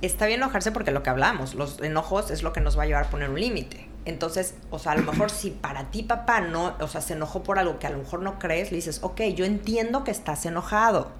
Está 0.00 0.26
bien 0.26 0.40
enojarse 0.40 0.70
porque 0.70 0.92
lo 0.92 1.02
que 1.02 1.10
hablamos, 1.10 1.54
los 1.54 1.80
enojos 1.80 2.30
es 2.30 2.42
lo 2.42 2.52
que 2.52 2.60
nos 2.60 2.78
va 2.78 2.84
a 2.84 2.86
llevar 2.86 3.04
a 3.06 3.10
poner 3.10 3.30
un 3.30 3.40
límite. 3.40 3.88
Entonces, 4.04 4.54
o 4.70 4.78
sea, 4.78 4.92
a 4.92 4.96
lo 4.96 5.02
mejor 5.02 5.30
si 5.30 5.50
para 5.50 5.90
ti 5.90 6.02
papá 6.02 6.40
no, 6.40 6.76
o 6.80 6.88
sea, 6.88 7.00
se 7.00 7.14
enojó 7.14 7.42
por 7.42 7.58
algo 7.58 7.78
que 7.78 7.86
a 7.86 7.90
lo 7.90 7.98
mejor 7.98 8.22
no 8.22 8.38
crees, 8.38 8.70
le 8.70 8.76
dices, 8.76 9.00
ok, 9.02 9.20
yo 9.34 9.44
entiendo 9.44 10.04
que 10.04 10.10
estás 10.10 10.46
enojado. 10.46 11.10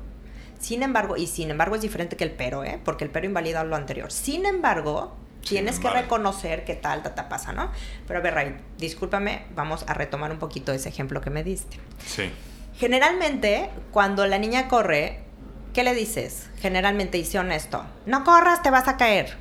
Sin 0.60 0.82
embargo, 0.82 1.16
y 1.16 1.26
sin 1.26 1.50
embargo 1.50 1.76
es 1.76 1.82
diferente 1.82 2.16
que 2.16 2.24
el 2.24 2.30
pero, 2.30 2.64
¿eh? 2.64 2.80
Porque 2.84 3.04
el 3.04 3.10
pero 3.10 3.26
invalida 3.26 3.62
lo 3.64 3.76
anterior. 3.76 4.10
Sin 4.10 4.46
embargo, 4.46 5.16
tienes 5.46 5.78
que 5.78 5.90
reconocer 5.90 6.64
que 6.64 6.74
tal, 6.74 7.02
te 7.02 7.10
pasa, 7.10 7.52
¿no? 7.52 7.70
Pero 8.06 8.20
a 8.20 8.22
ver, 8.22 8.34
Ray, 8.34 8.56
discúlpame, 8.78 9.44
vamos 9.54 9.84
a 9.86 9.94
retomar 9.94 10.30
un 10.30 10.38
poquito 10.38 10.72
ese 10.72 10.88
ejemplo 10.88 11.20
que 11.20 11.30
me 11.30 11.44
diste. 11.44 11.78
Sí. 12.06 12.30
Generalmente, 12.76 13.70
cuando 13.90 14.26
la 14.26 14.38
niña 14.38 14.68
corre, 14.68 15.27
¿qué 15.72 15.84
le 15.84 15.94
dices? 15.94 16.48
Generalmente 16.60 17.18
dice 17.18 17.38
honesto, 17.38 17.84
no 18.06 18.24
corras, 18.24 18.62
te 18.62 18.70
vas 18.70 18.88
a 18.88 18.96
caer. 18.96 19.36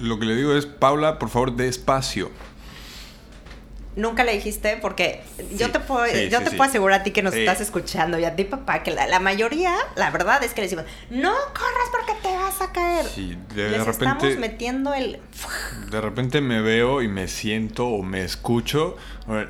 Lo 0.00 0.18
que 0.18 0.26
le 0.26 0.36
digo 0.36 0.54
es, 0.54 0.66
Paula, 0.66 1.18
por 1.18 1.28
favor, 1.28 1.54
despacio 1.56 2.30
nunca 3.96 4.24
le 4.24 4.32
dijiste 4.32 4.78
porque 4.80 5.22
yo 5.56 5.70
te 5.70 5.80
puedo 5.80 6.06
yo 6.06 6.42
te 6.42 6.50
puedo 6.50 6.64
asegurar 6.64 7.00
a 7.00 7.04
ti 7.04 7.10
que 7.12 7.22
nos 7.22 7.34
estás 7.34 7.60
escuchando 7.60 8.18
y 8.18 8.24
a 8.24 8.34
ti 8.34 8.44
papá 8.44 8.82
que 8.82 8.90
la, 8.90 9.20
mayoría 9.20 9.74
la 9.96 10.10
verdad 10.10 10.42
es 10.42 10.52
que 10.52 10.60
le 10.60 10.66
decimos 10.66 10.84
no 11.10 11.32
corras 11.32 11.88
porque 11.92 12.12
te 12.22 12.34
vas 12.34 12.60
a 12.60 12.72
caer 12.72 13.06
sí, 13.06 13.38
de, 13.54 13.68
repente 13.78 13.90
estamos 13.90 14.36
metiendo 14.38 14.94
el 14.94 15.20
de 15.90 16.00
repente 16.00 16.40
me 16.40 16.60
veo 16.60 17.02
y 17.02 17.08
me 17.08 17.28
siento 17.28 17.86
o 17.86 18.02
me 18.02 18.24
escucho 18.24 18.96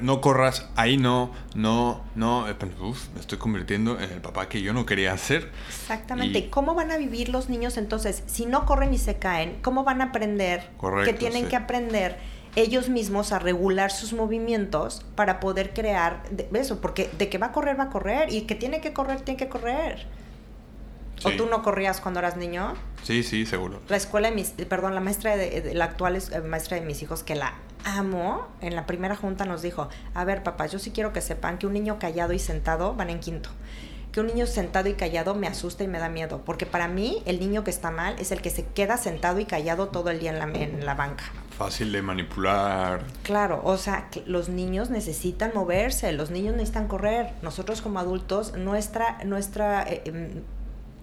no 0.00 0.20
corras 0.20 0.68
ahí 0.76 0.96
no 0.96 1.32
no 1.54 2.04
no 2.14 2.48
eh, 2.48 2.54
uf, 2.80 3.08
me 3.14 3.20
estoy 3.20 3.38
convirtiendo 3.38 3.98
en 3.98 4.10
el 4.10 4.20
papá 4.20 4.48
que 4.48 4.60
yo 4.60 4.72
no 4.72 4.86
quería 4.86 5.16
ser 5.16 5.50
exactamente 5.68 6.38
y, 6.38 6.48
cómo 6.48 6.74
van 6.74 6.90
a 6.90 6.96
vivir 6.96 7.30
los 7.30 7.48
niños 7.48 7.76
entonces 7.76 8.22
si 8.26 8.46
no 8.46 8.66
corren 8.66 8.92
y 8.92 8.98
se 8.98 9.18
caen 9.18 9.58
cómo 9.62 9.84
van 9.84 10.00
a 10.00 10.06
aprender 10.06 10.68
Correcto, 10.76 11.10
que 11.10 11.18
tienen 11.18 11.48
que 11.48 11.56
aprender 11.56 12.34
ellos 12.56 12.88
mismos 12.88 13.32
a 13.32 13.38
regular 13.38 13.90
sus 13.90 14.12
movimientos 14.12 15.04
para 15.14 15.40
poder 15.40 15.72
crear 15.72 16.22
eso, 16.52 16.80
porque 16.80 17.10
de 17.18 17.28
que 17.28 17.38
va 17.38 17.46
a 17.46 17.52
correr, 17.52 17.78
va 17.78 17.84
a 17.84 17.90
correr, 17.90 18.32
y 18.32 18.42
que 18.42 18.54
tiene 18.54 18.80
que 18.80 18.92
correr, 18.92 19.20
tiene 19.20 19.38
que 19.38 19.48
correr. 19.48 20.06
¿O 21.24 21.30
tú 21.30 21.46
no 21.46 21.62
corrías 21.62 22.00
cuando 22.00 22.20
eras 22.20 22.36
niño? 22.36 22.74
Sí, 23.02 23.22
sí, 23.22 23.46
seguro. 23.46 23.80
La 23.88 23.96
escuela 23.96 24.28
de 24.28 24.34
mis, 24.34 24.50
perdón, 24.50 24.94
la 24.94 25.00
maestra 25.00 25.36
de, 25.36 25.72
la 25.74 25.84
actual 25.84 26.16
eh, 26.16 26.40
maestra 26.40 26.78
de 26.78 26.84
mis 26.84 27.02
hijos, 27.02 27.22
que 27.22 27.34
la 27.34 27.54
amo, 27.84 28.46
en 28.60 28.74
la 28.74 28.84
primera 28.84 29.16
junta 29.16 29.44
nos 29.44 29.62
dijo, 29.62 29.88
a 30.12 30.24
ver, 30.24 30.42
papá, 30.42 30.66
yo 30.66 30.78
sí 30.78 30.90
quiero 30.90 31.12
que 31.12 31.20
sepan 31.20 31.58
que 31.58 31.66
un 31.66 31.72
niño 31.72 31.98
callado 31.98 32.32
y 32.32 32.38
sentado 32.38 32.94
van 32.94 33.10
en 33.10 33.20
quinto 33.20 33.50
que 34.14 34.20
un 34.20 34.28
niño 34.28 34.46
sentado 34.46 34.88
y 34.88 34.94
callado 34.94 35.34
me 35.34 35.48
asusta 35.48 35.82
y 35.82 35.88
me 35.88 35.98
da 35.98 36.08
miedo, 36.08 36.42
porque 36.46 36.66
para 36.66 36.86
mí 36.86 37.20
el 37.26 37.40
niño 37.40 37.64
que 37.64 37.70
está 37.70 37.90
mal 37.90 38.14
es 38.20 38.30
el 38.30 38.40
que 38.40 38.50
se 38.50 38.64
queda 38.64 38.96
sentado 38.96 39.40
y 39.40 39.44
callado 39.44 39.88
todo 39.88 40.08
el 40.10 40.20
día 40.20 40.30
en 40.30 40.38
la, 40.38 40.44
en 40.44 40.86
la 40.86 40.94
banca. 40.94 41.24
Fácil 41.56 41.92
de 41.92 42.02
manipular. 42.02 43.04
Claro, 43.22 43.60
o 43.64 43.76
sea, 43.76 44.08
los 44.26 44.48
niños 44.48 44.90
necesitan 44.90 45.52
moverse, 45.54 46.12
los 46.12 46.30
niños 46.30 46.54
necesitan 46.54 46.88
correr. 46.88 47.30
Nosotros 47.42 47.80
como 47.80 48.00
adultos, 48.00 48.56
nuestra, 48.56 49.22
nuestra 49.24 49.84
eh, 49.84 50.02
em, 50.06 50.42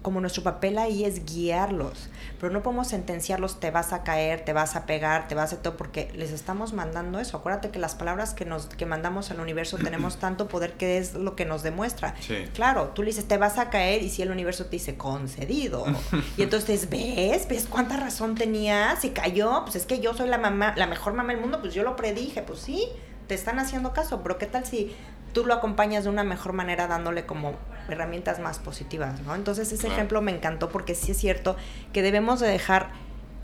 como 0.02 0.20
nuestro 0.20 0.42
papel 0.42 0.78
ahí 0.78 1.04
es 1.04 1.24
guiarlos, 1.24 2.08
pero 2.40 2.52
no 2.52 2.62
podemos 2.62 2.88
sentenciarlos, 2.88 3.60
te 3.60 3.70
vas 3.70 3.92
a 3.92 4.02
caer, 4.02 4.44
te 4.44 4.52
vas 4.52 4.76
a 4.76 4.84
pegar, 4.84 5.28
te 5.28 5.34
vas 5.34 5.52
a 5.52 5.62
todo, 5.62 5.76
porque 5.76 6.10
les 6.14 6.32
estamos 6.32 6.72
mandando 6.72 7.20
eso. 7.20 7.36
Acuérdate 7.36 7.70
que 7.70 7.78
las 7.78 7.94
palabras 7.94 8.34
que 8.34 8.44
nos 8.44 8.66
que 8.66 8.84
mandamos 8.84 9.30
al 9.30 9.40
universo 9.40 9.78
tenemos 9.82 10.18
tanto 10.18 10.48
poder 10.48 10.74
que 10.74 10.98
es 10.98 11.14
lo 11.14 11.36
que 11.36 11.44
nos 11.44 11.62
demuestra. 11.62 12.14
Claro, 12.54 12.88
tú 12.88 13.02
le 13.02 13.08
dices, 13.08 13.26
te 13.26 13.38
vas 13.38 13.58
a 13.58 13.70
caer, 13.70 14.02
y 14.02 14.10
si 14.10 14.22
el 14.22 14.30
universo 14.30 14.64
te 14.64 14.72
dice, 14.72 14.96
concedido. 14.96 15.84
y 16.36 16.42
entonces, 16.42 16.90
¿ves? 16.90 17.48
¿Ves 17.48 17.66
cuánta 17.70 17.96
razón 17.96 18.34
tenía? 18.34 18.96
Si 18.96 19.10
cayó, 19.10 19.62
pues 19.62 19.76
es 19.76 19.86
que 19.86 20.00
yo 20.00 20.14
soy 20.14 20.28
la 20.28 20.38
mamá, 20.38 20.74
la 20.76 20.86
mejor 20.86 21.14
mamá 21.14 21.32
del 21.32 21.40
mundo, 21.40 21.60
pues 21.60 21.74
yo 21.74 21.84
lo 21.84 21.94
predije, 21.94 22.42
pues 22.42 22.58
sí, 22.58 22.88
te 23.28 23.34
están 23.34 23.58
haciendo 23.58 23.92
caso, 23.92 24.22
pero 24.22 24.36
¿qué 24.38 24.46
tal 24.46 24.66
si 24.66 24.94
tú 25.32 25.44
lo 25.46 25.54
acompañas 25.54 26.04
de 26.04 26.10
una 26.10 26.24
mejor 26.24 26.52
manera 26.52 26.86
dándole 26.86 27.26
como 27.26 27.56
herramientas 27.88 28.38
más 28.38 28.58
positivas, 28.58 29.20
¿no? 29.20 29.34
Entonces 29.34 29.72
ese 29.72 29.88
ejemplo 29.88 30.22
me 30.22 30.32
encantó 30.32 30.68
porque 30.68 30.94
sí 30.94 31.12
es 31.12 31.18
cierto 31.18 31.56
que 31.92 32.02
debemos 32.02 32.40
de 32.40 32.48
dejar, 32.48 32.90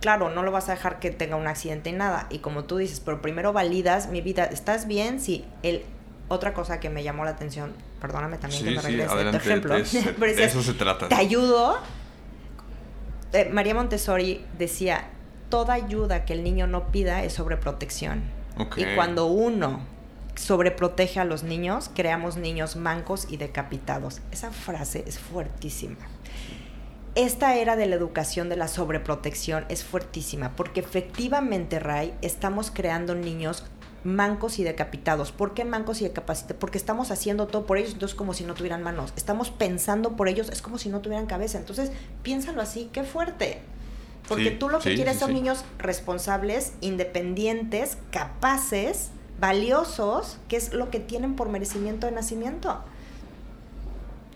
claro, 0.01 0.31
no 0.31 0.43
lo 0.43 0.53
vas 0.53 0.69
a 0.69 0.73
dejar 0.73 1.01
que 1.01 1.11
tenga 1.11 1.37
un 1.37 1.47
accidente 1.47 1.91
y 1.91 1.93
nada, 1.93 2.27
y 2.31 2.39
como 2.39 2.65
tú 2.65 2.77
dices, 2.77 3.01
pero 3.01 3.21
primero 3.21 3.53
validas 3.53 4.09
mi 4.09 4.21
vida, 4.21 4.45
¿estás 4.45 4.87
bien? 4.87 5.21
Si 5.21 5.45
el 5.63 5.85
otra 6.29 6.53
cosa 6.53 6.79
que 6.79 6.91
me 6.91 7.03
llamó 7.03 7.25
la 7.25 7.31
atención, 7.31 7.73
perdóname 8.01 8.37
también 8.37 8.63
que 8.63 8.71
me 8.73 8.83
regrese 8.83 9.09
sí, 9.09 9.37
ejemplo, 9.37 9.75
de 10.27 10.45
eso 10.45 10.63
se 10.63 10.75
trata. 10.75 11.09
Te 11.09 11.15
ayudo. 11.15 11.79
Eh, 13.33 13.49
María 13.51 13.75
Montessori 13.75 14.45
decía, 14.59 15.09
toda 15.49 15.75
ayuda 15.75 16.25
que 16.25 16.35
el 16.35 16.45
niño 16.45 16.67
no 16.67 16.89
pida 16.93 17.25
es 17.25 17.33
sobreprotección. 17.33 18.23
Y 18.77 18.85
cuando 18.95 19.27
uno 19.27 19.81
sobreprotege 20.39 21.21
a 21.21 21.25
los 21.25 21.43
niños, 21.43 21.91
creamos 21.95 22.37
niños 22.37 22.77
mancos 22.77 23.27
y 23.29 23.37
decapitados. 23.37 24.21
Esa 24.31 24.51
frase 24.51 25.05
es 25.07 25.19
fuertísima. 25.19 25.97
Esta 27.15 27.57
era 27.57 27.75
de 27.75 27.87
la 27.87 27.97
educación 27.97 28.49
de 28.49 28.57
la 28.57 28.69
sobreprotección 28.69 29.65
es 29.69 29.83
fuertísima, 29.83 30.55
porque 30.55 30.81
efectivamente, 30.81 31.81
Ray, 31.81 32.15
estamos 32.23 32.71
creando 32.71 33.17
niños 33.17 33.65
mancos 34.05 34.61
y 34.61 34.65
decapitados. 34.65 35.33
¿Por 35.33 35.55
qué 35.55 35.65
mancos 35.65 36.01
y 36.01 36.05
decapitados? 36.05 36.57
Porque 36.61 36.79
estamos 36.79 37.11
haciendo 37.11 37.49
todo 37.49 37.67
por 37.67 37.77
ellos, 37.77 37.95
entonces 37.95 38.17
como 38.17 38.35
si 38.35 38.45
no 38.45 38.55
tuvieran 38.55 38.85
manos. 38.85 39.13
Estamos 39.17 39.51
pensando 39.51 40.17
por 40.17 40.29
ellos, 40.29 40.49
es 40.51 40.63
como 40.63 40.79
si 40.79 40.89
no 40.89 41.01
tuvieran 41.01 41.27
cabeza. 41.27 41.59
Entonces, 41.59 41.91
piénsalo 42.23 42.63
así, 42.63 42.89
qué 42.93 43.03
fuerte. 43.03 43.61
Porque 44.29 44.53
tú 44.53 44.69
lo 44.69 44.79
que 44.79 44.95
quieres 44.95 45.19
son 45.19 45.33
niños 45.33 45.65
responsables, 45.79 46.75
independientes, 46.81 47.99
capaces 48.13 49.11
valiosos, 49.41 50.39
que 50.49 50.57
es 50.57 50.73
lo 50.73 50.91
que 50.91 51.01
tienen 51.01 51.37
por 51.37 51.49
merecimiento 51.49 52.07
de 52.07 52.13
nacimiento. 52.13 52.83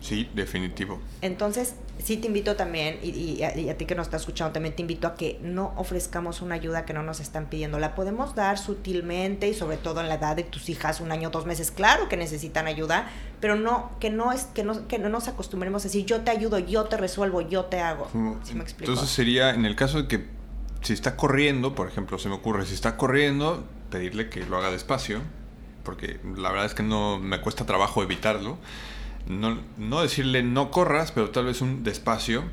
Sí, 0.03 0.29
definitivo. 0.33 0.99
Entonces, 1.21 1.75
sí 1.97 2.17
te 2.17 2.27
invito 2.27 2.57
también, 2.57 2.99
y, 3.01 3.41
a, 3.41 3.77
ti 3.77 3.85
que 3.85 3.95
nos 3.95 4.07
está 4.07 4.17
escuchando, 4.17 4.51
también 4.51 4.75
te 4.75 4.81
invito 4.81 5.07
a 5.07 5.15
que 5.15 5.39
no 5.41 5.73
ofrezcamos 5.77 6.41
una 6.41 6.55
ayuda 6.55 6.83
que 6.83 6.91
no 6.93 7.03
nos 7.03 7.21
están 7.21 7.45
pidiendo. 7.45 7.79
La 7.79 7.95
podemos 7.95 8.35
dar 8.35 8.57
sutilmente 8.57 9.47
y 9.47 9.53
sobre 9.53 9.77
todo 9.77 10.01
en 10.01 10.09
la 10.09 10.15
edad 10.15 10.35
de 10.35 10.43
tus 10.43 10.67
hijas, 10.67 10.99
un 10.99 11.13
año, 11.13 11.29
dos 11.29 11.45
meses, 11.45 11.71
claro 11.71 12.09
que 12.09 12.17
necesitan 12.17 12.67
ayuda, 12.67 13.09
pero 13.39 13.55
no, 13.55 13.91
que 14.01 14.09
no 14.09 14.33
es, 14.33 14.43
que 14.43 14.65
no, 14.65 14.89
que 14.89 14.99
no 14.99 15.07
nos 15.07 15.29
acostumbremos 15.29 15.83
a 15.83 15.85
decir 15.85 16.05
yo 16.05 16.19
te 16.21 16.31
ayudo, 16.31 16.59
yo 16.59 16.83
te 16.83 16.97
resuelvo, 16.97 17.39
yo 17.39 17.65
te 17.65 17.79
hago. 17.79 18.09
¿Sí 18.43 18.55
me 18.55 18.63
explico? 18.63 18.91
Entonces 18.91 19.15
sería, 19.15 19.51
en 19.51 19.65
el 19.65 19.77
caso 19.77 20.01
de 20.01 20.07
que 20.09 20.27
si 20.81 20.91
está 20.91 21.15
corriendo, 21.15 21.75
por 21.75 21.87
ejemplo, 21.87 22.17
se 22.19 22.27
me 22.27 22.35
ocurre, 22.35 22.65
si 22.65 22.73
está 22.73 22.97
corriendo, 22.97 23.63
pedirle 23.93 24.27
que 24.27 24.43
lo 24.43 24.57
haga 24.57 24.71
despacio, 24.71 25.21
porque 25.83 26.19
la 26.35 26.49
verdad 26.49 26.65
es 26.65 26.73
que 26.73 26.81
no 26.81 27.19
me 27.19 27.39
cuesta 27.41 27.67
trabajo 27.67 28.01
evitarlo. 28.01 28.57
No, 29.27 29.59
no 29.77 30.01
decirle 30.01 30.41
no 30.41 30.71
corras, 30.71 31.11
pero 31.11 31.29
tal 31.29 31.45
vez 31.45 31.61
un 31.61 31.83
despacio. 31.83 32.43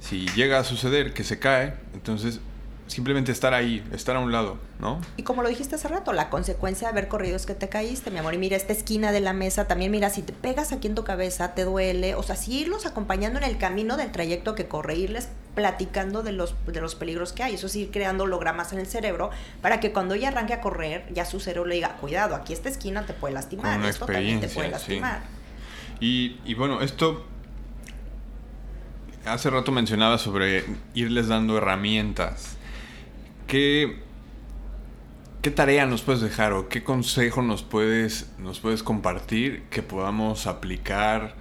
Si 0.00 0.26
llega 0.30 0.58
a 0.58 0.64
suceder 0.64 1.14
que 1.14 1.22
se 1.22 1.38
cae, 1.38 1.74
entonces 1.94 2.40
simplemente 2.88 3.30
estar 3.30 3.54
ahí, 3.54 3.86
estar 3.92 4.16
a 4.16 4.18
un 4.18 4.32
lado, 4.32 4.58
¿no? 4.80 5.00
Y 5.16 5.22
como 5.22 5.42
lo 5.42 5.48
dijiste 5.48 5.76
hace 5.76 5.88
rato, 5.88 6.12
la 6.12 6.30
consecuencia 6.30 6.88
de 6.88 6.92
haber 6.92 7.08
corrido 7.08 7.36
es 7.36 7.46
que 7.46 7.54
te 7.54 7.68
caíste, 7.68 8.10
mi 8.10 8.18
amor. 8.18 8.34
Y 8.34 8.38
mira, 8.38 8.56
esta 8.56 8.72
esquina 8.72 9.12
de 9.12 9.20
la 9.20 9.32
mesa, 9.32 9.68
también 9.68 9.90
mira, 9.90 10.10
si 10.10 10.22
te 10.22 10.32
pegas 10.32 10.72
aquí 10.72 10.88
en 10.88 10.94
tu 10.94 11.04
cabeza, 11.04 11.54
te 11.54 11.64
duele. 11.64 12.14
O 12.14 12.22
sea, 12.22 12.34
sí 12.34 12.60
irlos 12.60 12.86
acompañando 12.86 13.38
en 13.38 13.44
el 13.44 13.58
camino 13.58 13.96
del 13.96 14.10
trayecto 14.10 14.54
que 14.54 14.66
corre, 14.66 14.96
irles 14.96 15.28
platicando 15.54 16.22
de 16.22 16.32
los, 16.32 16.54
de 16.66 16.80
los 16.80 16.94
peligros 16.94 17.32
que 17.32 17.42
hay. 17.42 17.54
Eso 17.54 17.68
sí, 17.68 17.82
ir 17.82 17.90
creando 17.90 18.24
hologramas 18.24 18.72
en 18.72 18.78
el 18.78 18.86
cerebro 18.86 19.30
para 19.60 19.80
que 19.80 19.92
cuando 19.92 20.14
ella 20.14 20.28
arranque 20.28 20.54
a 20.54 20.60
correr, 20.60 21.06
ya 21.12 21.24
su 21.24 21.40
cerebro 21.40 21.68
le 21.68 21.76
diga, 21.76 21.96
cuidado, 21.96 22.34
aquí 22.34 22.52
esta 22.52 22.68
esquina 22.68 23.06
te 23.06 23.12
puede 23.12 23.34
lastimar, 23.34 23.84
esto 23.84 24.06
también 24.06 24.40
te 24.40 24.48
puede 24.48 24.70
lastimar. 24.70 25.22
Y, 26.00 26.40
y 26.44 26.54
bueno, 26.54 26.80
esto 26.80 27.26
hace 29.26 29.50
rato 29.50 29.72
mencionaba 29.72 30.16
sobre 30.16 30.64
irles 30.94 31.28
dando 31.28 31.58
herramientas 31.58 32.57
¿qué, 33.48 33.96
¿qué 35.42 35.50
tarea 35.50 35.86
nos 35.86 36.02
puedes 36.02 36.20
dejar 36.20 36.52
o 36.52 36.68
qué 36.68 36.84
consejo 36.84 37.42
nos 37.42 37.64
puedes, 37.64 38.30
nos 38.38 38.60
puedes 38.60 38.84
compartir 38.84 39.64
que 39.70 39.82
podamos 39.82 40.46
aplicar 40.46 41.34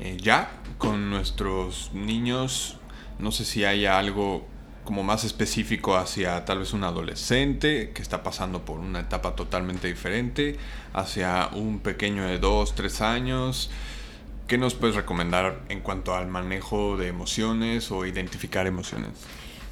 eh, 0.00 0.16
ya 0.18 0.50
con 0.78 1.10
nuestros 1.10 1.90
niños? 1.92 2.78
No 3.18 3.32
sé 3.32 3.44
si 3.44 3.64
hay 3.64 3.84
algo 3.84 4.46
como 4.84 5.02
más 5.02 5.24
específico 5.24 5.96
hacia 5.96 6.46
tal 6.46 6.60
vez 6.60 6.72
un 6.72 6.84
adolescente 6.84 7.90
que 7.90 8.00
está 8.00 8.22
pasando 8.22 8.64
por 8.64 8.78
una 8.78 9.00
etapa 9.00 9.34
totalmente 9.34 9.88
diferente, 9.88 10.56
hacia 10.94 11.50
un 11.52 11.80
pequeño 11.80 12.24
de 12.24 12.38
2, 12.38 12.74
3 12.74 13.00
años. 13.02 13.70
¿Qué 14.46 14.56
nos 14.56 14.74
puedes 14.74 14.96
recomendar 14.96 15.60
en 15.68 15.80
cuanto 15.80 16.14
al 16.14 16.28
manejo 16.28 16.96
de 16.96 17.08
emociones 17.08 17.90
o 17.90 18.06
identificar 18.06 18.66
emociones? 18.66 19.10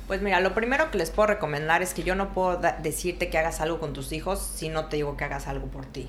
Pues 0.06 0.22
mira, 0.22 0.40
lo 0.40 0.54
primero 0.54 0.90
que 0.92 0.98
les 0.98 1.10
puedo 1.10 1.26
recomendar 1.26 1.82
es 1.82 1.92
que 1.92 2.04
yo 2.04 2.14
no 2.14 2.32
puedo 2.32 2.60
decirte 2.80 3.28
que 3.28 3.38
hagas 3.38 3.60
algo 3.60 3.80
con 3.80 3.92
tus 3.92 4.12
hijos 4.12 4.40
si 4.40 4.68
no 4.68 4.86
te 4.86 4.96
digo 4.96 5.16
que 5.16 5.24
hagas 5.24 5.48
algo 5.48 5.66
por 5.66 5.84
ti. 5.84 6.08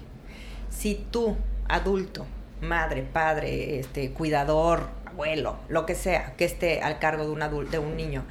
Si 0.70 1.04
tú, 1.10 1.36
adulto, 1.68 2.28
madre, 2.62 3.02
padre, 3.02 3.80
este, 3.80 4.12
cuidador, 4.12 4.90
abuelo, 5.06 5.58
lo 5.68 5.88
que 5.88 5.96
sea, 5.96 6.36
que 6.36 6.46
esté 6.46 6.82
al 6.82 7.00
cargo 7.00 7.24
de 7.24 7.32
un 7.32 7.42
adulto, 7.42 7.72
de 7.72 7.80
un 7.80 7.98
niño, 7.98 8.24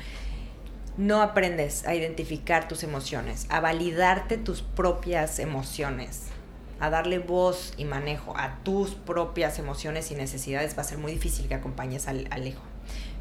no 0.97 1.21
aprendes 1.21 1.85
a 1.85 1.97
identificar 1.97 2.69
tus 2.69 2.85
emociones, 2.85 3.47
a 3.51 3.59
validarte 3.59 4.39
tus 4.39 4.63
propias 4.63 5.41
emociones, 5.41 6.29
a 6.79 6.91
darle 6.91 7.19
voz 7.19 7.75
y 7.77 7.87
manejo 7.87 8.37
a 8.37 8.59
tus 8.63 8.95
propias 8.95 9.59
emociones 9.59 10.13
y 10.13 10.15
necesidades, 10.15 10.79
va 10.79 10.83
a 10.83 10.85
ser 10.85 10.99
muy 10.99 11.11
difícil 11.11 11.49
que 11.49 11.55
acompañes 11.55 12.07
al, 12.07 12.29
al 12.31 12.47
hijo. 12.47 12.63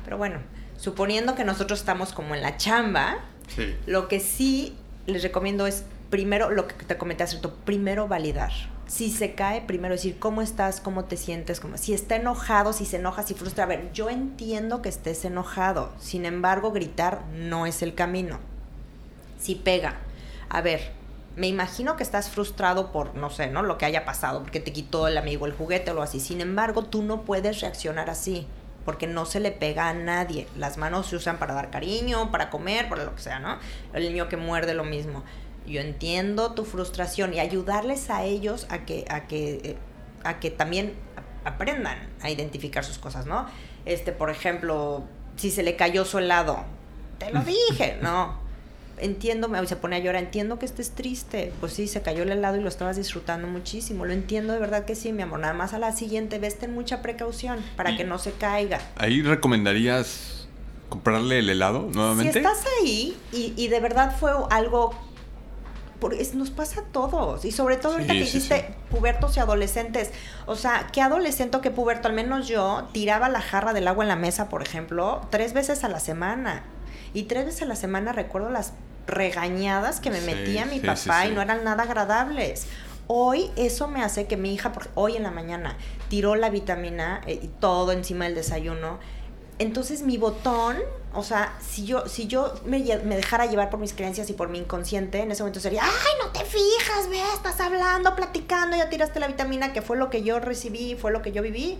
Pero 0.03 0.19
bueno, 0.19 0.41
suponiendo 0.77 1.35
que 1.35 1.43
nosotros 1.43 1.79
estamos 1.79 2.13
como 2.13 2.35
en 2.35 2.41
la 2.41 2.57
chamba, 2.57 3.17
Sí. 3.55 3.75
lo 3.85 4.07
que 4.07 4.19
sí 4.19 4.75
les 5.05 5.21
recomiendo 5.21 5.67
es 5.67 5.83
primero, 6.09 6.49
lo 6.49 6.67
que 6.67 6.73
te 6.85 6.97
comenté 6.97 7.23
hace 7.23 7.35
rato, 7.35 7.53
primero 7.65 8.07
validar. 8.07 8.51
Si 8.87 9.11
se 9.11 9.33
cae, 9.33 9.61
primero 9.61 9.95
decir 9.95 10.17
cómo 10.19 10.41
estás, 10.41 10.79
cómo 10.79 11.05
te 11.05 11.17
sientes, 11.17 11.59
cómo, 11.59 11.77
si 11.77 11.93
está 11.93 12.15
enojado, 12.15 12.71
si 12.73 12.85
se 12.85 12.97
enoja, 12.97 13.23
si 13.23 13.33
frustra. 13.33 13.63
A 13.63 13.67
ver, 13.67 13.91
yo 13.93 14.09
entiendo 14.09 14.81
que 14.81 14.89
estés 14.89 15.25
enojado, 15.25 15.91
sin 15.99 16.25
embargo, 16.25 16.71
gritar 16.71 17.21
no 17.33 17.65
es 17.65 17.81
el 17.81 17.95
camino. 17.95 18.39
Si 19.39 19.55
pega, 19.55 19.95
a 20.49 20.61
ver, 20.61 20.91
me 21.35 21.47
imagino 21.47 21.95
que 21.97 22.03
estás 22.03 22.29
frustrado 22.29 22.91
por, 22.91 23.15
no 23.15 23.29
sé, 23.29 23.47
¿no? 23.47 23.61
Lo 23.63 23.77
que 23.77 23.85
haya 23.85 24.05
pasado, 24.05 24.41
porque 24.43 24.59
te 24.59 24.71
quitó 24.71 25.07
el 25.07 25.17
amigo 25.17 25.45
el 25.45 25.53
juguete 25.53 25.89
o 25.89 25.93
algo 25.93 26.03
así. 26.03 26.19
Sin 26.19 26.39
embargo, 26.41 26.83
tú 26.83 27.01
no 27.03 27.23
puedes 27.23 27.61
reaccionar 27.61 28.09
así, 28.09 28.47
porque 28.85 29.07
no 29.07 29.25
se 29.25 29.39
le 29.39 29.51
pega 29.51 29.89
a 29.89 29.93
nadie. 29.93 30.47
Las 30.55 30.77
manos 30.77 31.07
se 31.07 31.15
usan 31.15 31.37
para 31.39 31.53
dar 31.53 31.71
cariño, 31.71 32.31
para 32.31 32.49
comer, 32.49 32.87
para 32.87 33.03
lo 33.03 33.15
que 33.15 33.21
sea, 33.21 33.39
¿no? 33.39 33.57
El 33.93 34.03
niño 34.03 34.29
que 34.29 34.37
muerde 34.37 34.75
lo 34.75 34.83
mismo. 34.83 35.23
Yo 35.65 35.81
entiendo 35.81 36.53
tu 36.53 36.63
frustración 36.63 37.33
y 37.33 37.39
ayudarles 37.39 38.09
a 38.11 38.23
ellos 38.23 38.67
a 38.69 38.85
que, 38.85 39.05
a 39.09 39.25
que, 39.25 39.53
eh, 39.63 39.77
a 40.23 40.39
que 40.39 40.51
también 40.51 40.93
aprendan 41.43 41.97
a 42.21 42.29
identificar 42.29 42.85
sus 42.85 42.99
cosas, 42.99 43.25
¿no? 43.25 43.47
Este, 43.85 44.11
por 44.11 44.29
ejemplo, 44.29 45.03
si 45.35 45.49
se 45.49 45.63
le 45.63 45.75
cayó 45.75 46.05
su 46.05 46.19
helado, 46.19 46.63
te 47.17 47.31
lo 47.31 47.41
dije, 47.43 47.97
¿no? 48.01 48.44
Entiendo, 48.97 49.49
me 49.49 49.65
se 49.67 49.75
pone 49.75 49.97
a 49.97 49.99
llorar, 49.99 50.23
entiendo 50.23 50.57
que 50.57 50.65
estés 50.65 50.91
triste. 50.91 51.51
Pues 51.59 51.73
sí, 51.73 51.87
se 51.87 52.01
cayó 52.01 52.23
el 52.23 52.31
helado 52.31 52.55
y 52.57 52.61
lo 52.61 52.69
estabas 52.69 52.95
disfrutando 52.95 53.47
muchísimo. 53.47 54.05
Lo 54.05 54.13
entiendo 54.13 54.53
de 54.53 54.59
verdad 54.59 54.85
que 54.85 54.95
sí, 54.95 55.11
mi 55.11 55.21
amor. 55.23 55.39
Nada 55.39 55.53
más 55.53 55.73
a 55.73 55.79
la 55.79 55.91
siguiente 55.91 56.39
vez 56.39 56.57
ten 56.57 56.73
mucha 56.73 57.01
precaución 57.01 57.59
para 57.75 57.91
Y- 57.91 57.97
que 57.97 58.03
no 58.05 58.17
se 58.19 58.31
caiga. 58.31 58.79
¿Ahí 58.97 59.21
recomendarías 59.21 60.47
comprarle 60.89 61.39
el 61.39 61.49
helado 61.49 61.89
nuevamente? 61.93 62.31
Si 62.33 62.37
estás 62.39 62.63
ahí 62.81 63.17
y, 63.33 63.53
y 63.57 63.67
de 63.67 63.79
verdad 63.79 64.15
fue 64.17 64.31
algo. 64.49 64.93
por- 65.99 66.13
es- 66.13 66.35
nos 66.35 66.49
pasa 66.51 66.81
a 66.81 66.83
todos. 66.83 67.45
Y 67.45 67.51
sobre 67.51 67.77
todo 67.77 67.93
ahorita 67.93 68.13
Sí, 68.13 68.19
que 68.19 68.25
sí, 68.25 68.41
sí. 68.41 68.53
pubertos 68.91 69.35
y 69.37 69.39
adolescentes. 69.39 70.11
O 70.45 70.55
sea, 70.55 70.87
¿qué 70.91 71.01
adolescente 71.01 71.55
o 71.57 71.61
qué 71.61 71.71
puberto? 71.71 72.07
Al 72.09 72.13
menos 72.13 72.47
yo 72.49 72.87
tiraba 72.91 73.29
la 73.29 73.39
jarra 73.41 73.71
del 73.73 73.87
agua 73.87 74.03
en 74.03 74.09
la 74.09 74.15
mesa, 74.17 74.49
por 74.49 74.61
ejemplo, 74.61 75.21
tres 75.31 75.53
veces 75.53 75.83
a 75.85 75.89
la 75.89 75.99
semana. 76.01 76.63
Y 77.13 77.23
tres 77.23 77.45
veces 77.45 77.61
a 77.61 77.65
la 77.65 77.77
semana 77.77 78.11
recuerdo 78.11 78.49
las 78.49 78.73
regañadas 79.07 79.99
que 79.99 80.09
me 80.11 80.19
Sí, 80.19 80.25
metía 80.25 80.65
mi 80.65 80.79
sí, 80.79 80.85
papá 80.85 81.23
sí, 81.23 81.29
y 81.29 81.31
no 81.33 81.41
eran 81.41 81.63
nada 81.63 81.83
agradables. 81.83 82.67
Hoy 83.07 83.51
eso 83.55 83.87
me 83.87 84.03
hace 84.03 84.25
que 84.25 84.35
mi 84.37 84.53
hija, 84.53 84.71
por- 84.71 84.89
hoy 84.95 85.15
en 85.15 85.23
la 85.23 85.31
mañana, 85.31 85.77
tiró 86.09 86.35
la 86.35 86.49
vitamina 86.49 87.21
eh, 87.27 87.39
y 87.41 87.47
todo 87.47 87.91
encima 87.91 88.25
del 88.25 88.35
desayuno. 88.35 88.97
Entonces 89.59 90.01
mi 90.01 90.17
botón, 90.17 90.77
o 91.13 91.23
sea, 91.23 91.53
si 91.65 91.85
yo, 91.85 92.07
si 92.09 92.27
yo 92.27 92.53
me, 92.65 92.79
me 93.05 93.15
dejara 93.15 93.45
llevar 93.45 93.69
por 93.69 93.79
mis 93.79 93.93
creencias 93.93 94.29
y 94.29 94.33
por 94.33 94.49
mi 94.49 94.57
inconsciente, 94.57 95.19
en 95.21 95.31
ese 95.31 95.43
momento 95.43 95.59
sería, 95.61 95.83
ay, 95.83 96.11
no 96.23 96.31
te 96.31 96.43
fijas, 96.43 97.07
ve, 97.09 97.21
estás 97.33 97.61
hablando, 97.61 98.15
platicando, 98.15 98.75
ya 98.75 98.89
tiraste 98.89 99.19
la 99.19 99.27
vitamina, 99.27 99.71
que 99.71 99.81
fue 99.81 99.97
lo 99.97 100.09
que 100.09 100.23
yo 100.23 100.39
recibí, 100.39 100.95
fue 100.95 101.11
lo 101.11 101.21
que 101.21 101.31
yo 101.31 101.41
viví. 101.41 101.79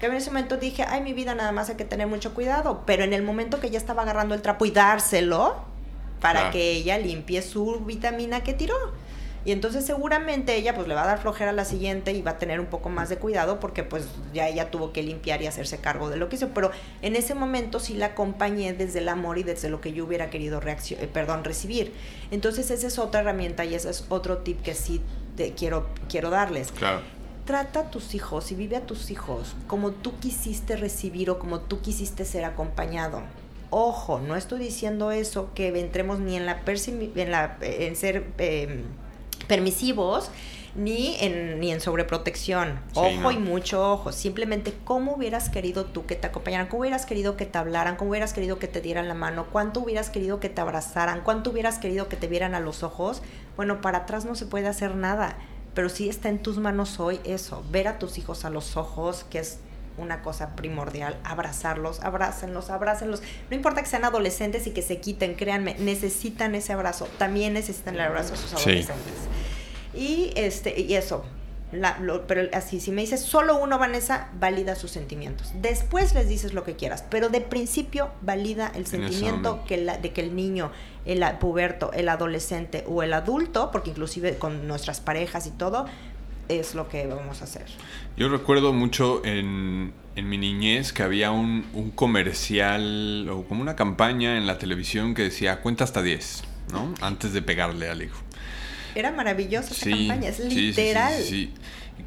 Que 0.00 0.06
en 0.06 0.14
ese 0.14 0.30
momento 0.30 0.56
dije, 0.58 0.84
ay, 0.86 1.00
mi 1.02 1.12
vida 1.14 1.34
nada 1.34 1.52
más 1.52 1.70
hay 1.70 1.76
que 1.76 1.84
tener 1.86 2.08
mucho 2.08 2.34
cuidado. 2.34 2.82
Pero 2.84 3.04
en 3.04 3.12
el 3.14 3.22
momento 3.22 3.60
que 3.60 3.70
ya 3.70 3.78
estaba 3.78 4.02
agarrando 4.02 4.34
el 4.34 4.42
trapo 4.42 4.66
y 4.66 4.70
dárselo, 4.72 5.54
para 6.20 6.50
que 6.50 6.72
ella 6.72 6.98
limpie 6.98 7.42
su 7.42 7.80
vitamina 7.80 8.42
que 8.42 8.54
tiró. 8.54 8.74
Y 9.46 9.52
entonces 9.52 9.84
seguramente 9.84 10.56
ella 10.56 10.74
pues 10.74 10.88
le 10.88 10.94
va 10.94 11.02
a 11.02 11.06
dar 11.06 11.18
flojera 11.18 11.50
a 11.50 11.52
la 11.52 11.66
siguiente 11.66 12.12
y 12.12 12.22
va 12.22 12.30
a 12.32 12.38
tener 12.38 12.60
un 12.60 12.66
poco 12.66 12.88
más 12.88 13.10
de 13.10 13.18
cuidado 13.18 13.60
porque 13.60 13.84
pues 13.84 14.06
ya 14.32 14.48
ella 14.48 14.70
tuvo 14.70 14.90
que 14.92 15.02
limpiar 15.02 15.42
y 15.42 15.46
hacerse 15.46 15.76
cargo 15.78 16.08
de 16.08 16.16
lo 16.16 16.30
que 16.30 16.36
hizo. 16.36 16.48
Pero 16.54 16.70
en 17.02 17.14
ese 17.14 17.34
momento 17.34 17.78
sí 17.78 17.92
la 17.92 18.06
acompañé 18.06 18.72
desde 18.72 19.00
el 19.00 19.08
amor 19.10 19.36
y 19.36 19.42
desde 19.42 19.68
lo 19.68 19.82
que 19.82 19.92
yo 19.92 20.06
hubiera 20.06 20.30
querido 20.30 20.62
eh, 20.64 21.08
perdón, 21.12 21.44
recibir. 21.44 21.92
Entonces 22.30 22.70
esa 22.70 22.86
es 22.86 22.98
otra 22.98 23.20
herramienta 23.20 23.66
y 23.66 23.74
ese 23.74 23.90
es 23.90 24.06
otro 24.08 24.38
tip 24.38 24.62
que 24.62 24.74
sí 24.74 25.02
te 25.36 25.52
quiero, 25.52 25.88
quiero 26.08 26.30
darles 26.30 26.72
Claro. 26.72 27.00
trata 27.44 27.80
a 27.80 27.90
tus 27.90 28.14
hijos 28.14 28.50
y 28.50 28.54
vive 28.54 28.76
a 28.76 28.86
tus 28.86 29.10
hijos 29.10 29.56
como 29.66 29.90
tú 29.90 30.18
quisiste 30.20 30.76
recibir 30.76 31.28
o 31.28 31.38
como 31.38 31.60
tú 31.60 31.82
quisiste 31.82 32.24
ser 32.24 32.46
acompañado. 32.46 33.20
Ojo, 33.76 34.20
no 34.20 34.36
estoy 34.36 34.60
diciendo 34.60 35.10
eso 35.10 35.50
que 35.52 35.76
entremos 35.80 36.20
ni 36.20 36.36
en 36.36 36.46
la, 36.46 36.62
en, 36.64 37.30
la 37.32 37.56
en 37.60 37.96
ser 37.96 38.24
eh, 38.38 38.84
permisivos 39.48 40.30
ni 40.76 41.16
en, 41.18 41.58
ni 41.58 41.72
en 41.72 41.80
sobreprotección. 41.80 42.78
Sí, 42.92 43.00
ojo 43.00 43.10
no. 43.10 43.32
y 43.32 43.38
mucho 43.38 43.92
ojo. 43.92 44.12
Simplemente 44.12 44.72
cómo 44.84 45.16
hubieras 45.16 45.48
querido 45.48 45.86
tú 45.86 46.06
que 46.06 46.14
te 46.14 46.28
acompañaran, 46.28 46.68
cómo 46.68 46.82
hubieras 46.82 47.04
querido 47.04 47.36
que 47.36 47.46
te 47.46 47.58
hablaran, 47.58 47.96
cómo 47.96 48.10
hubieras 48.10 48.32
querido 48.32 48.60
que 48.60 48.68
te 48.68 48.80
dieran 48.80 49.08
la 49.08 49.14
mano, 49.14 49.46
cuánto 49.50 49.80
hubieras 49.80 50.08
querido 50.08 50.38
que 50.38 50.48
te 50.48 50.60
abrazaran, 50.60 51.22
cuánto 51.24 51.50
hubieras 51.50 51.78
querido 51.78 52.08
que 52.08 52.14
te 52.14 52.28
vieran 52.28 52.54
a 52.54 52.60
los 52.60 52.84
ojos. 52.84 53.22
Bueno, 53.56 53.80
para 53.80 53.98
atrás 53.98 54.24
no 54.24 54.36
se 54.36 54.46
puede 54.46 54.68
hacer 54.68 54.94
nada, 54.94 55.36
pero 55.74 55.88
sí 55.88 56.08
está 56.08 56.28
en 56.28 56.38
tus 56.38 56.58
manos 56.58 57.00
hoy 57.00 57.18
eso, 57.24 57.64
ver 57.72 57.88
a 57.88 57.98
tus 57.98 58.18
hijos 58.18 58.44
a 58.44 58.50
los 58.50 58.76
ojos, 58.76 59.24
que 59.28 59.40
es 59.40 59.58
una 59.96 60.22
cosa 60.22 60.56
primordial, 60.56 61.16
abrazarlos, 61.24 62.00
abrácenlos, 62.00 62.70
abrácenlos. 62.70 63.22
No 63.50 63.56
importa 63.56 63.80
que 63.82 63.88
sean 63.88 64.04
adolescentes 64.04 64.66
y 64.66 64.70
que 64.70 64.82
se 64.82 64.98
quiten, 65.00 65.34
créanme, 65.34 65.76
necesitan 65.78 66.54
ese 66.54 66.72
abrazo, 66.72 67.06
también 67.18 67.52
necesitan 67.54 67.94
el 67.94 68.00
abrazo 68.02 68.32
de 68.32 68.36
sus 68.38 68.50
Sí. 68.50 68.70
adolescentes. 68.70 69.14
Y 69.94 70.32
este 70.36 70.80
y 70.80 70.94
eso. 70.94 71.24
la- 71.72 71.98
lo- 71.98 72.24
pero 72.28 72.42
así, 72.52 72.78
si 72.78 72.92
me 72.92 73.00
dices 73.00 73.20
solo 73.20 73.56
uno, 73.58 73.80
Vanessa, 73.80 74.28
valida 74.38 74.76
sus 74.76 74.92
sentimientos. 74.92 75.50
Después 75.60 76.14
les 76.14 76.28
dices 76.28 76.52
lo 76.54 76.62
que 76.62 76.76
quieras, 76.76 77.02
pero 77.10 77.30
de 77.30 77.40
principio 77.40 78.10
valida 78.22 78.70
el 78.76 78.86
sentimiento 78.86 79.64
que 79.66 79.78
la- 79.78 79.98
de 79.98 80.12
que 80.12 80.20
el 80.20 80.36
niño, 80.36 80.70
el 81.04 81.24
puberto, 81.40 81.90
el 81.92 82.08
adolescente 82.10 82.84
o 82.86 83.02
el 83.02 83.12
adulto, 83.12 83.72
porque 83.72 83.90
inclusive 83.90 84.38
con 84.38 84.68
nuestras 84.68 85.00
parejas 85.00 85.48
y 85.48 85.50
todo, 85.50 85.86
es 86.48 86.74
lo 86.74 86.88
que 86.88 87.06
vamos 87.06 87.40
a 87.40 87.44
hacer. 87.44 87.66
Yo 88.16 88.28
recuerdo 88.28 88.72
mucho 88.72 89.24
en, 89.24 89.92
en 90.16 90.28
mi 90.28 90.38
niñez 90.38 90.92
que 90.92 91.02
había 91.02 91.30
un, 91.30 91.66
un 91.72 91.90
comercial 91.90 93.28
o 93.28 93.44
como 93.44 93.62
una 93.62 93.76
campaña 93.76 94.36
en 94.36 94.46
la 94.46 94.58
televisión 94.58 95.14
que 95.14 95.22
decía 95.22 95.60
cuenta 95.60 95.84
hasta 95.84 96.02
10, 96.02 96.44
¿no? 96.72 96.94
Antes 97.00 97.32
de 97.32 97.42
pegarle 97.42 97.88
al 97.88 98.02
hijo. 98.02 98.18
Era 98.94 99.10
maravillosa 99.10 99.74
esa 99.74 99.90
campaña, 99.90 100.28
es 100.28 100.36
sí, 100.36 100.42
sí, 100.44 100.50
sí, 100.50 100.60
literal. 100.66 101.14
Sí, 101.14 101.24
sí. 101.24 101.52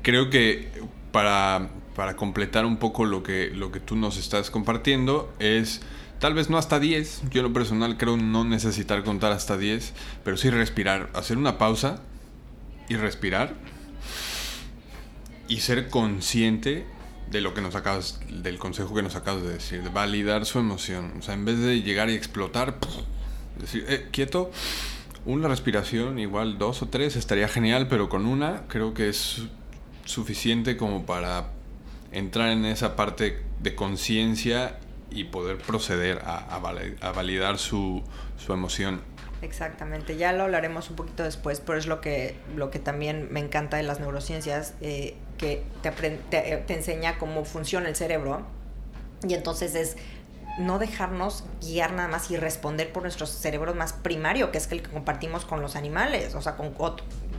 Creo 0.01 0.29
que 0.29 0.69
para, 1.11 1.69
para 1.95 2.15
completar 2.15 2.65
un 2.65 2.77
poco 2.77 3.05
lo 3.05 3.23
que, 3.23 3.51
lo 3.53 3.71
que 3.71 3.79
tú 3.79 3.95
nos 3.95 4.17
estás 4.17 4.49
compartiendo 4.49 5.33
es 5.39 5.81
tal 6.19 6.33
vez 6.33 6.49
no 6.49 6.57
hasta 6.57 6.79
10. 6.79 7.23
Yo 7.31 7.41
en 7.41 7.47
lo 7.47 7.53
personal 7.53 7.97
creo 7.97 8.15
no 8.15 8.45
necesitar 8.45 9.03
contar 9.03 9.33
hasta 9.33 9.57
10, 9.57 9.93
pero 10.23 10.37
sí 10.37 10.49
respirar, 10.49 11.09
hacer 11.13 11.37
una 11.37 11.57
pausa 11.57 12.01
y 12.87 12.95
respirar 12.95 13.53
y 15.47 15.57
ser 15.61 15.89
consciente 15.89 16.85
de 17.31 17.41
lo 17.41 17.53
que 17.53 17.61
nos 17.61 17.75
acabas, 17.75 18.19
del 18.29 18.57
consejo 18.57 18.93
que 18.95 19.01
nos 19.03 19.15
acabas 19.15 19.43
de 19.43 19.49
decir, 19.53 19.83
de 19.83 19.89
validar 19.89 20.45
su 20.45 20.59
emoción. 20.59 21.13
O 21.19 21.21
sea, 21.21 21.33
en 21.33 21.45
vez 21.45 21.59
de 21.59 21.81
llegar 21.81 22.09
y 22.09 22.13
explotar, 22.15 22.75
decir, 23.59 23.85
eh, 23.89 24.07
quieto, 24.11 24.51
una 25.25 25.47
respiración, 25.49 26.19
igual 26.19 26.57
dos 26.57 26.81
o 26.81 26.87
tres, 26.87 27.15
estaría 27.17 27.47
genial, 27.49 27.87
pero 27.89 28.07
con 28.07 28.25
una 28.25 28.63
creo 28.67 28.93
que 28.93 29.09
es 29.09 29.17
su- 29.17 29.49
suficiente 30.05 30.77
como 30.77 31.05
para 31.05 31.49
entrar 32.13 32.49
en 32.49 32.63
esa 32.63 32.95
parte 32.95 33.41
de 33.61 33.75
conciencia 33.75 34.79
y 35.11 35.25
poder 35.25 35.57
proceder 35.57 36.21
a 36.25 37.11
validar 37.13 37.57
su, 37.57 38.03
su 38.37 38.53
emoción. 38.53 39.01
Exactamente, 39.41 40.17
ya 40.17 40.33
lo 40.33 40.43
hablaremos 40.43 40.89
un 40.89 40.95
poquito 40.95 41.23
después, 41.23 41.59
pero 41.59 41.77
es 41.77 41.85
lo 41.87 42.01
que, 42.01 42.35
lo 42.55 42.71
que 42.71 42.79
también 42.79 43.27
me 43.31 43.39
encanta 43.39 43.77
de 43.77 43.83
las 43.83 43.99
neurociencias, 43.99 44.73
eh, 44.81 45.15
que 45.37 45.63
te, 45.81 45.91
te, 45.91 46.63
te 46.65 46.73
enseña 46.73 47.17
cómo 47.17 47.45
funciona 47.45 47.87
el 47.89 47.95
cerebro 47.95 48.45
y 49.27 49.33
entonces 49.33 49.75
es 49.75 49.97
no 50.57 50.79
dejarnos 50.79 51.43
guiar 51.61 51.93
nada 51.93 52.07
más 52.07 52.31
y 52.31 52.37
responder 52.37 52.91
por 52.91 53.03
nuestro 53.03 53.27
cerebro 53.27 53.75
más 53.75 53.93
primario, 53.93 54.51
que 54.51 54.57
es 54.57 54.71
el 54.71 54.81
que 54.81 54.89
compartimos 54.89 55.45
con 55.45 55.61
los 55.61 55.75
animales, 55.75 56.33
o 56.35 56.41
sea, 56.41 56.55
con 56.55 56.73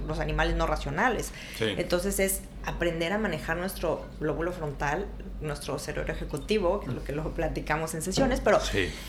los 0.07 0.20
animales 0.20 0.55
no 0.55 0.66
racionales. 0.66 1.32
Sí. 1.57 1.74
Entonces 1.76 2.20
es 2.20 2.42
aprender 2.69 3.12
a 3.12 3.19
manejar 3.19 3.57
nuestro 3.57 4.05
lóbulo 4.21 4.53
frontal, 4.53 5.07
nuestro 5.41 5.79
cerebro 5.79 6.12
ejecutivo, 6.12 6.81
que 6.81 6.89
es 6.89 6.95
lo 6.95 7.05
que 7.05 7.12
lo 7.12 7.33
platicamos 7.33 7.95
en 7.95 8.03
sesiones, 8.03 8.41
pero 8.41 8.61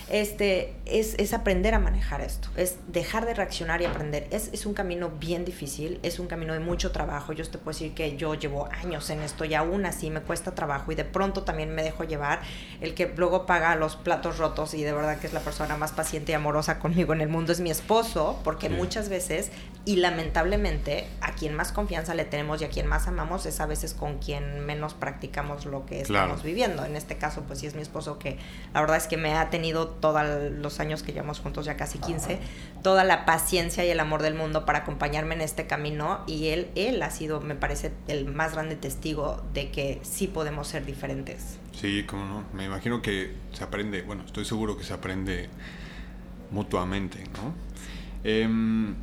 este, 0.09 0.75
es, 0.85 1.15
es, 1.17 1.33
aprender 1.33 1.73
a 1.73 1.79
manejar 1.79 2.21
esto, 2.21 2.49
es 2.55 2.77
dejar 2.87 3.25
de 3.25 3.33
reaccionar 3.33 3.81
y 3.81 3.85
aprender. 3.85 4.27
Es, 4.31 4.49
es, 4.53 4.65
un 4.65 4.73
camino 4.73 5.09
bien 5.09 5.43
difícil, 5.43 5.99
es 6.03 6.19
un 6.19 6.27
camino 6.27 6.53
de 6.53 6.59
mucho 6.59 6.91
trabajo. 6.91 7.33
Yo 7.33 7.43
te 7.49 7.57
puedo 7.57 7.77
decir 7.77 7.93
que 7.93 8.15
yo 8.15 8.35
llevo 8.35 8.69
años 8.71 9.09
en 9.09 9.21
esto 9.21 9.43
y 9.43 9.55
aún 9.55 9.85
así 9.85 10.09
me 10.09 10.21
cuesta 10.21 10.55
trabajo 10.55 10.91
y 10.91 10.95
de 10.95 11.05
pronto 11.05 11.43
también 11.43 11.73
me 11.73 11.83
dejo 11.83 12.03
llevar. 12.05 12.41
El 12.79 12.93
que 12.93 13.11
luego 13.17 13.45
paga 13.45 13.75
los 13.75 13.95
platos 13.95 14.37
rotos 14.37 14.73
y 14.73 14.83
de 14.83 14.93
verdad 14.93 15.19
que 15.19 15.27
es 15.27 15.33
la 15.33 15.41
persona 15.41 15.75
más 15.75 15.91
paciente 15.91 16.31
y 16.31 16.35
amorosa 16.35 16.79
conmigo 16.79 17.13
en 17.13 17.21
el 17.21 17.29
mundo 17.29 17.51
es 17.51 17.59
mi 17.59 17.71
esposo, 17.71 18.39
porque 18.43 18.69
muchas 18.69 19.09
veces 19.09 19.51
y 19.85 19.95
lamentablemente 19.95 21.07
a 21.21 21.33
quien 21.33 21.55
más 21.55 21.71
confianza 21.71 22.13
le 22.13 22.25
tenemos 22.25 22.61
y 22.61 22.65
a 22.65 22.69
quien 22.69 22.85
más 22.85 23.07
amamos 23.07 23.45
es 23.49 23.59
a 23.59 23.65
veces 23.65 23.93
con 23.93 24.19
quien 24.19 24.65
menos 24.65 24.93
practicamos 24.93 25.65
lo 25.65 25.85
que 25.85 26.01
estamos 26.01 26.43
viviendo. 26.43 26.85
En 26.85 26.95
este 26.95 27.17
caso, 27.17 27.43
pues 27.43 27.59
sí 27.59 27.67
es 27.67 27.75
mi 27.75 27.81
esposo 27.81 28.17
que 28.17 28.37
la 28.73 28.81
verdad 28.81 28.97
es 28.97 29.07
que 29.07 29.17
me 29.17 29.33
ha 29.33 29.49
tenido 29.49 29.87
todos 29.87 30.21
los 30.51 30.79
años 30.79 31.03
que 31.03 31.11
llevamos 31.11 31.39
juntos, 31.39 31.65
ya 31.65 31.75
casi 31.77 31.99
15, 31.99 32.39
toda 32.81 33.03
la 33.03 33.25
paciencia 33.25 33.85
y 33.85 33.89
el 33.89 33.99
amor 33.99 34.21
del 34.21 34.35
mundo 34.35 34.65
para 34.65 34.79
acompañarme 34.79 35.35
en 35.35 35.41
este 35.41 35.67
camino 35.67 36.21
y 36.27 36.47
él, 36.47 36.69
él 36.75 37.01
ha 37.01 37.11
sido, 37.11 37.41
me 37.41 37.55
parece, 37.55 37.91
el 38.07 38.25
más 38.25 38.53
grande 38.53 38.75
testigo 38.75 39.43
de 39.53 39.71
que 39.71 39.99
sí 40.03 40.27
podemos 40.27 40.67
ser 40.67 40.85
diferentes. 40.85 41.59
Sí, 41.73 42.03
cómo 42.07 42.25
no. 42.25 42.43
Me 42.53 42.65
imagino 42.65 43.01
que 43.01 43.33
se 43.53 43.63
aprende, 43.63 44.01
bueno, 44.01 44.23
estoy 44.25 44.45
seguro 44.45 44.77
que 44.77 44.83
se 44.83 44.93
aprende 44.93 45.49
mutuamente, 46.51 47.23
¿no? 47.33 47.53
Em, 48.23 48.95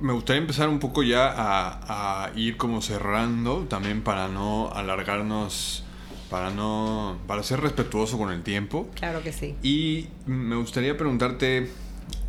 me 0.00 0.12
gustaría 0.12 0.40
empezar 0.40 0.68
un 0.68 0.78
poco 0.78 1.02
ya 1.02 1.32
a, 1.36 2.30
ir 2.36 2.56
como 2.56 2.82
cerrando, 2.82 3.66
también 3.68 4.02
para 4.02 4.28
no 4.28 4.72
alargarnos, 4.72 5.84
para 6.30 6.50
no, 6.50 7.18
para 7.26 7.42
ser 7.42 7.60
respetuoso 7.60 8.18
con 8.18 8.30
el 8.30 8.42
tiempo. 8.42 8.88
Claro 8.94 9.22
que 9.22 9.32
sí. 9.32 9.56
Y 9.62 10.08
me 10.26 10.56
gustaría 10.56 10.96
preguntarte, 10.96 11.68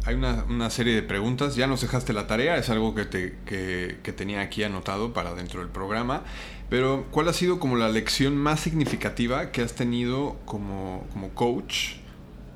hay 0.05 0.15
una, 0.15 0.69
serie 0.69 0.95
de 0.95 1.03
preguntas, 1.03 1.55
ya 1.55 1.67
nos 1.67 1.81
dejaste 1.81 2.13
la 2.13 2.27
tarea, 2.27 2.57
es 2.57 2.69
algo 2.69 2.95
que, 2.95 3.05
te, 3.05 3.37
que, 3.45 4.13
tenía 4.13 4.41
aquí 4.41 4.63
anotado 4.63 5.13
para 5.13 5.33
dentro 5.33 5.61
del 5.61 5.69
programa, 5.69 6.23
pero 6.69 7.05
¿cuál 7.11 7.27
ha 7.29 7.33
sido 7.33 7.59
como 7.59 7.75
la 7.75 7.89
lección 7.89 8.35
más 8.35 8.59
significativa 8.59 9.51
que 9.51 9.61
has 9.61 9.73
tenido 9.73 10.37
como, 10.45 11.05
como 11.13 11.29
coach 11.29 11.95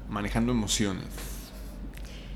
manejando 0.09 0.51
emociones? 0.51 1.34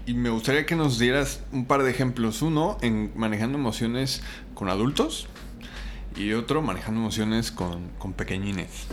Y 0.10 0.16
me 0.16 0.32
gustaría 0.32 0.66
que 0.66 0.76
nos 0.76 0.98
dieras 0.98 1.44
un 1.52 1.66
par 1.66 1.84
de 1.84 1.92
ejemplos. 1.92 2.42
Uno, 2.42 2.80
en 2.82 3.12
manejando 3.14 3.60
emociones 3.60 4.24
con 4.56 4.68
adultos 4.68 5.28
y 6.16 6.34
otro, 6.34 6.64
manejando 6.64 7.00
emociones 7.00 7.52
con, 7.52 7.90
con 8.00 8.14
pequeñines. 8.14 8.88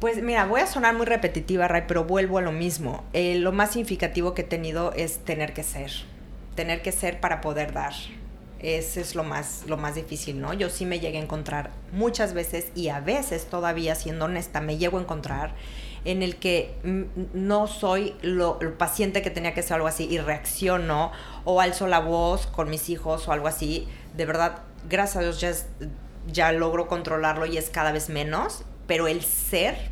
Pues 0.00 0.20
mira, 0.20 0.44
voy 0.46 0.60
a 0.60 0.66
sonar 0.66 0.96
muy 0.96 1.06
repetitiva, 1.06 1.68
Ray, 1.68 1.84
pero 1.86 2.02
vuelvo 2.02 2.38
a 2.38 2.42
lo 2.42 2.50
mismo. 2.50 3.04
Eh, 3.12 3.36
lo 3.36 3.52
más 3.52 3.74
significativo 3.74 4.34
que 4.34 4.42
he 4.42 4.44
tenido 4.44 4.92
es 4.92 5.18
tener 5.18 5.54
que 5.54 5.62
ser. 5.62 5.92
Tener 6.56 6.82
que 6.82 6.90
ser 6.90 7.20
para 7.20 7.40
poder 7.40 7.72
dar. 7.72 7.92
Ese 8.58 9.02
es 9.02 9.14
lo 9.14 9.22
más, 9.22 9.62
lo 9.68 9.76
más 9.76 9.94
difícil, 9.94 10.40
¿no? 10.40 10.52
Yo 10.52 10.68
sí 10.68 10.84
me 10.84 10.98
llegué 10.98 11.18
a 11.18 11.22
encontrar 11.22 11.70
muchas 11.92 12.34
veces 12.34 12.72
y 12.74 12.88
a 12.88 12.98
veces 12.98 13.46
todavía, 13.46 13.94
siendo 13.94 14.24
honesta, 14.24 14.60
me 14.60 14.78
llego 14.78 14.98
a 14.98 15.02
encontrar 15.02 15.54
en 16.04 16.22
el 16.22 16.36
que 16.36 16.74
no 17.32 17.66
soy 17.66 18.14
lo, 18.22 18.58
paciente 18.76 19.22
que 19.22 19.30
tenía 19.30 19.54
que 19.54 19.62
ser 19.62 19.74
algo 19.74 19.86
así 19.86 20.08
y 20.10 20.18
reacciono 20.18 21.12
o 21.44 21.60
alzo 21.60 21.86
la 21.86 22.00
voz 22.00 22.46
con 22.46 22.68
mis 22.70 22.88
hijos 22.88 23.28
o 23.28 23.32
algo 23.32 23.46
así, 23.46 23.88
de 24.16 24.26
verdad, 24.26 24.62
gracias 24.88 25.16
a 25.18 25.20
Dios 25.20 25.40
ya, 25.40 25.52
ya 26.32 26.52
logro 26.52 26.88
controlarlo 26.88 27.46
y 27.46 27.56
es 27.56 27.70
cada 27.70 27.92
vez 27.92 28.08
menos, 28.08 28.64
pero 28.86 29.06
el 29.06 29.22
ser 29.22 29.91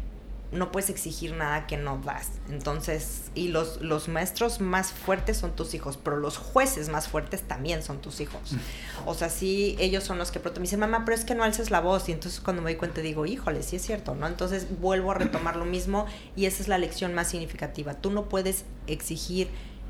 no 0.53 0.73
puedes 0.73 0.91
exigir 0.91 1.33
nada 1.33 1.67
que 1.67 1.77
no 1.77 1.99
das. 2.05 2.33
Entonces, 2.49 3.31
y 3.35 3.49
los, 3.49 3.81
los 3.81 4.09
maestros 4.09 4.61
más 4.61 4.91
fuertes 4.91 5.37
son 5.37 5.55
tus 5.55 5.75
hijos, 5.75 5.97
pero 5.97 6.17
los 6.17 6.39
jueces 6.39 6.89
más 6.89 7.09
fuertes 7.09 7.43
también 7.43 7.83
son 7.83 8.01
tus 8.01 8.21
hijos. 8.21 8.53
Mm. 8.53 9.09
O 9.09 9.15
sea, 9.15 9.29
sí, 9.29 9.77
ellos 9.79 10.03
son 10.03 10.19
los 10.19 10.33
que 10.33 10.41
pronto 10.41 10.61
me 10.61 10.65
dicen, 10.65 10.81
mamá, 10.81 11.05
pero 11.05 11.17
es 11.17 11.25
que 11.25 11.37
no 11.37 11.45
alces 11.45 11.71
la 11.71 11.81
voz. 11.81 12.09
Y 12.09 12.13
entonces 12.13 12.41
cuando 12.41 12.63
me 12.63 12.71
doy 12.71 12.79
cuenta 12.79 13.01
digo, 13.01 13.27
híjole, 13.27 13.63
sí 13.63 13.77
es 13.77 13.83
cierto, 13.83 14.15
¿no? 14.15 14.27
Entonces 14.27 14.67
vuelvo 14.81 15.13
a 15.13 15.15
retomar 15.15 15.57
lo 15.57 15.65
mismo 15.65 16.07
y 16.35 16.47
esa 16.47 16.63
es 16.63 16.69
la 16.69 16.79
lección 16.79 17.15
más 17.15 17.29
significativa. 17.29 17.95
Tú 17.95 18.11
no 18.11 18.29
puedes 18.29 18.65
exigir 18.89 19.49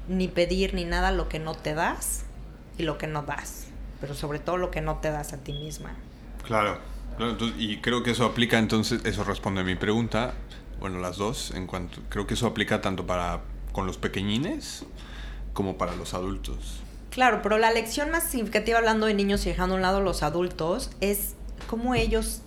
ni 0.08 0.28
pedir 0.28 0.74
ni 0.74 0.84
nada 0.84 1.11
lo 1.11 1.28
que 1.28 1.38
no 1.38 1.54
te 1.54 1.74
das 1.74 2.24
y 2.76 2.82
lo 2.82 2.98
que 2.98 3.06
no 3.06 3.22
das, 3.22 3.66
pero 4.00 4.14
sobre 4.14 4.38
todo 4.38 4.56
lo 4.56 4.70
que 4.70 4.80
no 4.80 4.98
te 4.98 5.11
das 5.11 5.32
a 5.32 5.38
ti 5.38 5.52
misma. 5.52 5.94
Claro. 6.44 6.78
Y 7.58 7.78
creo 7.78 8.02
que 8.02 8.12
eso 8.12 8.24
aplica 8.24 8.58
entonces, 8.58 9.04
eso 9.04 9.24
responde 9.24 9.61
a 9.61 9.64
mi 9.64 9.74
pregunta, 9.74 10.34
bueno, 10.78 10.98
las 10.98 11.18
dos, 11.18 11.50
en 11.50 11.66
cuanto 11.66 12.00
creo 12.08 12.26
que 12.26 12.34
eso 12.34 12.46
aplica 12.46 12.80
tanto 12.80 13.06
para 13.06 13.40
con 13.72 13.86
los 13.86 13.98
pequeñines 13.98 14.84
como 15.52 15.76
para 15.76 15.94
los 15.94 16.14
adultos. 16.14 16.80
Claro, 17.11 17.40
pero 17.42 17.58
la 17.58 17.72
lección 17.72 18.11
más 18.11 18.24
significativa 18.24 18.78
hablando 18.78 19.06
de 19.06 19.14
niños 19.14 19.44
y 19.46 19.50
dejando 19.50 19.74
a 19.74 19.76
un 19.76 19.82
lado 19.82 20.00
los 20.00 20.22
adultos 20.22 20.90
es 21.00 21.34
cómo 21.68 21.94
ellos 21.94 22.42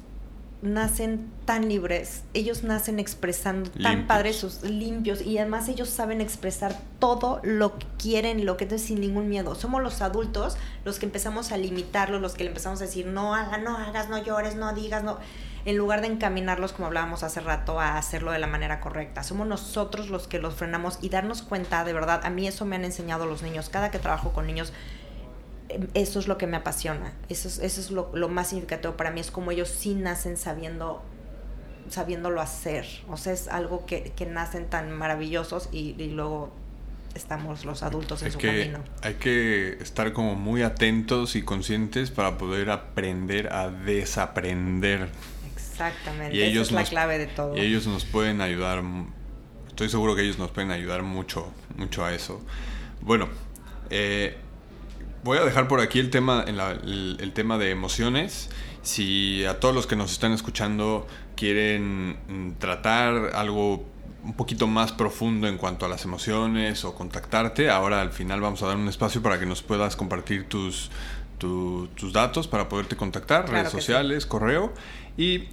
nacen 0.63 1.29
tan 1.45 1.67
libres, 1.67 2.23
ellos 2.33 2.63
nacen 2.63 2.99
expresando 2.99 3.69
tan 3.69 4.07
padres 4.07 4.37
sus 4.37 4.63
limpios 4.63 5.21
y 5.21 5.37
además 5.37 5.67
ellos 5.67 5.89
saben 5.89 6.21
expresar 6.21 6.75
todo 6.99 7.41
lo 7.43 7.77
que 7.77 7.85
quieren, 7.97 8.45
lo 8.45 8.57
que 8.57 8.65
es 8.65 8.81
sin 8.81 9.01
ningún 9.01 9.27
miedo. 9.27 9.55
Somos 9.55 9.83
los 9.83 10.01
adultos 10.01 10.57
los 10.85 10.99
que 10.99 11.05
empezamos 11.05 11.51
a 11.51 11.57
limitarlos, 11.57 12.21
los 12.21 12.33
que 12.33 12.45
le 12.45 12.49
empezamos 12.49 12.81
a 12.81 12.85
decir 12.85 13.05
no 13.05 13.35
hagas, 13.35 13.61
no 13.61 13.77
hagas, 13.77 14.09
no 14.09 14.17
llores, 14.23 14.55
no 14.55 14.73
digas, 14.73 15.03
no 15.03 15.19
en 15.65 15.77
lugar 15.77 16.01
de 16.01 16.07
encaminarlos, 16.07 16.73
como 16.73 16.87
hablábamos 16.87 17.23
hace 17.23 17.39
rato, 17.39 17.79
a 17.79 17.97
hacerlo 17.97 18.31
de 18.31 18.39
la 18.39 18.47
manera 18.47 18.81
correcta. 18.81 19.23
Somos 19.23 19.47
nosotros 19.47 20.09
los 20.09 20.27
que 20.27 20.39
los 20.39 20.55
frenamos 20.55 20.99
y 21.01 21.09
darnos 21.09 21.41
cuenta, 21.41 21.85
de 21.85 21.93
verdad, 21.93 22.21
a 22.23 22.29
mí 22.29 22.47
eso 22.47 22.65
me 22.65 22.75
han 22.75 22.83
enseñado 22.83 23.25
los 23.25 23.43
niños. 23.43 23.69
Cada 23.69 23.89
que 23.89 23.99
trabajo 23.99 24.33
con 24.33 24.45
niños, 24.45 24.73
eso 25.93 26.19
es 26.19 26.27
lo 26.27 26.37
que 26.37 26.47
me 26.47 26.57
apasiona. 26.57 27.13
Eso 27.29 27.47
es, 27.47 27.59
eso 27.59 27.81
es 27.81 27.91
lo, 27.91 28.29
más 28.29 28.49
significativo 28.49 28.95
para 28.95 29.11
mí, 29.11 29.19
es 29.19 29.31
como 29.31 29.51
ellos 29.51 29.69
sí 29.69 29.95
nacen 29.95 30.37
sabiendo 30.37 31.03
sabiéndolo 31.89 32.41
hacer. 32.41 32.85
O 33.09 33.17
sea, 33.17 33.33
es 33.33 33.47
algo 33.47 33.85
que, 33.85 34.13
que 34.15 34.25
nacen 34.25 34.69
tan 34.69 34.91
maravillosos 34.91 35.69
y, 35.71 35.93
luego 36.09 36.53
estamos 37.13 37.65
los 37.65 37.83
adultos 37.83 38.23
en 38.23 38.31
su 38.31 38.39
camino. 38.39 38.79
Hay 39.01 39.15
que 39.15 39.77
estar 39.81 40.13
como 40.13 40.35
muy 40.35 40.63
atentos 40.63 41.35
y 41.35 41.43
conscientes 41.43 42.09
para 42.09 42.37
poder 42.37 42.69
aprender 42.69 43.53
a 43.53 43.69
desaprender. 43.69 45.09
Exactamente, 45.55 46.35
y 46.35 46.41
ellos 46.41 46.67
es 46.67 46.73
la 46.73 46.83
clave 46.83 47.17
de 47.17 47.27
todo. 47.27 47.55
Y 47.57 47.61
ellos 47.61 47.85
nos 47.85 48.05
pueden 48.05 48.41
ayudar, 48.41 48.83
estoy 49.67 49.89
seguro 49.89 50.15
que 50.15 50.23
ellos 50.23 50.39
nos 50.39 50.51
pueden 50.51 50.71
ayudar 50.71 51.03
mucho, 51.03 51.51
mucho 51.75 52.05
a 52.05 52.13
eso. 52.13 52.41
Bueno, 53.01 53.27
eh, 53.89 54.37
voy 55.23 55.37
a 55.37 55.45
dejar 55.45 55.67
por 55.67 55.79
aquí 55.79 55.99
el 55.99 56.09
tema, 56.09 56.43
el, 56.47 57.31
tema 57.33 57.57
de 57.57 57.71
emociones. 57.71 58.49
Si 58.81 59.45
a 59.45 59.59
todos 59.59 59.73
los 59.73 59.87
que 59.87 59.95
nos 59.95 60.11
están 60.11 60.33
escuchando 60.33 61.07
quieren 61.35 62.17
mm, 62.27 62.51
tratar 62.59 63.31
algo 63.33 63.85
un 64.23 64.33
poquito 64.33 64.67
más 64.67 64.91
profundo 64.91 65.47
en 65.47 65.57
cuanto 65.57 65.85
a 65.85 65.89
las 65.89 66.05
emociones 66.05 66.85
o 66.85 66.95
contactarte, 66.95 67.69
ahora 67.69 68.01
al 68.01 68.11
final 68.11 68.41
vamos 68.41 68.63
a 68.63 68.67
dar 68.67 68.77
un 68.77 68.87
espacio 68.87 69.21
para 69.21 69.39
que 69.39 69.45
nos 69.45 69.61
puedas 69.61 69.95
compartir 69.95 70.47
tus, 70.47 70.91
tus 71.37 72.13
datos 72.13 72.47
para 72.47 72.69
poderte 72.69 72.95
contactar, 72.95 73.49
redes 73.49 73.69
sociales, 73.69 74.25
correo. 74.25 74.73
Y 75.17 75.49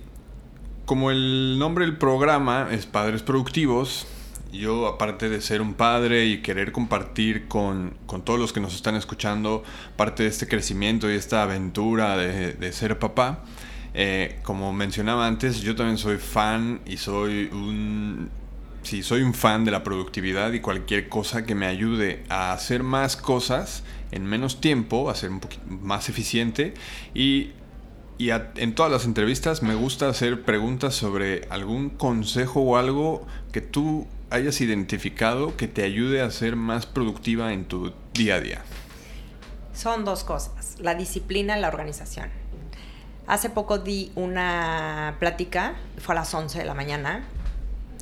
como 0.84 1.10
el 1.10 1.58
nombre 1.58 1.84
del 1.84 1.96
programa 1.96 2.68
es 2.70 2.86
Padres 2.86 3.22
Productivos, 3.22 4.06
yo 4.52 4.86
aparte 4.86 5.28
de 5.28 5.40
ser 5.40 5.62
un 5.62 5.74
padre 5.74 6.26
y 6.26 6.42
querer 6.42 6.72
compartir 6.72 7.48
con, 7.48 7.94
todos 8.24 8.38
los 8.38 8.52
que 8.52 8.60
nos 8.60 8.74
están 8.74 8.96
escuchando 8.96 9.62
parte 9.96 10.24
de 10.24 10.28
este 10.28 10.46
crecimiento 10.46 11.10
y 11.10 11.14
esta 11.14 11.42
aventura 11.42 12.16
de, 12.16 12.72
ser 12.72 12.98
papá, 12.98 13.44
eh, 13.94 14.38
como 14.42 14.72
mencionaba 14.72 15.26
antes, 15.26 15.60
yo 15.60 15.74
también 15.74 15.98
soy 15.98 16.18
fan 16.18 16.80
y 16.86 16.96
soy 16.96 17.48
un... 17.52 18.30
Sí, 18.82 19.02
soy 19.02 19.20
un 19.20 19.34
fan 19.34 19.66
de 19.66 19.70
la 19.70 19.84
productividad 19.84 20.54
y 20.54 20.60
cualquier 20.60 21.10
cosa 21.10 21.44
que 21.44 21.54
me 21.54 21.66
ayude 21.66 22.24
a 22.30 22.52
hacer 22.52 22.82
más 22.82 23.14
cosas 23.14 23.84
en 24.10 24.24
menos 24.24 24.62
tiempo, 24.62 25.10
a 25.10 25.14
ser 25.14 25.28
un 25.28 25.40
poquito 25.40 25.62
más 25.68 26.08
eficiente. 26.08 26.72
Y 27.12 27.50
y 28.20 28.28
en 28.28 28.74
todas 28.74 28.92
las 28.92 29.06
entrevistas 29.06 29.62
me 29.62 29.74
gusta 29.74 30.06
hacer 30.10 30.42
preguntas 30.42 30.94
sobre 30.94 31.46
algún 31.48 31.88
consejo 31.88 32.60
o 32.60 32.76
algo 32.76 33.26
que 33.50 33.62
tú 33.62 34.06
hayas 34.30 34.60
identificado 34.60 35.56
que 35.56 35.68
te 35.68 35.82
ayude 35.82 36.22
a 36.22 36.30
ser 36.30 36.56
más 36.56 36.86
productiva 36.86 37.52
en 37.52 37.64
tu 37.64 37.92
día 38.14 38.36
a 38.36 38.40
día. 38.40 38.62
Son 39.74 40.04
dos 40.04 40.24
cosas, 40.24 40.76
la 40.80 40.94
disciplina 40.94 41.58
y 41.58 41.60
la 41.60 41.68
organización. 41.68 42.30
Hace 43.26 43.50
poco 43.50 43.78
di 43.78 44.12
una 44.14 45.16
plática, 45.18 45.74
fue 45.98 46.14
a 46.14 46.18
las 46.18 46.32
11 46.32 46.58
de 46.58 46.64
la 46.64 46.74
mañana, 46.74 47.24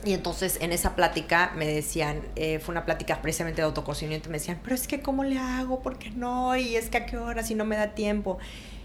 Y 0.04 0.12
entonces 0.12 0.58
en 0.60 0.70
esa 0.70 0.94
plática 0.94 1.52
me 1.56 1.66
decían, 1.66 2.22
eh, 2.36 2.60
fue 2.60 2.72
una 2.72 2.84
plática 2.84 3.20
precisamente 3.20 3.60
de 3.60 3.66
autoconocimiento, 3.66 4.30
me 4.30 4.38
decían, 4.38 4.60
pero 4.62 4.76
es 4.76 4.86
que 4.86 5.02
¿cómo 5.02 5.24
le 5.24 5.38
hago? 5.38 5.82
¿Por 5.82 5.98
qué 5.98 6.10
no? 6.10 6.56
Y 6.56 6.76
es 6.76 6.88
que 6.88 6.98
a 6.98 7.04
qué 7.04 7.16
hora 7.16 7.42
si 7.42 7.56
no 7.56 7.64
me 7.64 7.76
da 7.76 7.94
tiempo. 7.94 8.38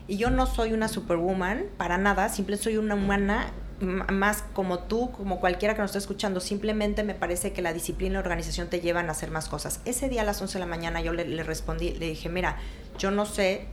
Y 0.08 0.18
yo 0.18 0.32
no 0.32 0.48
soy 0.48 0.74
una 0.74 0.88
superwoman, 0.88 1.66
para 1.78 2.00
nada, 2.00 2.30
simplemente 2.30 2.64
soy 2.64 2.78
una 2.78 2.96
humana 2.96 3.54
más 3.84 4.44
como 4.54 4.80
tú, 4.80 5.12
como 5.12 5.40
cualquiera 5.40 5.76
que 5.76 5.82
nos 5.82 5.92
esté 5.92 6.00
escuchando, 6.00 6.40
simplemente 6.40 7.04
me 7.04 7.14
parece 7.14 7.54
que 7.54 7.62
la 7.62 7.74
disciplina 7.74 8.12
y 8.12 8.14
la 8.14 8.20
organización 8.20 8.70
te 8.70 8.80
llevan 8.80 9.10
a 9.10 9.12
hacer 9.12 9.32
más 9.32 9.50
cosas. 9.50 9.82
Ese 9.86 10.10
día 10.10 10.22
a 10.22 10.26
las 10.26 10.42
11 10.42 10.54
de 10.54 10.60
la 10.60 10.66
mañana 10.66 11.02
yo 11.02 11.14
le, 11.14 11.26
le 11.26 11.44
respondí, 11.44 11.92
le 11.92 12.08
dije, 12.08 12.30
mira, 12.30 12.58
yo 12.98 13.12
no 13.12 13.26
sé 13.26 13.68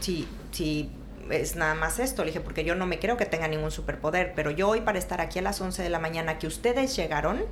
si, 0.00 0.26
si 0.52 0.90
es 1.30 1.56
nada 1.56 1.74
más 1.74 1.98
esto. 1.98 2.22
Le 2.22 2.30
dije, 2.30 2.40
porque 2.40 2.64
yo 2.64 2.74
no 2.74 2.86
me 2.86 2.98
creo 2.98 3.16
que 3.16 3.26
tenga 3.26 3.48
ningún 3.48 3.70
superpoder, 3.70 4.32
pero 4.34 4.50
yo 4.50 4.68
hoy 4.68 4.80
para 4.80 4.98
estar 4.98 5.20
aquí 5.20 5.38
a 5.38 5.42
las 5.42 5.60
11 5.60 5.82
de 5.82 5.88
la 5.88 5.98
mañana 5.98 6.38
que 6.38 6.46
ustedes 6.46 6.94
llegaron, 6.96 7.42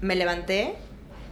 me 0.00 0.14
levanté, 0.16 0.76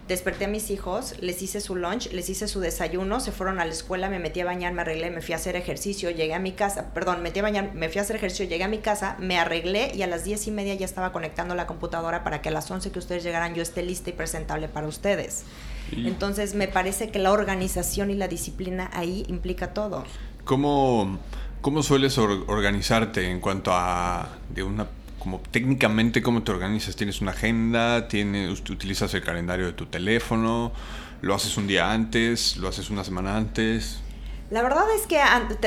desperté 0.08 0.46
a 0.46 0.48
mis 0.48 0.70
hijos, 0.70 1.14
les 1.20 1.42
hice 1.42 1.60
su 1.60 1.76
lunch, 1.76 2.10
les 2.12 2.28
hice 2.30 2.48
su 2.48 2.60
desayuno, 2.60 3.20
se 3.20 3.30
fueron 3.30 3.60
a 3.60 3.64
la 3.64 3.70
escuela, 3.70 4.08
me 4.08 4.18
metí 4.18 4.40
a 4.40 4.46
bañar, 4.46 4.72
me 4.72 4.80
arreglé, 4.80 5.10
me 5.10 5.20
fui 5.20 5.34
a 5.34 5.36
hacer 5.36 5.54
ejercicio, 5.54 6.10
llegué 6.10 6.34
a 6.34 6.38
mi 6.38 6.52
casa, 6.52 6.92
perdón, 6.94 7.22
metí 7.22 7.40
a 7.40 7.42
bañar, 7.42 7.74
me 7.74 7.88
fui 7.90 7.98
a 7.98 8.02
hacer 8.02 8.16
ejercicio, 8.16 8.46
llegué 8.46 8.64
a 8.64 8.68
mi 8.68 8.78
casa, 8.78 9.16
me 9.20 9.38
arreglé 9.38 9.92
y 9.94 10.02
a 10.02 10.06
las 10.06 10.24
diez 10.24 10.46
y 10.46 10.50
media 10.50 10.74
ya 10.74 10.86
estaba 10.86 11.12
conectando 11.12 11.54
la 11.54 11.66
computadora 11.66 12.24
para 12.24 12.40
que 12.40 12.48
a 12.48 12.52
las 12.52 12.70
11 12.70 12.90
que 12.90 12.98
ustedes 12.98 13.22
llegaran 13.22 13.54
yo 13.54 13.62
esté 13.62 13.82
lista 13.82 14.10
y 14.10 14.14
presentable 14.14 14.68
para 14.68 14.86
ustedes. 14.86 15.44
Entonces 15.92 16.54
me 16.54 16.68
parece 16.68 17.10
que 17.10 17.18
la 17.18 17.32
organización 17.32 18.10
y 18.10 18.14
la 18.14 18.28
disciplina 18.28 18.90
ahí 18.92 19.24
implica 19.28 19.72
todo. 19.72 20.04
¿Cómo, 20.44 21.18
cómo 21.60 21.82
sueles 21.82 22.18
organizarte 22.18 23.30
en 23.30 23.40
cuanto 23.40 23.72
a 23.72 24.38
de 24.54 24.62
una 24.62 24.86
como 25.18 25.40
técnicamente 25.40 26.22
cómo 26.22 26.42
te 26.42 26.52
organizas? 26.52 26.96
¿Tienes 26.96 27.20
una 27.20 27.32
agenda? 27.32 28.08
¿Tienes, 28.08 28.60
¿Utilizas 28.70 29.12
el 29.14 29.22
calendario 29.22 29.66
de 29.66 29.72
tu 29.72 29.86
teléfono? 29.86 30.72
¿Lo 31.20 31.34
haces 31.34 31.56
un 31.56 31.66
día 31.66 31.90
antes? 31.90 32.56
¿Lo 32.56 32.68
haces 32.68 32.90
una 32.90 33.04
semana 33.04 33.36
antes? 33.36 34.00
La 34.50 34.62
verdad 34.62 34.84
es 34.96 35.06
que 35.06 35.20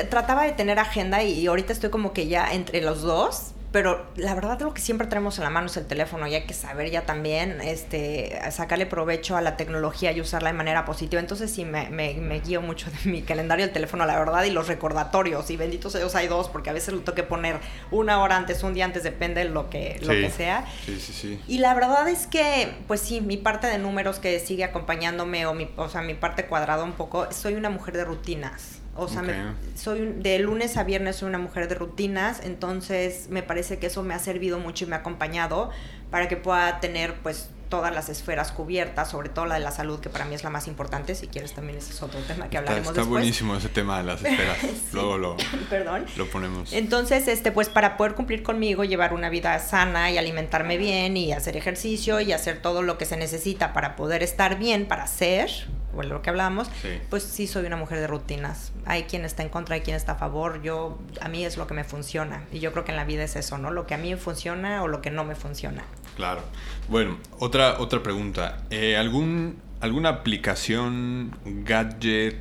trataba 0.09 0.43
de 0.43 0.53
tener 0.53 0.79
agenda 0.79 1.21
y 1.23 1.45
ahorita 1.45 1.71
estoy 1.71 1.91
como 1.91 2.13
que 2.13 2.27
ya 2.27 2.51
entre 2.51 2.81
los 2.81 3.01
dos, 3.03 3.50
pero 3.71 4.05
la 4.17 4.35
verdad 4.35 4.59
lo 4.59 4.73
que 4.73 4.81
siempre 4.81 5.07
tenemos 5.07 5.37
en 5.37 5.45
la 5.45 5.49
mano 5.49 5.67
es 5.67 5.77
el 5.77 5.85
teléfono 5.85 6.27
y 6.27 6.35
hay 6.35 6.43
que 6.43 6.53
saber 6.53 6.91
ya 6.91 7.05
también 7.05 7.61
este, 7.61 8.37
sacarle 8.51 8.85
provecho 8.85 9.37
a 9.37 9.41
la 9.41 9.55
tecnología 9.55 10.11
y 10.11 10.19
usarla 10.19 10.49
de 10.49 10.57
manera 10.57 10.83
positiva. 10.83 11.21
Entonces 11.21 11.51
sí, 11.51 11.63
me, 11.63 11.89
me, 11.89 12.39
guío 12.41 12.61
mucho 12.61 12.91
de 12.91 13.09
mi 13.09 13.21
calendario 13.21 13.65
del 13.65 13.73
teléfono, 13.73 14.05
la 14.05 14.19
verdad, 14.19 14.43
y 14.43 14.51
los 14.51 14.67
recordatorios. 14.67 15.49
Y 15.49 15.57
benditos 15.57 15.93
Dios 15.93 16.15
hay 16.15 16.27
dos, 16.27 16.49
porque 16.49 16.69
a 16.69 16.73
veces 16.73 16.93
lo 16.93 16.99
tengo 17.01 17.15
que 17.15 17.23
poner 17.23 17.59
una 17.91 18.21
hora 18.21 18.35
antes, 18.35 18.61
un 18.63 18.73
día 18.73 18.83
antes, 18.83 19.03
depende 19.03 19.43
de 19.43 19.49
lo 19.49 19.69
que, 19.69 19.99
lo 20.01 20.13
que 20.13 20.29
sea. 20.29 20.65
Sí, 20.85 20.99
sí, 20.99 21.13
sí. 21.13 21.41
Y 21.47 21.59
la 21.59 21.73
verdad 21.73 22.09
es 22.09 22.27
que, 22.27 22.73
pues 22.87 22.99
sí, 22.99 23.21
mi 23.21 23.37
parte 23.37 23.67
de 23.67 23.77
números 23.77 24.19
que 24.19 24.39
sigue 24.39 24.65
acompañándome, 24.65 25.45
o, 25.45 25.53
mi, 25.53 25.69
o 25.77 25.87
sea, 25.87 26.01
mi 26.01 26.13
parte 26.13 26.45
cuadrada 26.45 26.83
un 26.83 26.93
poco, 26.93 27.31
soy 27.31 27.53
una 27.53 27.69
mujer 27.69 27.95
de 27.95 28.03
rutinas. 28.03 28.80
O 28.95 29.07
sea, 29.07 29.55
soy 29.75 30.13
de 30.17 30.39
lunes 30.39 30.75
a 30.75 30.83
viernes 30.83 31.15
soy 31.17 31.29
una 31.29 31.37
mujer 31.37 31.67
de 31.69 31.75
rutinas, 31.75 32.41
entonces 32.43 33.27
me 33.29 33.41
parece 33.41 33.79
que 33.79 33.87
eso 33.87 34.03
me 34.03 34.13
ha 34.13 34.19
servido 34.19 34.59
mucho 34.59 34.83
y 34.83 34.87
me 34.87 34.95
ha 34.95 34.99
acompañado 34.99 35.69
para 36.09 36.27
que 36.27 36.35
pueda 36.35 36.79
tener 36.81 37.15
pues 37.23 37.49
todas 37.71 37.95
las 37.95 38.09
esferas 38.09 38.51
cubiertas, 38.51 39.09
sobre 39.09 39.29
todo 39.29 39.45
la 39.45 39.55
de 39.55 39.61
la 39.61 39.71
salud, 39.71 39.99
que 40.01 40.09
para 40.09 40.25
mí 40.25 40.35
es 40.35 40.43
la 40.43 40.49
más 40.49 40.67
importante. 40.67 41.15
Si 41.15 41.27
quieres, 41.27 41.53
también 41.53 41.77
ese 41.77 41.93
es 41.93 42.03
otro 42.03 42.19
tema 42.19 42.49
que 42.49 42.57
hablaremos 42.57 42.89
está, 42.89 43.01
está 43.01 43.09
buenísimo 43.09 43.55
ese 43.55 43.69
tema 43.69 43.97
de 43.99 44.03
las 44.03 44.21
esferas. 44.23 44.57
Luego 44.91 45.17
lo, 45.17 45.37
Perdón. 45.69 46.05
lo 46.17 46.29
ponemos. 46.29 46.73
Entonces, 46.73 47.29
este, 47.29 47.51
pues 47.51 47.69
para 47.69 47.95
poder 47.95 48.13
cumplir 48.13 48.43
conmigo, 48.43 48.83
llevar 48.83 49.13
una 49.13 49.29
vida 49.29 49.57
sana 49.59 50.11
y 50.11 50.17
alimentarme 50.17 50.77
bien 50.77 51.15
y 51.15 51.31
hacer 51.31 51.55
ejercicio 51.55 52.19
y 52.19 52.33
hacer 52.33 52.61
todo 52.61 52.81
lo 52.81 52.97
que 52.97 53.05
se 53.05 53.15
necesita 53.15 53.71
para 53.71 53.95
poder 53.95 54.21
estar 54.21 54.59
bien, 54.59 54.85
para 54.85 55.07
ser, 55.07 55.49
o 55.95 56.03
lo 56.03 56.21
que 56.21 56.29
hablábamos, 56.29 56.69
pues 57.09 57.23
sí 57.23 57.47
soy 57.47 57.65
una 57.65 57.77
mujer 57.77 57.99
de 57.99 58.07
rutinas. 58.07 58.71
Hay 58.85 59.03
quien 59.03 59.25
está 59.25 59.43
en 59.43 59.49
contra, 59.49 59.75
hay 59.75 59.81
quien 59.81 59.95
está 59.95 60.13
a 60.13 60.15
favor. 60.15 60.61
Yo, 60.61 60.99
a 61.21 61.27
mí 61.27 61.45
es 61.45 61.57
lo 61.57 61.67
que 61.67 61.73
me 61.73 61.83
funciona. 61.83 62.43
Y 62.51 62.59
yo 62.59 62.71
creo 62.71 62.85
que 62.85 62.91
en 62.91 62.97
la 62.97 63.05
vida 63.05 63.23
es 63.23 63.35
eso, 63.35 63.57
¿no? 63.57 63.71
Lo 63.71 63.87
que 63.87 63.93
a 63.93 63.97
mí 63.97 64.11
me 64.11 64.17
funciona 64.17 64.83
o 64.83 64.87
lo 64.87 65.01
que 65.01 65.11
no 65.11 65.23
me 65.23 65.35
funciona. 65.35 65.83
Claro. 66.15 66.41
Bueno, 66.89 67.17
otra, 67.39 67.79
otra 67.79 68.03
pregunta. 68.03 68.63
Eh, 68.69 68.97
¿algún, 68.97 69.57
¿Alguna 69.81 70.09
aplicación, 70.09 71.35
gadget, 71.45 72.39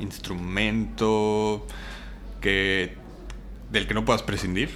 instrumento 0.00 1.66
que, 2.40 2.94
del 3.70 3.86
que 3.86 3.94
no 3.94 4.04
puedas 4.04 4.22
prescindir? 4.22 4.70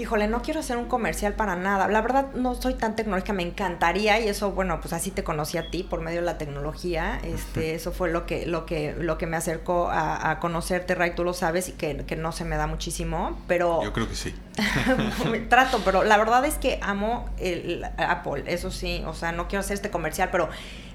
Híjole, 0.00 0.28
no 0.28 0.42
quiero 0.42 0.60
hacer 0.60 0.76
un 0.76 0.86
comercial 0.86 1.34
para 1.34 1.56
nada. 1.56 1.88
La 1.88 2.00
verdad 2.00 2.32
no 2.34 2.54
soy 2.54 2.74
tan 2.74 2.96
tecnológica, 2.96 3.32
me 3.32 3.42
encantaría 3.42 4.18
y 4.20 4.28
eso, 4.28 4.52
bueno, 4.52 4.80
pues 4.80 4.92
así 4.92 5.10
te 5.10 5.22
conocí 5.22 5.58
a 5.58 5.70
ti 5.70 5.82
por 5.82 6.00
medio 6.00 6.20
de 6.20 6.26
la 6.26 6.38
tecnología. 6.38 7.20
Este, 7.22 7.74
eso 7.74 7.92
fue 7.92 8.10
lo 8.10 8.26
que, 8.26 8.46
lo 8.46 8.66
que, 8.66 8.94
lo 8.98 9.18
que 9.18 9.26
me 9.26 9.36
acercó 9.36 9.90
a, 9.90 10.38
conocerte, 10.40 10.94
Ray, 10.94 11.14
tú 11.14 11.24
lo 11.24 11.34
sabes 11.34 11.68
y 11.68 11.72
que, 11.72 12.04
que, 12.06 12.16
no 12.16 12.32
se 12.32 12.44
me 12.44 12.56
da 12.56 12.66
muchísimo, 12.66 13.38
pero... 13.46 13.82
Yo 13.82 13.92
creo 13.92 14.08
que 14.08 14.14
sí. 14.14 14.34
trato, 15.48 15.80
pero 15.84 16.04
la 16.04 16.16
verdad 16.16 16.44
es 16.44 16.54
que 16.54 16.78
amo 16.82 17.28
el 17.38 17.84
Apple, 17.96 18.44
eso 18.46 18.70
sí, 18.70 19.02
o 19.06 19.14
sea, 19.14 19.32
no 19.32 19.48
quiero 19.48 19.60
hacer 19.60 19.74
este 19.74 19.90
comercial, 19.90 20.28
pero 20.30 20.48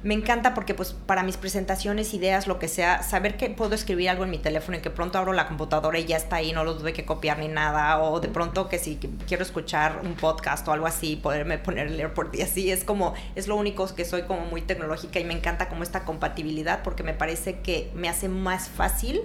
me 0.05 0.13
encanta 0.13 0.53
porque 0.53 0.75
pues 0.75 0.93
para 0.93 1.23
mis 1.23 1.35
presentaciones, 1.35 2.13
ideas, 2.13 2.45
lo 2.45 2.59
que 2.59 2.67
sea, 2.67 3.01
saber 3.01 3.37
que 3.37 3.49
puedo 3.49 3.73
escribir 3.73 4.07
algo 4.09 4.23
en 4.23 4.29
mi 4.29 4.37
teléfono 4.37 4.77
y 4.77 4.81
que 4.81 4.91
pronto 4.91 5.17
abro 5.17 5.33
la 5.33 5.47
computadora 5.47 5.97
y 5.97 6.05
ya 6.05 6.15
está 6.15 6.35
ahí, 6.35 6.53
no 6.53 6.63
lo 6.63 6.77
tuve 6.77 6.93
que 6.93 7.05
copiar 7.05 7.39
ni 7.39 7.47
nada, 7.47 7.99
o 7.99 8.19
de 8.19 8.27
pronto 8.27 8.69
que 8.69 8.77
si 8.77 8.97
quiero 9.27 9.41
escuchar 9.41 10.01
un 10.03 10.13
podcast 10.13 10.67
o 10.67 10.73
algo 10.73 10.85
así, 10.85 11.15
poderme 11.15 11.57
poner 11.57 11.87
el 11.87 11.99
AirPort 11.99 12.35
y 12.35 12.43
así, 12.43 12.69
es 12.69 12.83
como, 12.83 13.15
es 13.33 13.47
lo 13.47 13.55
único 13.55 13.87
que 13.95 14.05
soy 14.05 14.21
como 14.23 14.41
muy 14.41 14.61
tecnológica 14.61 15.19
y 15.19 15.23
me 15.23 15.33
encanta 15.33 15.69
como 15.69 15.81
esta 15.81 16.03
compatibilidad 16.03 16.83
porque 16.83 17.01
me 17.01 17.15
parece 17.15 17.61
que 17.61 17.91
me 17.95 18.07
hace 18.07 18.29
más 18.29 18.69
fácil 18.69 19.21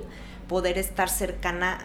poder 0.51 0.79
estar 0.79 1.09
cercana 1.09 1.79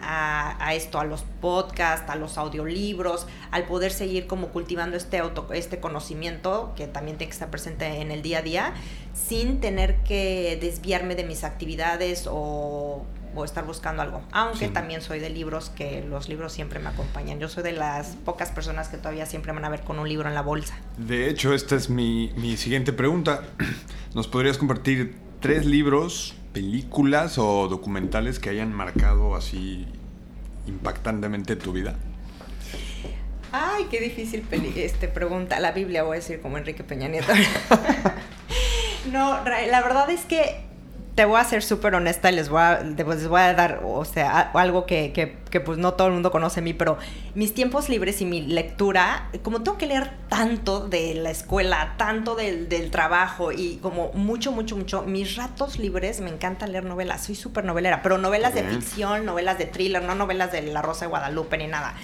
a, 0.58 0.74
esto, 0.74 0.98
a 0.98 1.04
los 1.04 1.22
podcasts, 1.40 2.10
a 2.10 2.16
los 2.16 2.36
audiolibros, 2.36 3.28
al 3.52 3.62
poder 3.62 3.92
seguir 3.92 4.26
como 4.26 4.48
cultivando 4.48 4.96
este, 4.96 5.18
auto, 5.18 5.46
este 5.52 5.78
conocimiento 5.78 6.72
que 6.76 6.88
también 6.88 7.16
tiene 7.16 7.28
que 7.28 7.34
estar 7.34 7.48
presente 7.48 7.86
en 8.00 8.10
el 8.10 8.22
día 8.22 8.38
a 8.38 8.42
día, 8.42 8.74
sin 9.14 9.60
tener 9.60 10.02
que 10.02 10.58
desviarme 10.60 11.14
de 11.14 11.22
mis 11.22 11.44
actividades 11.44 12.26
o, 12.28 13.06
estar 13.44 13.64
buscando 13.66 14.02
algo. 14.02 14.22
Aunque 14.32 14.66
también 14.68 15.00
soy 15.00 15.20
de 15.20 15.30
libros, 15.30 15.68
que 15.68 16.02
los 16.02 16.28
libros 16.28 16.52
siempre 16.52 16.80
me 16.80 16.88
acompañan. 16.88 17.38
Yo 17.38 17.50
soy 17.50 17.62
de 17.62 17.72
las 17.72 18.16
pocas 18.24 18.50
personas 18.50 18.88
que 18.88 18.96
todavía 18.96 19.26
siempre 19.26 19.52
van 19.52 19.64
a 19.64 19.68
ver 19.68 19.82
con 19.82 19.98
un 19.98 20.08
libro 20.08 20.26
en 20.26 20.34
la 20.34 20.40
bolsa. 20.40 20.74
De 20.96 21.28
hecho, 21.28 21.52
esta 21.52 21.76
es 21.76 21.90
mi, 21.90 22.32
mi 22.36 22.56
siguiente 22.56 22.94
pregunta. 22.94 23.42
¿Nos 24.14 24.26
podrías 24.26 24.56
compartir 24.56 25.14
tres 25.40 25.66
libros 25.66 26.34
películas 26.56 27.36
o 27.36 27.68
documentales 27.68 28.38
que 28.38 28.48
hayan 28.48 28.72
marcado 28.72 29.36
así 29.36 29.84
impactantemente 30.66 31.54
tu 31.54 31.72
vida? 31.72 31.96
Ay, 33.52 33.88
qué 33.90 34.00
difícil 34.00 34.42
este, 34.74 35.06
pregunta. 35.06 35.60
La 35.60 35.72
Biblia 35.72 36.02
voy 36.02 36.16
a 36.16 36.20
decir 36.20 36.40
como 36.40 36.56
Enrique 36.56 36.82
Peña 36.82 37.08
Nieto. 37.08 37.30
no, 39.12 39.44
la 39.44 39.82
verdad 39.82 40.08
es 40.08 40.22
que 40.24 40.65
te 41.16 41.24
voy 41.24 41.40
a 41.40 41.44
ser 41.44 41.62
súper 41.62 41.94
honesta 41.94 42.30
y 42.30 42.34
les 42.34 42.50
voy 42.50 42.60
a, 42.60 42.80
les 42.82 43.26
voy 43.26 43.40
a 43.40 43.54
dar, 43.54 43.80
o 43.82 44.04
sea, 44.04 44.50
algo 44.52 44.84
que, 44.84 45.12
que, 45.12 45.60
pues 45.60 45.78
no 45.78 45.94
todo 45.94 46.08
el 46.08 46.12
mundo 46.12 46.30
conoce 46.30 46.60
a 46.60 46.62
mí, 46.62 46.74
pero 46.74 46.98
mis 47.34 47.54
tiempos 47.54 47.88
libres 47.88 48.20
y 48.20 48.26
mi 48.26 48.42
lectura, 48.42 49.30
como 49.42 49.62
tengo 49.62 49.78
que 49.78 49.86
leer 49.86 50.10
tanto 50.28 50.86
de 50.86 51.14
la 51.14 51.30
escuela, 51.30 51.94
tanto 51.96 52.34
del, 52.34 52.68
del 52.68 52.90
trabajo 52.90 53.50
y 53.50 53.78
como 53.78 54.12
mucho, 54.12 54.52
mucho, 54.52 54.76
mucho, 54.76 55.02
mis 55.04 55.36
ratos 55.36 55.78
libres 55.78 56.20
me 56.20 56.28
encanta 56.28 56.66
leer 56.66 56.84
novelas, 56.84 57.24
soy 57.24 57.34
súper 57.34 57.64
novelera, 57.64 58.02
pero 58.02 58.18
novelas 58.18 58.52
de 58.52 58.64
ficción, 58.64 59.24
novelas 59.24 59.56
de 59.56 59.64
thriller, 59.64 60.02
no 60.02 60.14
novelas 60.14 60.52
de 60.52 60.60
La 60.60 60.82
Rosa 60.82 61.06
de 61.06 61.08
Guadalupe 61.08 61.56
ni 61.56 61.66
nada 61.66 61.94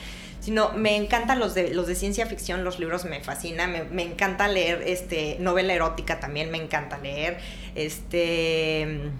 sino 0.43 0.73
me 0.73 0.97
encantan 0.97 1.39
los 1.39 1.55
de, 1.55 1.73
los 1.73 1.87
de 1.87 1.95
ciencia 1.95 2.27
ficción, 2.27 2.65
los 2.65 2.81
libros 2.81 3.05
me 3.05 3.23
fascinan, 3.23 3.89
me, 3.93 4.03
encanta 4.03 4.49
leer 4.49 4.83
este, 4.85 5.37
novela 5.39 5.73
erótica 5.73 6.19
también, 6.19 6.51
me 6.51 6.59
encanta 6.59 6.99
leer, 6.99 7.39
este... 7.77 9.13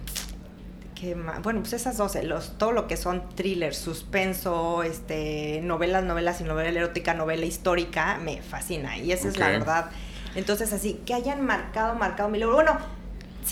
bueno, 1.41 1.61
pues 1.61 1.71
esas 1.71 1.95
dos, 1.95 2.15
los, 2.23 2.57
todo 2.57 2.73
lo 2.73 2.87
que 2.87 2.97
son 2.97 3.29
thrillers, 3.35 3.77
suspenso, 3.77 4.83
este, 4.83 5.61
novelas, 5.63 6.03
novelas 6.03 6.41
y 6.41 6.43
novela 6.43 6.77
erótica, 6.77 7.13
novela 7.13 7.45
histórica, 7.45 8.19
me 8.21 8.41
fascina. 8.41 8.97
Y 8.97 9.13
esa 9.13 9.29
es 9.29 9.37
la 9.37 9.47
verdad. 9.47 9.91
Entonces, 10.35 10.73
así, 10.73 10.99
que 11.05 11.13
hayan 11.13 11.41
marcado, 11.45 11.95
marcado 11.95 12.27
mi 12.27 12.37
libro. 12.37 12.55
Bueno, 12.55 12.77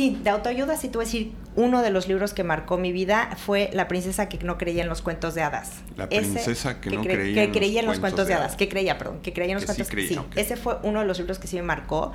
sí, 0.02 0.18
de 0.24 0.30
autoayuda 0.32 0.78
sí 0.78 0.88
te 0.88 0.98
voy 0.98 1.04
a 1.04 1.06
decir 1.06 1.32
uno 1.56 1.82
de 1.82 1.92
los 1.92 2.08
libros 2.08 2.34
que 2.34 2.44
marcó 2.44 2.78
mi 2.78 2.92
vida 2.92 3.38
fue 3.38 3.70
La 3.74 3.88
princesa 3.88 4.30
que 4.30 4.40
no 4.40 4.58
creía 4.58 4.82
en 4.82 4.90
los 4.90 5.02
cuentos 5.02 5.36
de 5.36 5.44
hadas. 5.44 5.74
La 5.98 6.08
princesa 6.08 6.80
que, 6.82 6.90
no 6.90 7.02
creía, 7.02 7.44
en, 7.44 7.86
los 7.86 8.00
cuentos 8.00 8.28
de 8.28 8.34
hadas. 8.34 8.56
Que 8.56 8.70
creía, 8.70 8.98
perdón, 8.98 9.20
que 9.22 9.34
creía 9.34 9.52
en 9.52 9.56
los 9.56 9.66
cuentos 9.66 9.88
de 9.88 10.16
hadas. 10.16 10.26
Sí, 10.34 10.40
ese 10.40 10.56
fue 10.56 10.78
uno 10.84 11.02
de 11.02 11.06
los 11.06 11.20
libros 11.20 11.40
que 11.40 11.48
sí 11.48 11.58
me 11.58 11.64
marcó 11.64 12.14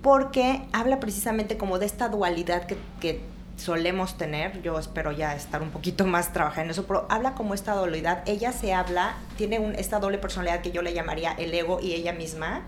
porque 0.00 0.62
habla 0.72 1.00
precisamente 1.00 1.56
como 1.56 1.78
de 1.78 1.86
esta 1.86 2.08
dualidad 2.08 2.66
que, 3.00 3.20
solemos 3.56 4.16
tener, 4.16 4.60
yo 4.62 4.78
espero 4.78 5.12
ya 5.12 5.36
estar 5.36 5.62
un 5.62 5.70
poquito 5.70 6.04
más 6.06 6.32
trabajando 6.32 6.64
en 6.64 6.70
eso, 6.70 6.86
pero 6.86 7.06
habla 7.10 7.34
como 7.34 7.54
esta 7.54 7.74
dualidad, 7.74 8.24
ella 8.26 8.50
se 8.50 8.72
habla, 8.72 9.14
tiene 9.36 9.60
un, 9.60 9.74
esta 9.76 10.00
doble 10.00 10.18
personalidad 10.18 10.62
que 10.62 10.72
yo 10.72 10.82
le 10.82 10.94
llamaría 10.94 11.32
el 11.32 11.54
ego 11.54 11.78
y 11.80 11.92
ella 11.92 12.12
misma, 12.12 12.62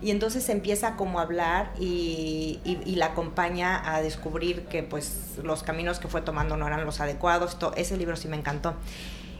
y 0.00 0.10
entonces 0.10 0.48
empieza 0.48 0.96
como 0.96 1.18
a 1.18 1.22
hablar 1.22 1.72
y, 1.78 2.60
y, 2.64 2.96
la 2.96 3.06
acompaña 3.06 3.94
a 3.94 4.02
descubrir 4.02 4.62
que 4.64 4.82
pues 4.82 5.38
los 5.42 5.62
caminos 5.62 5.98
que 5.98 6.08
fue 6.08 6.20
tomando 6.20 6.56
no 6.56 6.66
eran 6.66 6.84
los 6.84 7.00
adecuados, 7.00 7.56
ese 7.76 7.96
libro 7.96 8.16
sí 8.16 8.28
me 8.28 8.36
encantó. 8.36 8.74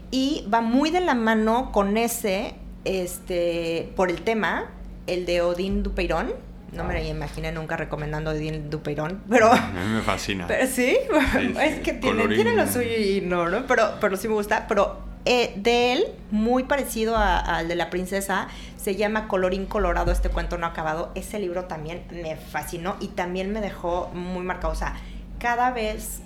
Y 0.09 0.47
va 0.51 0.61
muy 0.61 0.89
de 0.89 1.01
la 1.01 1.15
mano 1.15 1.71
con 1.71 1.97
ese, 1.97 2.55
este, 2.85 3.91
por 3.95 4.09
el 4.09 4.21
tema, 4.21 4.71
el 5.05 5.25
de 5.25 5.41
Odín 5.41 5.83
Dupeirón, 5.83 6.33
no 6.71 6.83
me 6.83 6.93
lo 6.93 7.07
imaginé 7.07 7.51
nunca 7.51 7.77
recomendando 7.77 8.31
Odín 8.31 8.69
Dupeirón, 8.69 9.23
pero... 9.29 9.51
A 9.51 9.71
mí 9.71 9.95
me 9.95 10.01
fascina. 10.01 10.45
Pero 10.47 10.67
sí, 10.67 10.97
es 11.61 11.79
que 11.79 11.93
tiene, 11.93 12.27
tiene, 12.27 12.55
lo 12.55 12.67
suyo 12.67 12.97
y 12.97 13.21
no, 13.21 13.49
¿no? 13.49 13.65
Pero, 13.67 13.95
pero 14.01 14.17
sí 14.17 14.27
me 14.27 14.33
gusta. 14.33 14.65
Pero 14.67 15.06
eh, 15.29 15.51
de 15.57 15.91
él, 15.91 16.05
muy 16.31 16.63
parecido 16.63 17.17
al 17.17 17.67
de 17.67 17.75
la 17.75 17.89
princesa, 17.89 18.47
se 18.77 18.95
llama 18.95 19.27
Colorín 19.27 19.65
Colorado, 19.65 20.13
este 20.13 20.29
cuento 20.29 20.57
no 20.57 20.65
acabado. 20.65 21.11
Ese 21.15 21.37
libro 21.37 21.65
también 21.65 22.03
me 22.11 22.37
fascinó 22.37 22.95
y 23.01 23.09
también 23.09 23.51
me 23.51 23.59
dejó 23.59 24.09
muy 24.13 24.45
marcado. 24.45 24.71
O 24.71 24.75
sea, 24.77 24.95
cada 25.37 25.71
vez 25.71 26.21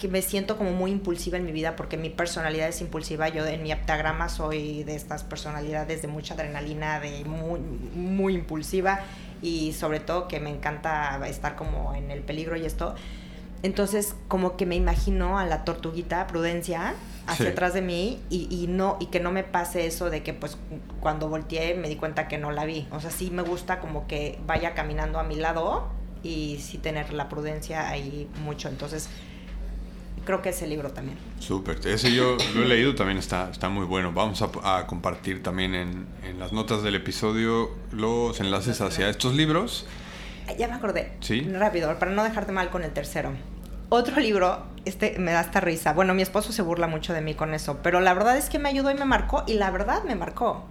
que 0.00 0.08
me 0.08 0.22
siento 0.22 0.56
como 0.56 0.72
muy 0.72 0.90
impulsiva 0.90 1.36
en 1.36 1.44
mi 1.44 1.52
vida 1.52 1.76
porque 1.76 1.98
mi 1.98 2.08
personalidad 2.08 2.68
es 2.68 2.80
impulsiva. 2.80 3.28
Yo 3.28 3.44
en 3.44 3.62
mi 3.62 3.72
aptagrama 3.72 4.30
soy 4.30 4.84
de 4.84 4.94
estas 4.94 5.22
personalidades 5.22 6.00
de 6.00 6.08
mucha 6.08 6.32
adrenalina, 6.32 6.98
de 6.98 7.26
muy, 7.26 7.60
muy 7.60 8.34
impulsiva 8.34 9.00
y 9.42 9.74
sobre 9.74 10.00
todo 10.00 10.28
que 10.28 10.40
me 10.40 10.48
encanta 10.48 11.20
estar 11.28 11.56
como 11.56 11.94
en 11.94 12.10
el 12.10 12.22
peligro 12.22 12.56
y 12.56 12.64
esto. 12.64 12.94
Entonces, 13.62 14.14
como 14.28 14.56
que 14.56 14.64
me 14.64 14.76
imagino 14.76 15.38
a 15.38 15.44
la 15.44 15.64
tortuguita 15.66 16.26
Prudencia 16.26 16.94
hacia 17.26 17.50
atrás 17.50 17.74
de 17.74 17.82
mí 17.82 18.20
y, 18.30 18.48
y, 18.50 18.66
no 18.66 18.96
y 19.00 19.06
que 19.06 19.20
no 19.20 19.32
me 19.32 19.44
pase 19.44 19.86
eso 19.86 20.10
de 20.10 20.22
que 20.22 20.34
pues 20.34 20.58
cuando 21.00 21.28
volteé 21.28 21.74
me 21.74 21.88
di 21.88 21.96
cuenta 21.96 22.28
que 22.28 22.38
no 22.38 22.50
la 22.50 22.64
vi. 22.64 22.86
O 22.90 23.00
sea, 23.00 23.10
sí 23.10 23.30
me 23.30 23.42
gusta 23.42 23.80
como 23.80 24.06
que 24.06 24.38
vaya 24.46 24.74
caminando 24.74 25.18
a 25.18 25.22
mi 25.22 25.36
lado 25.36 25.88
y 26.22 26.58
sí 26.60 26.78
tener 26.78 27.12
la 27.12 27.28
prudencia 27.28 27.88
ahí 27.88 28.28
mucho. 28.44 28.68
Entonces, 28.68 29.08
creo 30.24 30.42
que 30.42 30.50
ese 30.50 30.66
libro 30.66 30.90
también. 30.90 31.18
Súper, 31.38 31.86
ese 31.86 32.12
yo 32.12 32.36
lo 32.54 32.62
he 32.62 32.68
leído, 32.68 32.94
también 32.94 33.18
está, 33.18 33.50
está 33.50 33.68
muy 33.68 33.86
bueno. 33.86 34.12
Vamos 34.12 34.42
a, 34.42 34.86
compartir 34.86 35.42
también 35.42 35.74
en, 35.74 36.06
en, 36.24 36.38
las 36.38 36.52
notas 36.52 36.82
del 36.82 36.94
episodio 36.94 37.70
los 37.92 38.40
enlaces 38.40 38.80
hacia 38.80 39.08
estos 39.08 39.34
libros. 39.34 39.86
Ya 40.58 40.68
me 40.68 40.74
acordé. 40.74 41.12
Sí. 41.20 41.42
Rápido, 41.42 41.96
para 41.98 42.10
no 42.10 42.24
dejarte 42.24 42.52
mal 42.52 42.70
con 42.70 42.82
el 42.82 42.90
tercero. 42.92 43.32
Otro 43.90 44.20
libro, 44.20 44.62
este 44.84 45.18
me 45.18 45.32
da 45.32 45.40
esta 45.40 45.60
risa. 45.60 45.92
Bueno, 45.92 46.14
mi 46.14 46.22
esposo 46.22 46.52
se 46.52 46.62
burla 46.62 46.86
mucho 46.86 47.12
de 47.12 47.20
mí 47.20 47.34
con 47.34 47.54
eso, 47.54 47.78
pero 47.82 48.00
la 48.00 48.14
verdad 48.14 48.36
es 48.36 48.48
que 48.48 48.60
me 48.60 48.68
ayudó 48.68 48.90
y 48.92 48.94
me 48.94 49.04
marcó, 49.04 49.42
y 49.48 49.54
la 49.54 49.70
verdad 49.72 50.04
me 50.04 50.14
marcó. 50.14 50.64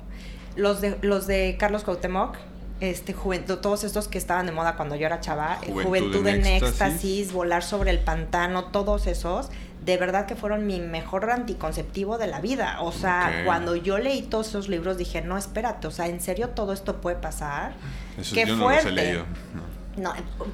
Los 0.55 0.79
de, 0.79 0.97
los 1.01 1.27
de 1.27 1.57
Carlos 1.59 1.83
Cuauhtémoc, 1.83 2.37
este, 2.79 3.11
juventud, 3.11 3.57
todos 3.57 3.83
estos 3.83 4.07
que 4.07 4.17
estaban 4.17 4.45
de 4.45 4.53
moda 4.53 4.77
cuando 4.77 4.95
yo 4.95 5.05
era 5.05 5.19
chava, 5.19 5.59
eh, 5.63 5.71
Juventud, 5.71 6.25
en, 6.27 6.45
éxtasis. 6.45 7.33
Volar 7.33 7.61
sobre 7.61 7.91
el 7.91 7.99
pantano, 7.99 8.65
todos 8.65 9.05
esos, 9.05 9.49
de 9.83 9.97
verdad 9.97 10.25
que 10.25 10.35
fueron 10.35 10.65
mi 10.65 10.79
mejor 10.79 11.29
anticonceptivo 11.29 12.17
de 12.17 12.27
la 12.27 12.39
vida. 12.39 12.77
O 12.81 12.93
sea, 12.93 13.43
cuando 13.45 13.75
yo 13.75 13.97
leí 13.97 14.21
todos 14.21 14.47
esos 14.47 14.69
libros 14.69 14.97
dije, 14.97 15.21
no, 15.21 15.37
espérate, 15.37 15.87
o 15.87 15.91
sea, 15.91 16.07
¿en 16.07 16.21
serio 16.21 16.49
todo 16.49 16.71
esto 16.71 17.01
puede 17.01 17.17
pasar? 17.17 17.73
Eso 18.17 18.33
Qué 18.33 18.45
yo 18.45 18.57
fuerte. 18.57 18.85
No 18.85 18.91
leído. 18.91 19.25
No. 19.53 19.78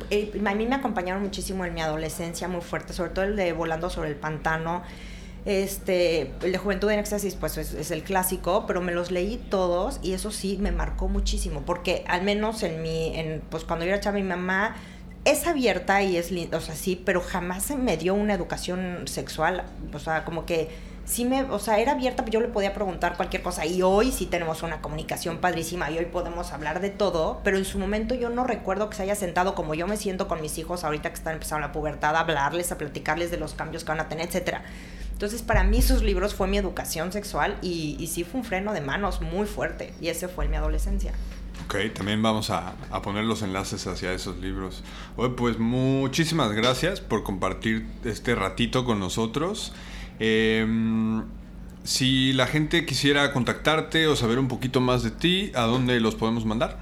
Eh, 0.10 0.32
eh, 0.34 0.42
a 0.46 0.56
mí 0.56 0.66
me 0.66 0.76
acompañaron 0.76 1.22
muchísimo 1.22 1.66
en 1.66 1.74
mi 1.74 1.82
adolescencia, 1.82 2.48
muy 2.48 2.62
fuerte, 2.62 2.94
sobre 2.94 3.12
todo 3.12 3.26
el 3.26 3.36
de 3.36 3.54
Volando 3.54 3.90
sobre 3.90 4.10
el 4.10 4.16
pantano. 4.16 4.84
Este, 5.46 6.34
el 6.42 6.52
de 6.52 6.58
Juventud 6.58 6.90
en 6.90 7.00
Éxtasis, 7.00 7.36
pues 7.36 7.58
es, 7.58 7.92
el 7.92 8.04
clásico, 8.04 8.66
pero 8.66 8.82
me 8.82 8.92
los 8.92 9.12
leí 9.12 9.38
todos 9.38 10.00
y 10.02 10.14
eso 10.14 10.32
sí 10.32 10.58
me 10.60 10.72
marcó 10.72 11.08
muchísimo, 11.08 11.62
porque 11.62 12.04
al 12.08 12.24
menos 12.24 12.64
en 12.64 12.82
mi, 12.82 13.16
en, 13.16 13.44
pues 13.52 13.64
cuando 13.64 13.86
yo 13.86 13.92
era 13.92 14.00
chava, 14.00 14.16
mi 14.16 14.24
mamá 14.24 14.76
es 15.24 15.46
abierta 15.46 16.02
y 16.02 16.18
es 16.18 16.32
linda, 16.32 16.58
o 16.58 16.62
sea, 16.62 16.74
sí, 16.74 17.00
pero 17.04 17.22
jamás 17.22 17.70
me 17.78 17.96
dio 17.96 18.16
una 18.16 18.34
educación 18.34 19.04
sexual, 19.06 19.66
o 19.94 20.00
sea, 20.00 20.26
como 20.26 20.48
que 20.48 20.70
sí 21.06 21.24
me, 21.24 21.44
o 21.44 21.60
sea, 21.60 21.80
era 21.80 21.94
abierta, 21.94 22.26
yo 22.26 22.42
le 22.42 22.48
podía 22.48 22.74
preguntar 22.74 23.16
cualquier 23.16 23.42
cosa 23.44 23.66
y 23.66 23.82
hoy 23.82 24.12
sí 24.12 24.26
tenemos 24.26 24.64
una 24.64 24.82
comunicación 24.82 25.38
padrísima 25.38 25.90
y 25.92 25.98
hoy 25.98 26.06
podemos 26.06 26.52
hablar 26.52 26.82
de 26.82 26.90
todo, 26.90 27.42
pero 27.44 27.58
en 27.58 27.66
su 27.66 27.80
momento 27.80 28.16
yo 28.16 28.30
no 28.30 28.44
recuerdo 28.44 28.90
que 28.90 28.98
se 28.98 29.04
haya 29.04 29.16
sentado 29.16 29.56
como 29.56 29.76
yo 29.76 29.88
me 29.88 29.98
siento 29.98 30.28
con 30.28 30.42
mis 30.42 30.58
hijos 30.58 30.84
ahorita 30.84 31.10
que 31.10 31.16
están 31.16 31.34
empezando 31.34 31.68
la 31.68 31.72
pubertad, 31.72 32.16
a 32.16 32.22
hablarles, 32.22 32.72
a 32.72 32.78
platicarles 32.78 33.32
de 33.32 33.38
los 33.38 33.54
cambios 33.54 33.84
que 33.84 33.90
van 33.90 34.00
a 34.00 34.10
tener, 34.10 34.28
etcétera. 34.28 34.64
Entonces, 35.12 35.44
para 35.44 35.64
mí 35.64 35.82
sus 35.82 36.02
libros 36.02 36.36
fue 36.36 36.48
mi 36.48 36.58
educación 36.58 37.14
sexual 37.14 37.58
y, 37.62 37.96
y, 38.00 38.08
sí 38.08 38.26
fue 38.26 38.42
un 38.42 38.46
freno 38.46 38.74
de 38.74 38.82
manos 38.82 39.22
muy 39.22 39.48
fuerte. 39.48 39.94
Y 40.02 40.10
ese 40.10 40.28
fue 40.28 40.50
mi 40.50 40.58
adolescencia. 40.58 41.14
Ok, 41.64 41.94
también 41.94 42.22
vamos 42.22 42.50
a, 42.50 42.74
a 42.92 43.02
poner 43.02 43.24
los 43.24 43.42
enlaces 43.42 43.88
hacia 43.88 44.12
esos 44.12 44.38
libros. 44.40 44.84
Oye, 45.16 45.30
pues 45.30 45.58
muchísimas 45.58 46.52
gracias 46.52 47.00
por 47.00 47.24
compartir 47.24 47.86
este 48.04 48.36
ratito 48.36 48.84
con 48.84 49.00
nosotros. 49.00 49.72
Em, 50.20 51.24
si 51.84 52.34
la 52.34 52.48
gente 52.48 52.86
quisiera 52.86 53.32
contactarte 53.32 54.08
o 54.08 54.16
saber 54.16 54.40
un 54.40 54.48
poquito 54.48 54.82
más 54.82 55.04
de 55.04 55.12
ti, 55.12 55.52
¿a 55.56 55.62
dónde 55.62 56.00
los 56.00 56.16
podemos 56.16 56.46
mandar? 56.46 56.80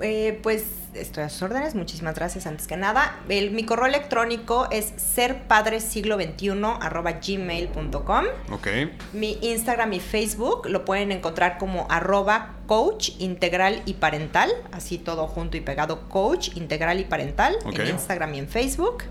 Eh, 0.00 0.38
pues 0.42 0.64
estoy 0.94 1.24
a 1.24 1.28
sus 1.28 1.42
órdenes, 1.42 1.74
muchísimas 1.74 2.14
gracias 2.14 2.46
antes 2.46 2.66
que 2.66 2.76
nada. 2.76 3.18
El, 3.28 3.50
mi 3.50 3.64
correo 3.64 3.86
electrónico 3.86 4.68
es 4.70 4.94
serpadresiglo21 5.16 6.78
arroba 6.80 7.12
gmail.com. 7.12 8.24
Ok. 8.50 8.68
Mi 9.12 9.38
Instagram 9.42 9.92
y 9.92 10.00
Facebook 10.00 10.66
lo 10.68 10.84
pueden 10.84 11.12
encontrar 11.12 11.58
como 11.58 11.86
arroba 11.90 12.54
coach 12.66 13.10
integral 13.18 13.82
y 13.84 13.94
parental, 13.94 14.50
así 14.72 14.98
todo 14.98 15.26
junto 15.26 15.56
y 15.56 15.60
pegado, 15.60 16.08
coach 16.08 16.56
integral 16.56 17.00
y 17.00 17.04
parental 17.04 17.56
en 17.72 17.86
Instagram 17.88 18.34
y 18.34 18.38
en 18.38 18.48
Facebook. 18.48 19.04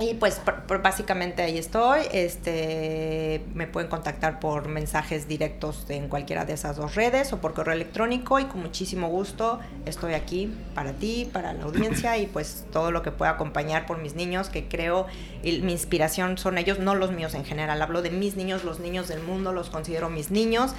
Y 0.00 0.14
pues 0.14 0.40
básicamente 0.82 1.42
ahí 1.42 1.58
estoy. 1.58 2.00
Este, 2.10 3.42
me 3.52 3.66
pueden 3.66 3.90
contactar 3.90 4.40
por 4.40 4.66
mensajes 4.66 5.28
directos 5.28 5.84
en 5.90 6.08
cualquiera 6.08 6.46
de 6.46 6.54
esas 6.54 6.76
dos 6.76 6.94
redes 6.94 7.34
o 7.34 7.40
por 7.42 7.52
correo 7.52 7.74
electrónico 7.74 8.38
y 8.38 8.44
con 8.46 8.62
muchísimo 8.62 9.08
gusto 9.08 9.60
estoy 9.84 10.14
aquí 10.14 10.50
para 10.74 10.94
ti, 10.94 11.28
para 11.30 11.52
la 11.52 11.64
audiencia 11.64 12.16
y 12.16 12.26
pues 12.26 12.64
todo 12.72 12.92
lo 12.92 13.02
que 13.02 13.10
pueda 13.10 13.32
acompañar 13.32 13.84
por 13.84 13.98
mis 13.98 14.14
niños 14.14 14.48
que 14.48 14.68
creo 14.68 15.06
y 15.42 15.60
mi 15.60 15.72
inspiración 15.72 16.38
son 16.38 16.56
ellos, 16.56 16.78
no 16.78 16.94
los 16.94 17.12
míos 17.12 17.34
en 17.34 17.44
general. 17.44 17.82
Hablo 17.82 18.00
de 18.00 18.10
mis 18.10 18.36
niños, 18.36 18.64
los 18.64 18.80
niños 18.80 19.06
del 19.06 19.22
mundo 19.22 19.52
los 19.52 19.68
considero 19.68 20.08
mis 20.08 20.30
niños. 20.30 20.74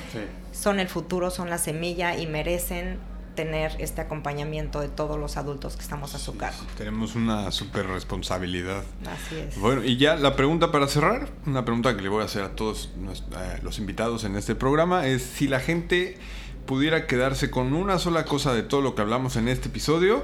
Son 0.51 0.80
el 0.80 0.88
futuro, 0.88 1.30
son 1.30 1.51
la 1.51 1.59
semilla 1.59 2.17
y 2.17 2.26
merecen 2.26 2.97
tener 3.41 3.75
este 3.79 4.01
acompañamiento 4.01 4.81
de 4.81 4.87
todos 4.87 5.17
los 5.17 5.35
adultos 5.35 5.75
que 5.75 5.81
estamos 5.81 6.13
a 6.13 6.19
su 6.19 6.37
cargo. 6.37 6.59
Tenemos 6.77 7.15
una 7.15 7.51
súper 7.51 7.87
responsabilidad. 7.87 8.83
Así 9.11 9.39
es. 9.39 9.57
Bueno, 9.57 9.83
y 9.83 9.97
ya 9.97 10.15
la 10.15 10.35
pregunta 10.35 10.71
para 10.71 10.85
cerrar, 10.85 11.29
una 11.47 11.65
pregunta 11.65 11.95
que 11.95 12.03
le 12.03 12.09
voy 12.09 12.21
a 12.21 12.25
hacer 12.25 12.43
a 12.43 12.55
todos 12.55 12.91
eh, 12.99 13.59
los 13.63 13.79
invitados 13.79 14.25
en 14.25 14.35
este 14.35 14.53
programa 14.53 15.07
es 15.07 15.23
si 15.23 15.47
la 15.47 15.59
gente 15.59 16.19
pudiera 16.67 17.07
quedarse 17.07 17.49
con 17.49 17.73
una 17.73 17.97
sola 17.97 18.25
cosa 18.25 18.53
de 18.53 18.61
todo 18.61 18.81
lo 18.81 18.93
que 18.93 19.01
hablamos 19.01 19.35
en 19.37 19.47
este 19.47 19.69
episodio, 19.69 20.23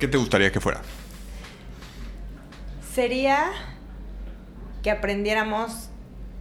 ¿qué 0.00 0.08
te 0.08 0.18
gustaría 0.18 0.50
que 0.50 0.58
fuera? 0.58 0.82
Sería 2.92 3.52
que 4.82 4.90
aprendiéramos 4.90 5.90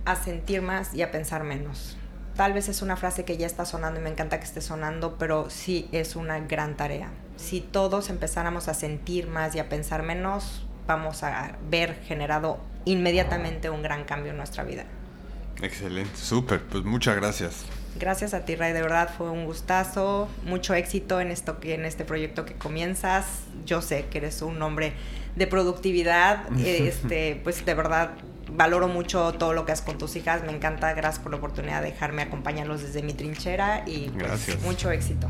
a 0.05 0.15
sentir 0.15 0.63
más 0.63 0.95
y 0.95 1.03
a 1.03 1.11
pensar 1.11 1.43
menos 1.43 1.95
tal 2.35 2.53
vez 2.53 2.69
es 2.69 2.81
una 2.81 2.95
frase 2.95 3.25
que 3.25 3.37
ya 3.37 3.47
está 3.47 3.65
sonando 3.65 3.99
y 3.99 4.03
me 4.03 4.09
encanta 4.09 4.39
que 4.39 4.45
esté 4.45 4.61
sonando, 4.61 5.17
pero 5.17 5.49
sí 5.49 5.87
es 5.91 6.15
una 6.15 6.39
gran 6.39 6.75
tarea. 6.75 7.09
Si 7.37 7.61
todos 7.61 8.09
empezáramos 8.09 8.67
a 8.67 8.73
sentir 8.73 9.27
más 9.27 9.55
y 9.55 9.59
a 9.59 9.69
pensar 9.69 10.03
menos, 10.03 10.65
vamos 10.87 11.23
a 11.23 11.57
ver 11.69 11.95
generado 12.07 12.59
inmediatamente 12.85 13.69
un 13.69 13.81
gran 13.81 14.03
cambio 14.03 14.31
en 14.31 14.37
nuestra 14.37 14.63
vida. 14.63 14.85
Excelente, 15.61 16.15
súper, 16.15 16.61
pues 16.61 16.83
muchas 16.83 17.15
gracias. 17.15 17.65
Gracias 17.97 18.33
a 18.33 18.43
ti, 18.43 18.55
Ray, 18.55 18.73
de 18.73 18.81
verdad 18.81 19.09
fue 19.17 19.29
un 19.29 19.45
gustazo, 19.45 20.27
mucho 20.43 20.73
éxito 20.73 21.21
en 21.21 21.31
esto 21.31 21.57
en 21.61 21.85
este 21.85 22.03
proyecto 22.03 22.45
que 22.45 22.53
comienzas. 22.53 23.25
Yo 23.65 23.81
sé 23.81 24.05
que 24.11 24.17
eres 24.17 24.41
un 24.41 24.61
hombre 24.61 24.93
de 25.37 25.47
productividad, 25.47 26.45
este, 26.59 27.39
pues 27.43 27.65
de 27.65 27.73
verdad 27.73 28.11
valoro 28.51 28.87
mucho 28.87 29.33
todo 29.33 29.53
lo 29.53 29.65
que 29.65 29.71
haces 29.71 29.85
con 29.85 29.97
tus 29.97 30.15
hijas, 30.15 30.43
me 30.43 30.51
encanta, 30.51 30.93
gracias 30.93 31.21
por 31.21 31.31
la 31.31 31.37
oportunidad 31.37 31.81
de 31.81 31.91
dejarme 31.91 32.21
acompañarlos 32.21 32.81
desde 32.81 33.01
mi 33.01 33.13
trinchera 33.13 33.83
y 33.87 34.09
pues, 34.09 34.61
mucho 34.63 34.91
éxito. 34.91 35.29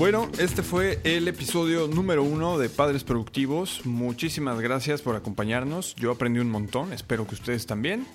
Bueno, 0.00 0.30
este 0.38 0.62
fue 0.62 0.98
el 1.04 1.28
episodio 1.28 1.86
número 1.86 2.22
uno 2.22 2.56
de 2.56 2.70
Padres 2.70 3.04
Productivos. 3.04 3.82
Muchísimas 3.84 4.58
gracias 4.58 5.02
por 5.02 5.14
acompañarnos. 5.14 5.94
Yo 5.96 6.10
aprendí 6.10 6.40
un 6.40 6.50
montón, 6.50 6.94
espero 6.94 7.26
que 7.26 7.34
ustedes 7.34 7.66
también. 7.66 8.06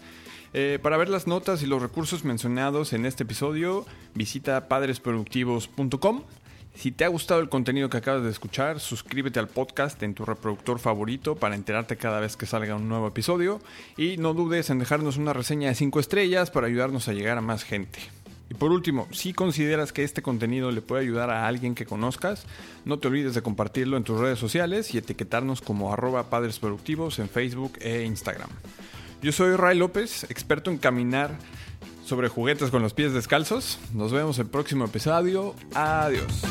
Eh, 0.53 0.79
para 0.81 0.97
ver 0.97 1.09
las 1.09 1.27
notas 1.27 1.61
y 1.61 1.67
los 1.67 1.81
recursos 1.81 2.23
mencionados 2.23 2.93
en 2.93 3.05
este 3.05 3.21
episodio, 3.21 3.85
visita 4.15 4.67
padresproductivos.com. 4.67 6.23
Si 6.75 6.91
te 6.91 7.05
ha 7.05 7.07
gustado 7.07 7.39
el 7.39 7.49
contenido 7.49 7.89
que 7.89 7.97
acabas 7.97 8.23
de 8.23 8.29
escuchar, 8.29 8.79
suscríbete 8.79 9.39
al 9.39 9.47
podcast 9.47 10.01
en 10.03 10.13
tu 10.13 10.25
reproductor 10.25 10.77
favorito 10.77 11.35
para 11.35 11.55
enterarte 11.55 11.95
cada 11.95 12.19
vez 12.19 12.35
que 12.35 12.45
salga 12.45 12.75
un 12.75 12.89
nuevo 12.89 13.07
episodio 13.07 13.61
y 13.97 14.17
no 14.17 14.33
dudes 14.33 14.69
en 14.69 14.79
dejarnos 14.79 15.17
una 15.17 15.33
reseña 15.33 15.69
de 15.69 15.75
5 15.75 15.99
estrellas 15.99 16.51
para 16.51 16.67
ayudarnos 16.67 17.07
a 17.07 17.13
llegar 17.13 17.37
a 17.37 17.41
más 17.41 17.63
gente. 17.63 17.99
Y 18.49 18.53
por 18.53 18.71
último, 18.71 19.07
si 19.11 19.33
consideras 19.33 19.93
que 19.93 20.03
este 20.03 20.21
contenido 20.21 20.71
le 20.71 20.81
puede 20.81 21.01
ayudar 21.01 21.31
a 21.31 21.47
alguien 21.47 21.73
que 21.73 21.85
conozcas, 21.85 22.45
no 22.83 22.99
te 22.99 23.07
olvides 23.07 23.33
de 23.33 23.41
compartirlo 23.41 23.97
en 23.97 24.03
tus 24.03 24.19
redes 24.19 24.37
sociales 24.37 24.93
y 24.93 24.99
etiquetarnos 24.99 25.61
como 25.61 25.91
arroba 25.91 26.29
padres 26.29 26.59
productivos 26.59 27.17
en 27.19 27.29
Facebook 27.29 27.73
e 27.79 28.03
Instagram. 28.03 28.49
Yo 29.23 29.31
soy 29.31 29.55
Ray 29.55 29.77
López, 29.77 30.25
experto 30.29 30.69
en 30.69 30.77
caminar 30.77 31.31
sobre 32.05 32.29
juguetes 32.29 32.71
con 32.71 32.81
los 32.81 32.93
pies 32.93 33.13
descalzos. 33.13 33.79
Nos 33.93 34.11
vemos 34.11 34.39
el 34.39 34.47
próximo 34.47 34.85
episodio. 34.85 35.55
Adiós. 35.73 36.43